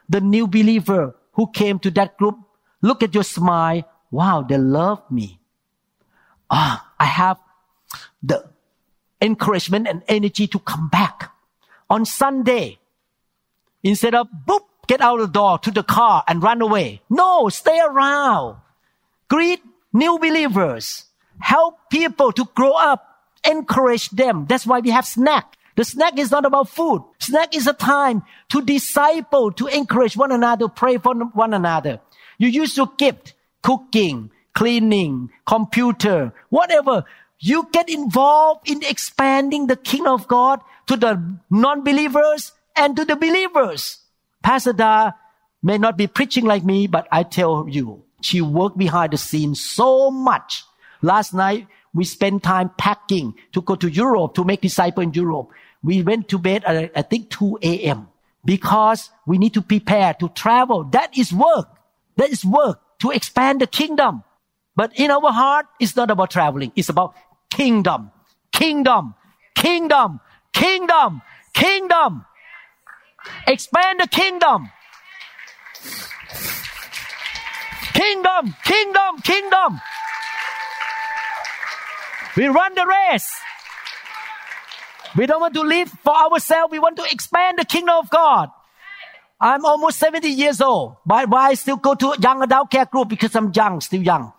The 0.10 0.22
new 0.22 0.48
believer 0.48 1.16
who 1.34 1.50
came 1.52 1.80
to 1.80 1.92
that 1.92 2.18
group, 2.18 2.38
look 2.82 3.02
at 3.02 3.14
your 3.14 3.24
smile. 3.24 3.84
Wow, 4.12 4.42
they 4.42 4.58
love 4.58 5.10
me. 5.10 5.40
Ah, 6.50 6.92
I 7.00 7.06
have 7.06 7.38
the 8.22 8.46
encouragement 9.22 9.88
and 9.88 10.04
energy 10.08 10.48
to 10.48 10.60
come 10.60 10.90
back. 10.90 11.32
On 11.90 12.06
Sunday, 12.06 12.80
instead 13.84 14.16
of 14.16 14.28
boop, 14.30 14.66
get 14.88 15.02
out 15.02 15.20
of 15.20 15.28
the 15.28 15.40
door 15.40 15.60
to 15.60 15.72
the 15.72 15.84
car 15.84 16.24
and 16.28 16.44
run 16.44 16.62
away. 16.62 17.02
No, 17.10 17.50
stay 17.50 17.80
around. 17.80 18.58
Greet 19.30 19.62
new 19.92 20.20
believers. 20.20 21.06
Help 21.40 21.78
people 21.90 22.32
to 22.34 22.46
grow 22.56 22.74
up. 22.74 23.10
Encourage 23.50 24.10
them. 24.10 24.46
That's 24.48 24.66
why 24.66 24.80
we 24.80 24.92
have 24.92 25.06
snack. 25.06 25.58
The 25.76 25.84
snack 25.84 26.20
is 26.20 26.32
not 26.32 26.46
about 26.46 26.70
food. 26.70 27.04
Snack 27.20 27.56
is 27.56 27.68
a 27.68 27.74
time 27.74 28.24
to 28.50 28.62
disciple, 28.62 29.52
to 29.54 29.68
encourage 29.68 30.16
one 30.16 30.32
another, 30.32 30.68
pray 30.68 30.98
for 30.98 31.16
one 31.16 31.54
another. 31.54 32.00
You 32.38 32.48
use 32.48 32.78
your 32.78 32.92
gift, 32.98 33.34
cooking, 33.64 34.30
cleaning, 34.54 35.32
computer, 35.46 36.32
whatever. 36.50 37.06
You 37.40 37.68
get 37.72 37.90
involved 37.90 38.70
in 38.70 38.84
expanding 38.84 39.68
the 39.68 39.76
kingdom 39.76 40.14
of 40.14 40.28
God 40.28 40.62
to 40.88 40.96
the 40.96 41.38
non-believers 41.50 42.52
and 42.76 42.96
to 42.96 43.04
the 43.04 43.16
believers. 43.16 44.00
Pastor 44.44 44.74
Da 44.74 45.12
may 45.64 45.78
not 45.78 45.98
be 45.98 46.06
preaching 46.06 46.46
like 46.46 46.64
me, 46.64 46.86
but 46.88 47.08
I 47.12 47.24
tell 47.24 47.66
you, 47.68 48.04
she 48.22 48.42
worked 48.42 48.78
behind 48.78 49.14
the 49.14 49.18
scenes 49.18 49.62
so 49.62 50.12
much. 50.12 50.64
Last 51.02 51.34
night, 51.34 51.68
we 51.94 52.04
spent 52.04 52.44
time 52.44 52.72
packing 52.78 53.36
to 53.54 53.62
go 53.62 53.76
to 53.76 53.88
Europe 53.90 54.36
to 54.36 54.44
make 54.44 54.62
disciples 54.62 55.06
in 55.06 55.14
Europe. 55.14 55.50
We 55.82 56.04
went 56.04 56.28
to 56.30 56.38
bed 56.38 56.64
at, 56.66 56.92
I 56.96 57.02
think 57.02 57.30
2 57.30 57.60
a.m. 57.62 58.08
because 58.44 59.10
we 59.26 59.38
need 59.38 59.54
to 59.54 59.62
prepare 59.62 60.14
to 60.16 60.30
travel. 60.30 60.86
That 60.86 61.18
is 61.18 61.32
work. 61.34 61.68
That 62.18 62.30
is 62.30 62.46
work 62.46 62.80
to 63.00 63.12
expand 63.12 63.62
the 63.62 63.68
kingdom. 63.68 64.24
But 64.76 64.92
in 64.96 65.12
our 65.12 65.32
heart, 65.32 65.68
it's 65.80 65.96
not 65.96 66.10
about 66.10 66.32
traveling. 66.32 66.72
It's 66.76 66.90
about 66.90 67.16
kingdom, 67.50 68.12
kingdom, 68.52 69.16
kingdom, 69.56 70.20
kingdom, 70.52 71.22
kingdom. 71.54 72.26
Expand 73.48 74.00
the 74.00 74.08
kingdom. 74.08 74.72
Kingdom, 77.94 78.56
kingdom, 78.64 79.22
kingdom. 79.24 79.82
We 82.36 82.48
run 82.48 82.74
the 82.74 82.86
race. 82.86 83.30
We 85.16 85.28
don't 85.28 85.42
want 85.42 85.54
to 85.54 85.62
live 85.62 85.90
for 86.04 86.16
ourselves. 86.16 86.72
We 86.72 86.80
want 86.80 86.98
to 86.98 87.06
expand 87.12 87.60
the 87.60 87.66
kingdom 87.66 87.96
of 87.98 88.10
God. 88.10 88.50
I'm 89.40 89.66
almost 89.66 90.00
70 90.00 90.28
years 90.30 90.62
old. 90.62 90.98
But 91.06 91.30
why 91.30 91.50
I 91.50 91.54
still 91.54 91.78
go 91.78 91.94
to 91.96 92.16
young 92.20 92.42
adult 92.42 92.72
care 92.72 92.86
group? 92.86 93.10
Because 93.10 93.36
I'm 93.36 93.52
young, 93.54 93.82
still 93.82 94.02
young. 94.02 94.34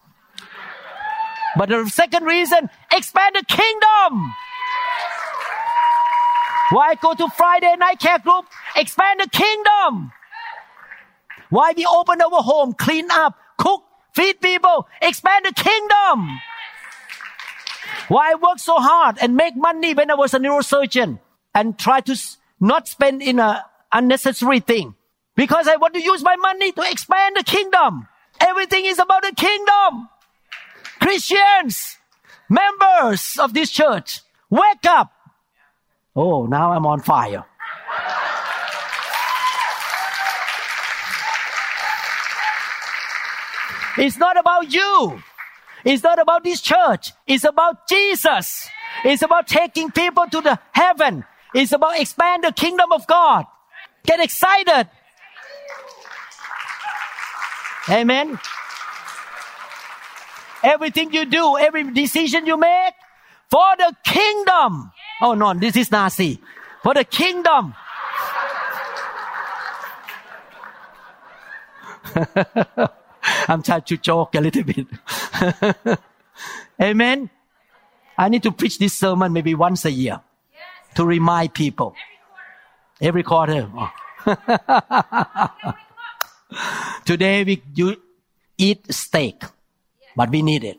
But 1.57 1.68
the 1.68 1.89
second 1.89 2.24
reason, 2.24 2.68
expand 2.91 3.37
the 3.37 3.45
kingdom. 3.47 4.35
Why 6.71 6.95
go 6.95 7.15
to 7.15 7.29
Friday 7.29 7.75
night 7.77 8.01
care 8.01 8.19
group? 8.19 8.47
Expand 8.77 9.21
the 9.21 9.29
kingdom. 9.29 10.12
Why 11.51 11.73
we 11.77 11.87
open 11.87 12.21
our 12.21 12.43
home, 12.43 12.73
clean 12.73 13.11
up, 13.11 13.39
cook, 13.59 13.85
feed 14.15 14.41
people, 14.41 14.89
expand 15.01 15.45
the 15.45 15.53
kingdom. 15.53 16.41
Why 18.09 18.33
I 18.33 18.35
work 18.35 18.59
so 18.59 18.77
hard 18.77 19.19
and 19.21 19.37
make 19.37 19.57
money 19.57 19.95
when 19.95 20.11
I 20.11 20.15
was 20.15 20.35
a 20.35 20.39
neurosurgeon 20.39 21.21
and 21.55 21.79
try 21.79 22.01
to 22.01 22.17
not 22.61 22.89
spend 22.89 23.23
in 23.23 23.39
a 23.39 23.65
unnecessary 23.93 24.61
thing? 24.61 24.95
Because 25.37 25.69
I 25.69 25.77
want 25.77 25.95
to 25.95 26.03
use 26.03 26.23
my 26.23 26.37
money 26.37 26.73
to 26.73 26.83
expand 26.91 27.37
the 27.37 27.45
kingdom. 27.45 28.09
Everything 28.41 28.85
is 28.85 28.99
about 28.99 29.23
the 29.23 29.33
kingdom. 29.35 30.09
Christians, 31.01 31.99
members 32.49 33.37
of 33.39 33.55
this 33.55 33.71
church, 33.71 34.21
wake 34.51 34.85
up. 34.87 35.14
Oh, 36.17 36.47
now 36.47 36.73
I'm 36.73 36.87
on 36.87 37.01
fire. 37.01 37.45
It's 43.97 44.17
not 44.17 44.39
about 44.39 44.73
you. 44.73 45.23
It's 45.85 46.03
not 46.03 46.19
about 46.19 46.45
this 46.45 46.61
church. 46.61 47.12
It's 47.27 47.45
about 47.45 47.89
Jesus. 47.89 48.69
It's 49.05 49.23
about 49.23 49.47
taking 49.47 49.91
people 49.91 50.27
to 50.31 50.41
the 50.41 50.59
heaven. 50.73 51.25
It's 51.55 51.73
about 51.73 52.01
expand 52.01 52.45
the 52.45 52.53
kingdom 52.53 52.91
of 52.93 53.07
God. 53.07 53.47
Get 54.05 54.21
excited. 54.21 54.89
Amen. 57.89 58.39
Everything 60.62 61.12
you 61.12 61.27
do, 61.27 61.59
every 61.59 61.93
decision 61.93 62.47
you 62.47 62.57
make 62.57 62.95
for 63.51 63.77
the 63.77 63.95
kingdom. 64.05 64.91
Oh 65.21 65.35
no, 65.35 65.55
this 65.55 65.77
is 65.77 65.91
Nazi. 65.91 66.41
For 66.83 66.95
the 66.95 67.05
kingdom. 67.05 67.75
I'm 73.49 73.62
trying 73.62 73.83
to 73.83 73.97
joke 73.97 74.35
a 74.35 74.41
little 74.41 74.62
bit. 74.62 74.87
Amen. 76.83 77.31
I 78.17 78.29
need 78.29 78.43
to 78.45 78.53
preach 78.53 78.79
this 78.79 78.95
sermon 78.95 79.33
maybe 79.33 79.55
once 79.55 79.85
a 79.85 79.91
year 79.91 80.21
to 80.95 81.05
remind 81.05 81.55
people. 81.55 81.95
Every 83.01 83.23
quarter. 83.23 83.69
Oh. 83.75 83.91
Today 87.05 87.45
we 87.45 87.62
you 87.75 87.97
eat 88.57 88.93
steak, 88.95 89.43
but 90.17 90.31
we 90.31 90.43
need 90.43 90.65
it. 90.65 90.79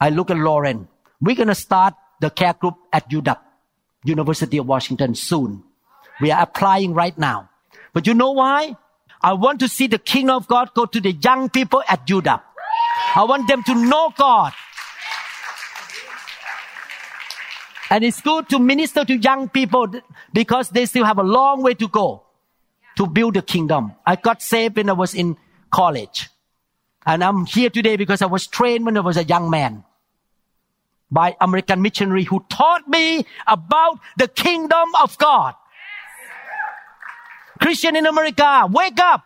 I 0.00 0.10
look 0.10 0.30
at 0.30 0.36
Lauren. 0.36 0.88
We're 1.20 1.36
gonna 1.36 1.54
start 1.54 1.94
the 2.20 2.30
care 2.30 2.54
group 2.54 2.74
at 2.92 3.08
UW, 3.08 3.36
University 4.04 4.58
of 4.58 4.66
Washington 4.66 5.14
soon. 5.14 5.64
We 6.20 6.30
are 6.30 6.42
applying 6.42 6.94
right 6.94 7.16
now. 7.18 7.50
But 7.92 8.06
you 8.06 8.14
know 8.14 8.32
why? 8.32 8.76
I 9.20 9.32
want 9.32 9.60
to 9.60 9.68
see 9.68 9.86
the 9.86 9.98
kingdom 9.98 10.36
of 10.36 10.46
God 10.46 10.70
go 10.74 10.86
to 10.86 11.00
the 11.00 11.12
young 11.12 11.48
people 11.48 11.82
at 11.88 12.06
UW. 12.06 12.40
I 13.16 13.24
want 13.24 13.48
them 13.48 13.62
to 13.64 13.74
know 13.74 14.12
God. 14.16 14.52
And 17.90 18.04
it's 18.04 18.20
good 18.20 18.48
to 18.50 18.58
minister 18.58 19.04
to 19.04 19.16
young 19.16 19.48
people 19.48 19.88
because 20.32 20.70
they 20.70 20.86
still 20.86 21.04
have 21.04 21.18
a 21.18 21.22
long 21.22 21.62
way 21.62 21.74
to 21.74 21.88
go 21.88 22.24
to 22.96 23.06
build 23.06 23.34
the 23.34 23.42
kingdom. 23.42 23.92
I 24.06 24.16
got 24.16 24.42
saved 24.42 24.76
when 24.76 24.90
I 24.90 24.92
was 24.92 25.14
in 25.14 25.36
college. 25.70 26.28
And 27.06 27.22
I'm 27.22 27.46
here 27.46 27.70
today 27.70 27.96
because 27.96 28.22
I 28.22 28.26
was 28.26 28.46
trained 28.46 28.84
when 28.84 28.96
I 28.96 29.00
was 29.00 29.16
a 29.16 29.24
young 29.24 29.50
man 29.50 29.84
by 31.10 31.36
American 31.40 31.82
missionary 31.82 32.24
who 32.24 32.44
taught 32.48 32.88
me 32.88 33.24
about 33.46 34.00
the 34.16 34.28
kingdom 34.28 34.88
of 35.00 35.16
God. 35.18 35.54
Christian 37.60 37.96
in 37.96 38.06
America, 38.06 38.66
wake 38.70 38.98
up. 39.00 39.24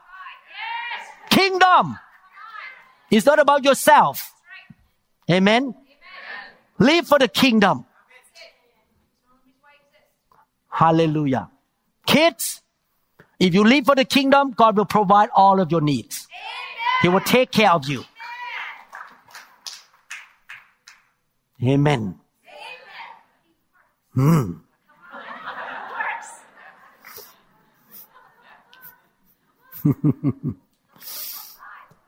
Kingdom. 1.30 1.98
It's 3.10 3.26
not 3.26 3.38
about 3.38 3.64
yourself. 3.64 4.32
Amen. 5.30 5.74
Live 6.78 7.06
for 7.06 7.18
the 7.18 7.28
kingdom. 7.28 7.84
Hallelujah. 10.68 11.50
Kids, 12.06 12.62
if 13.40 13.54
you 13.54 13.64
live 13.64 13.86
for 13.86 13.94
the 13.94 14.04
kingdom, 14.04 14.52
God 14.52 14.76
will 14.76 14.84
provide 14.84 15.30
all 15.34 15.60
of 15.60 15.72
your 15.72 15.80
needs. 15.80 16.28
He 17.02 17.08
will 17.08 17.20
take 17.20 17.50
care 17.50 17.70
of 17.70 17.88
you. 17.88 18.04
Amen. 21.62 22.20
Hmm. 24.14 24.52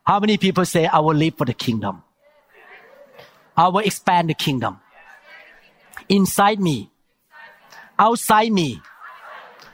How 0.04 0.18
many 0.18 0.38
people 0.38 0.64
say, 0.64 0.86
I 0.86 0.98
will 0.98 1.14
live 1.14 1.34
for 1.36 1.44
the 1.44 1.54
kingdom? 1.54 2.02
I 3.56 3.68
will 3.68 3.80
expand 3.80 4.28
the 4.28 4.34
kingdom. 4.34 4.80
Inside 6.08 6.58
me, 6.58 6.90
outside 7.98 8.50
me, 8.50 8.82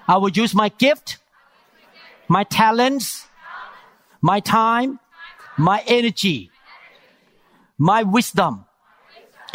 I 0.07 0.19
will 0.19 0.29
use 0.29 0.55
my 0.55 0.69
gift, 0.69 1.19
my 2.29 2.45
talents, 2.45 3.27
my 4.21 4.41
time, 4.41 5.01
my 5.57 5.83
energy, 5.87 6.51
my 7.79 8.03
wisdom, 8.03 8.66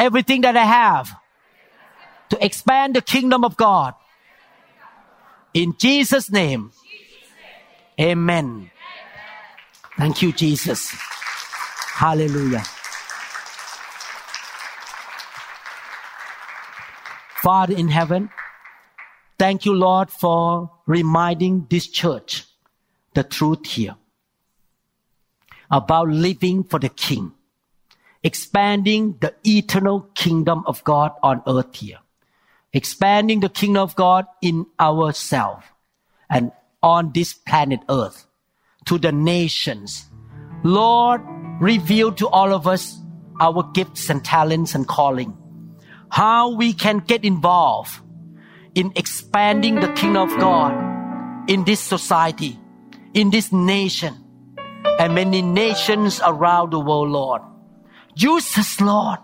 everything 0.02 0.41
that 0.41 0.58
I 0.58 0.66
have 0.66 1.16
to 2.30 2.43
expand 2.43 2.95
the 2.95 3.02
kingdom 3.04 3.45
of 3.45 3.56
God. 3.56 3.93
In 5.54 5.76
Jesus' 5.78 6.32
name, 6.32 6.72
amen. 7.99 8.72
Thank 9.97 10.24
you, 10.24 10.34
Jesus. 10.34 10.89
Hallelujah. 11.93 12.64
Father 17.43 17.76
in 17.76 17.88
heaven, 17.89 18.30
thank 19.38 19.66
you, 19.66 19.74
Lord, 19.74 20.10
for 20.10 20.72
reminding 20.88 21.68
this 21.70 21.88
church 21.88 22.45
the 23.14 23.24
truth 23.24 23.66
here 23.68 23.95
about 25.70 26.08
living 26.10 26.64
for 26.64 26.80
the 26.80 26.89
King, 26.89 27.34
expanding 28.24 29.17
the 29.19 29.34
eternal 29.45 30.01
kingdom 30.15 30.63
of 30.65 30.84
God 30.84 31.11
on 31.24 31.41
earth 31.47 31.76
here, 31.76 31.99
expanding 32.74 33.39
the 33.39 33.49
kingdom 33.49 33.82
of 33.82 33.95
God 33.95 34.26
in 34.41 34.65
ourselves 34.80 35.65
and 36.30 36.51
on 36.84 37.11
this 37.13 37.34
planet 37.34 37.80
earth 37.89 38.26
to 38.86 38.97
the 38.97 39.11
nations. 39.11 40.05
Lord, 40.63 41.22
reveal 41.59 42.11
to 42.13 42.28
all 42.28 42.53
of 42.53 42.67
us 42.67 42.97
our 43.39 43.63
gifts 43.74 44.09
and 44.09 44.24
talents 44.24 44.76
and 44.76 44.88
calling, 44.88 45.36
how 46.09 46.55
we 46.55 46.74
can 46.74 46.99
get 46.99 47.26
involved 47.26 47.99
in 48.76 48.91
expanding 48.95 49.76
the 49.80 49.91
kingdom 49.93 50.30
of 50.30 50.38
God 50.39 51.49
in 51.49 51.63
this 51.65 51.80
society, 51.80 52.59
in 53.13 53.32
this 53.32 53.51
nation, 53.51 54.15
and 54.99 55.15
many 55.15 55.41
nations 55.41 56.22
around 56.24 56.72
the 56.72 56.80
world, 56.80 57.09
Lord. 57.09 57.41
Use 58.16 58.57
us, 58.57 58.80
Lord. 58.82 59.20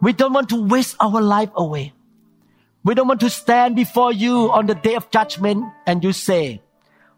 We 0.00 0.12
don't 0.12 0.32
want 0.32 0.48
to 0.50 0.62
waste 0.62 0.96
our 1.00 1.20
life 1.20 1.50
away. 1.54 1.92
We 2.84 2.94
don't 2.94 3.08
want 3.08 3.20
to 3.20 3.30
stand 3.30 3.76
before 3.76 4.12
you 4.12 4.50
on 4.52 4.66
the 4.66 4.74
day 4.74 4.94
of 4.94 5.10
judgment 5.10 5.64
and 5.86 6.02
you 6.04 6.12
say, 6.12 6.62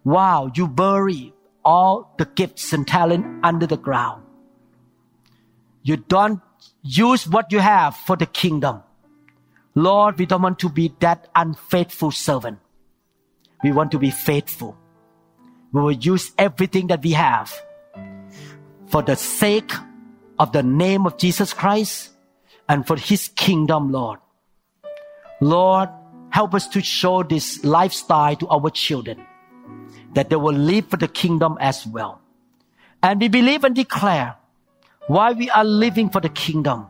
wow, 0.04 0.50
you 0.54 0.66
bury 0.66 1.34
all 1.64 2.14
the 2.18 2.24
gifts 2.24 2.72
and 2.72 2.86
talent 2.86 3.26
under 3.44 3.66
the 3.66 3.76
ground. 3.76 4.22
You 5.82 5.96
don't 5.96 6.40
use 6.82 7.28
what 7.28 7.52
you 7.52 7.60
have 7.60 7.96
for 7.96 8.16
the 8.16 8.26
kingdom. 8.26 8.82
Lord, 9.74 10.18
we 10.18 10.26
don't 10.26 10.42
want 10.42 10.58
to 10.60 10.68
be 10.68 10.92
that 11.00 11.28
unfaithful 11.34 12.10
servant. 12.10 12.58
We 13.62 13.72
want 13.72 13.92
to 13.92 13.98
be 13.98 14.10
faithful. 14.10 14.76
We 15.72 15.82
will 15.82 15.92
use 15.92 16.32
everything 16.38 16.88
that 16.88 17.02
we 17.02 17.12
have 17.12 17.52
for 18.86 19.02
the 19.02 19.14
sake 19.14 19.70
of 20.40 20.52
the 20.52 20.62
name 20.62 21.04
of 21.04 21.18
Jesus 21.18 21.52
Christ 21.52 22.10
and 22.66 22.86
for 22.86 22.96
his 22.96 23.28
kingdom, 23.28 23.92
Lord. 23.92 24.18
Lord, 25.40 25.90
help 26.30 26.54
us 26.54 26.66
to 26.68 26.80
show 26.80 27.22
this 27.22 27.62
lifestyle 27.62 28.36
to 28.36 28.48
our 28.48 28.70
children 28.70 29.20
that 30.14 30.30
they 30.30 30.36
will 30.36 30.54
live 30.54 30.86
for 30.86 30.96
the 30.96 31.08
kingdom 31.08 31.58
as 31.60 31.86
well. 31.86 32.22
And 33.02 33.20
we 33.20 33.28
believe 33.28 33.64
and 33.64 33.74
declare 33.76 34.36
why 35.08 35.32
we 35.32 35.50
are 35.50 35.64
living 35.64 36.08
for 36.08 36.20
the 36.20 36.30
kingdom, 36.30 36.86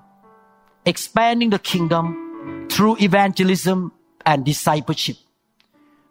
expanding 0.86 1.50
the 1.50 1.58
kingdom 1.58 2.68
through 2.70 2.98
evangelism 3.00 3.92
and 4.24 4.44
discipleship. 4.44 5.16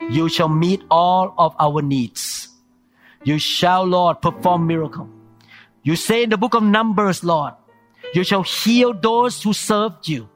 You 0.09 0.27
shall 0.27 0.49
meet 0.49 0.83
all 0.91 1.33
of 1.37 1.55
our 1.57 1.81
needs. 1.81 2.49
You 3.23 3.39
shall, 3.39 3.85
Lord, 3.85 4.21
perform 4.21 4.67
miracle. 4.67 5.09
You 5.83 5.95
say 5.95 6.23
in 6.23 6.29
the 6.29 6.37
book 6.37 6.53
of 6.53 6.63
Numbers, 6.63 7.23
Lord, 7.23 7.53
you 8.13 8.23
shall 8.23 8.43
heal 8.43 8.93
those 8.93 9.41
who 9.41 9.53
served 9.53 10.07
you 10.07 10.29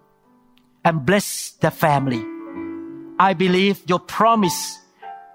and 0.86 1.06
bless 1.06 1.52
their 1.62 1.72
family. 1.72 2.24
I 3.20 3.34
believe 3.34 3.82
your 3.88 4.00
promise 4.00 4.80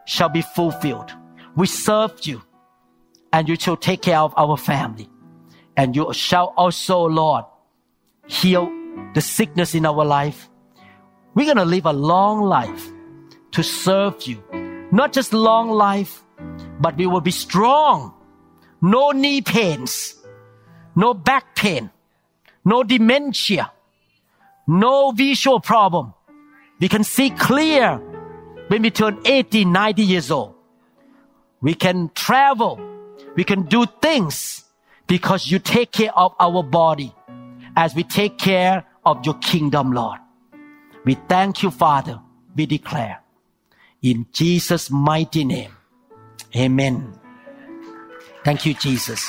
shall 0.06 0.28
be 0.28 0.42
fulfilled. 0.42 1.12
We 1.56 1.66
served 1.66 2.26
you 2.26 2.42
and 3.32 3.48
you 3.48 3.56
shall 3.56 3.76
take 3.76 4.02
care 4.02 4.18
of 4.18 4.32
our 4.36 4.56
family. 4.56 5.08
And 5.76 5.94
you 5.94 6.12
shall 6.12 6.54
also, 6.56 7.00
Lord, 7.00 7.44
heal 8.26 8.70
the 9.14 9.20
sickness 9.20 9.74
in 9.74 9.86
our 9.86 10.04
life. 10.04 10.48
We're 11.34 11.44
going 11.44 11.56
to 11.56 11.64
live 11.64 11.86
a 11.86 11.92
long 11.92 12.42
life 12.42 12.88
to 13.52 13.62
serve 13.62 14.22
you. 14.22 14.42
Not 14.90 15.12
just 15.12 15.32
long 15.32 15.70
life, 15.70 16.24
but 16.80 16.96
we 16.96 17.06
will 17.06 17.20
be 17.20 17.30
strong. 17.30 18.14
No 18.80 19.10
knee 19.10 19.40
pains, 19.40 20.14
no 20.94 21.14
back 21.14 21.56
pain, 21.56 21.90
no 22.64 22.82
dementia, 22.82 23.72
no 24.66 25.10
visual 25.10 25.60
problem. 25.60 26.14
We 26.80 26.88
can 26.88 27.02
see 27.02 27.30
clear 27.30 27.96
when 28.68 28.82
we 28.82 28.90
turn 28.90 29.18
80, 29.24 29.64
90 29.64 30.02
years 30.02 30.30
old. 30.30 30.54
We 31.60 31.74
can 31.74 32.10
travel. 32.14 32.80
We 33.34 33.44
can 33.44 33.62
do 33.62 33.86
things 34.00 34.64
because 35.08 35.50
you 35.50 35.58
take 35.58 35.90
care 35.90 36.16
of 36.16 36.34
our 36.38 36.62
body 36.62 37.12
as 37.76 37.94
we 37.94 38.04
take 38.04 38.38
care 38.38 38.84
of 39.04 39.24
your 39.24 39.34
kingdom, 39.38 39.92
Lord. 39.92 40.20
We 41.04 41.14
thank 41.14 41.62
you, 41.62 41.70
Father. 41.70 42.20
We 42.54 42.66
declare 42.66 43.20
in 44.02 44.26
Jesus' 44.32 44.90
mighty 44.90 45.44
name. 45.44 45.72
Amen. 46.54 47.18
Thank 48.48 48.64
you, 48.64 48.72
Jesus. 48.72 49.28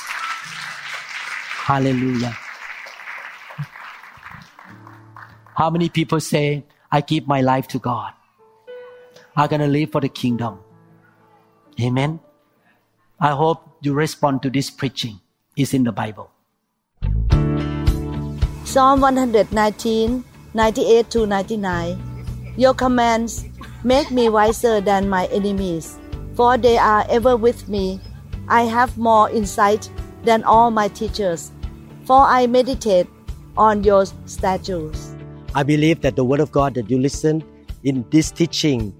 Hallelujah. 1.68 2.32
How 5.54 5.68
many 5.68 5.90
people 5.90 6.20
say, 6.20 6.64
I 6.90 7.02
give 7.02 7.28
my 7.28 7.42
life 7.42 7.68
to 7.76 7.78
God? 7.78 8.14
I'm 9.36 9.46
going 9.50 9.60
to 9.60 9.66
live 9.66 9.92
for 9.92 10.00
the 10.00 10.08
kingdom. 10.08 10.60
Amen. 11.78 12.20
I 13.20 13.36
hope 13.36 13.76
you 13.82 13.92
respond 13.92 14.40
to 14.44 14.48
this 14.48 14.70
preaching. 14.70 15.20
It's 15.54 15.74
in 15.74 15.84
the 15.84 15.92
Bible. 15.92 16.30
Psalm 18.64 19.02
119, 19.02 20.24
98 20.54 21.10
to 21.10 21.26
99. 21.26 22.54
Your 22.56 22.72
commands 22.72 23.44
make 23.84 24.10
me 24.10 24.30
wiser 24.30 24.80
than 24.80 25.10
my 25.10 25.26
enemies, 25.26 25.98
for 26.32 26.56
they 26.56 26.78
are 26.78 27.04
ever 27.10 27.36
with 27.36 27.68
me. 27.68 28.00
I 28.50 28.62
have 28.62 28.98
more 28.98 29.30
insight 29.30 29.88
than 30.24 30.42
all 30.42 30.72
my 30.72 30.88
teachers, 30.88 31.52
for 32.04 32.18
I 32.18 32.48
meditate 32.48 33.06
on 33.56 33.84
your 33.84 34.06
statutes. 34.26 35.14
I 35.54 35.62
believe 35.62 36.00
that 36.02 36.16
the 36.16 36.24
word 36.24 36.40
of 36.40 36.50
God 36.50 36.74
that 36.74 36.90
you 36.90 36.98
listen 36.98 37.44
in 37.84 38.04
this 38.10 38.32
teaching 38.32 38.92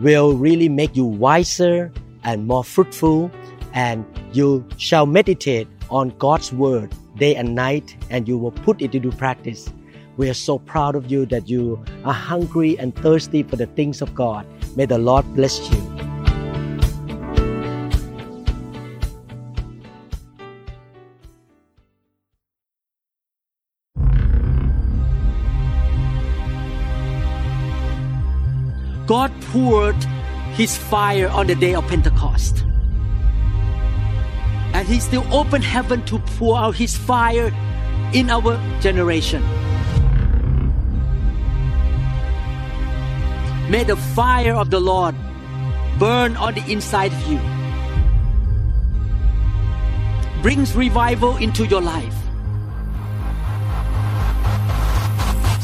will 0.00 0.34
really 0.36 0.68
make 0.68 0.94
you 0.94 1.06
wiser 1.06 1.90
and 2.22 2.46
more 2.46 2.62
fruitful, 2.62 3.30
and 3.72 4.04
you 4.32 4.62
shall 4.76 5.06
meditate 5.06 5.68
on 5.90 6.10
God's 6.18 6.52
word 6.52 6.94
day 7.16 7.34
and 7.34 7.54
night, 7.54 7.96
and 8.10 8.28
you 8.28 8.36
will 8.36 8.52
put 8.52 8.82
it 8.82 8.94
into 8.94 9.10
practice. 9.10 9.72
We 10.18 10.28
are 10.28 10.34
so 10.34 10.58
proud 10.58 10.96
of 10.96 11.10
you 11.10 11.24
that 11.26 11.48
you 11.48 11.82
are 12.04 12.12
hungry 12.12 12.78
and 12.78 12.94
thirsty 12.94 13.42
for 13.42 13.56
the 13.56 13.66
things 13.66 14.02
of 14.02 14.14
God. 14.14 14.46
May 14.76 14.84
the 14.84 14.98
Lord 14.98 15.24
bless 15.34 15.58
you. 15.70 15.91
God 29.12 29.30
poured 29.52 30.02
his 30.56 30.78
fire 30.78 31.28
on 31.28 31.46
the 31.46 31.54
day 31.54 31.74
of 31.74 31.86
Pentecost. 31.86 32.64
And 34.72 34.88
he 34.88 35.00
still 35.00 35.26
opened 35.30 35.64
heaven 35.64 36.02
to 36.06 36.18
pour 36.18 36.56
out 36.56 36.76
his 36.76 36.96
fire 36.96 37.52
in 38.14 38.30
our 38.30 38.56
generation. 38.80 39.42
May 43.68 43.84
the 43.84 43.96
fire 44.16 44.54
of 44.54 44.70
the 44.70 44.80
Lord 44.80 45.14
burn 45.98 46.34
on 46.38 46.54
the 46.54 46.64
inside 46.72 47.12
of 47.12 47.22
you. 47.28 47.40
Brings 50.40 50.74
revival 50.74 51.36
into 51.36 51.66
your 51.66 51.82
life. 51.82 52.21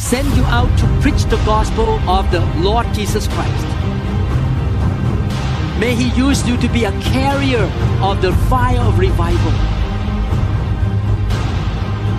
Send 0.08 0.34
you 0.38 0.44
out 0.44 0.70
to 0.78 0.86
preach 1.02 1.24
the 1.24 1.36
gospel 1.44 2.00
of 2.08 2.30
the 2.30 2.40
Lord 2.62 2.86
Jesus 2.94 3.28
Christ. 3.28 3.66
May 5.78 5.94
He 5.94 6.08
use 6.18 6.48
you 6.48 6.56
to 6.56 6.68
be 6.68 6.84
a 6.84 6.92
carrier 7.02 7.70
of 8.00 8.22
the 8.22 8.32
fire 8.48 8.80
of 8.80 8.98
revival. 8.98 9.52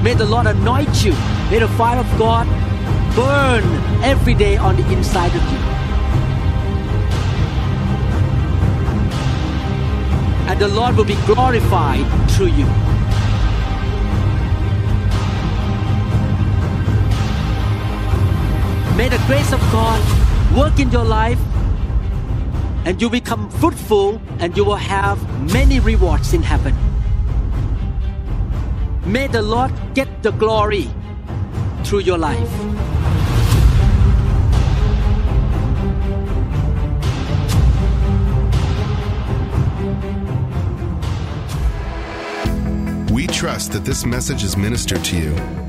May 0.03 0.13
the 0.13 0.25
Lord 0.25 0.45
anoint 0.45 1.03
you. 1.03 1.13
May 1.49 1.57
the 1.57 1.67
fire 1.79 1.97
of 1.97 2.05
God 2.19 2.45
burn 3.15 3.63
every 4.03 4.35
day 4.35 4.55
on 4.55 4.75
the 4.75 4.87
inside 4.93 5.35
of 5.35 5.41
you. 5.51 5.57
And 10.47 10.59
the 10.61 10.67
Lord 10.67 10.95
will 10.95 11.05
be 11.05 11.17
glorified 11.25 12.05
through 12.33 12.53
you. 12.53 12.67
May 18.99 19.07
the 19.07 19.23
grace 19.27 19.53
of 19.53 19.61
God 19.71 20.01
work 20.57 20.77
in 20.77 20.91
your 20.91 21.05
life 21.05 21.39
and 22.83 23.01
you 23.01 23.09
become 23.09 23.49
fruitful 23.49 24.21
and 24.39 24.57
you 24.57 24.65
will 24.65 24.75
have 24.75 25.17
many 25.53 25.79
rewards 25.79 26.33
in 26.33 26.43
heaven. 26.43 26.75
May 29.05 29.27
the 29.27 29.41
Lord 29.41 29.71
get 29.93 30.21
the 30.21 30.31
glory 30.31 30.89
through 31.85 31.99
your 31.99 32.17
life. 32.17 32.51
We 43.09 43.27
trust 43.27 43.71
that 43.71 43.85
this 43.85 44.05
message 44.05 44.43
is 44.43 44.57
ministered 44.57 45.05
to 45.05 45.15
you. 45.15 45.68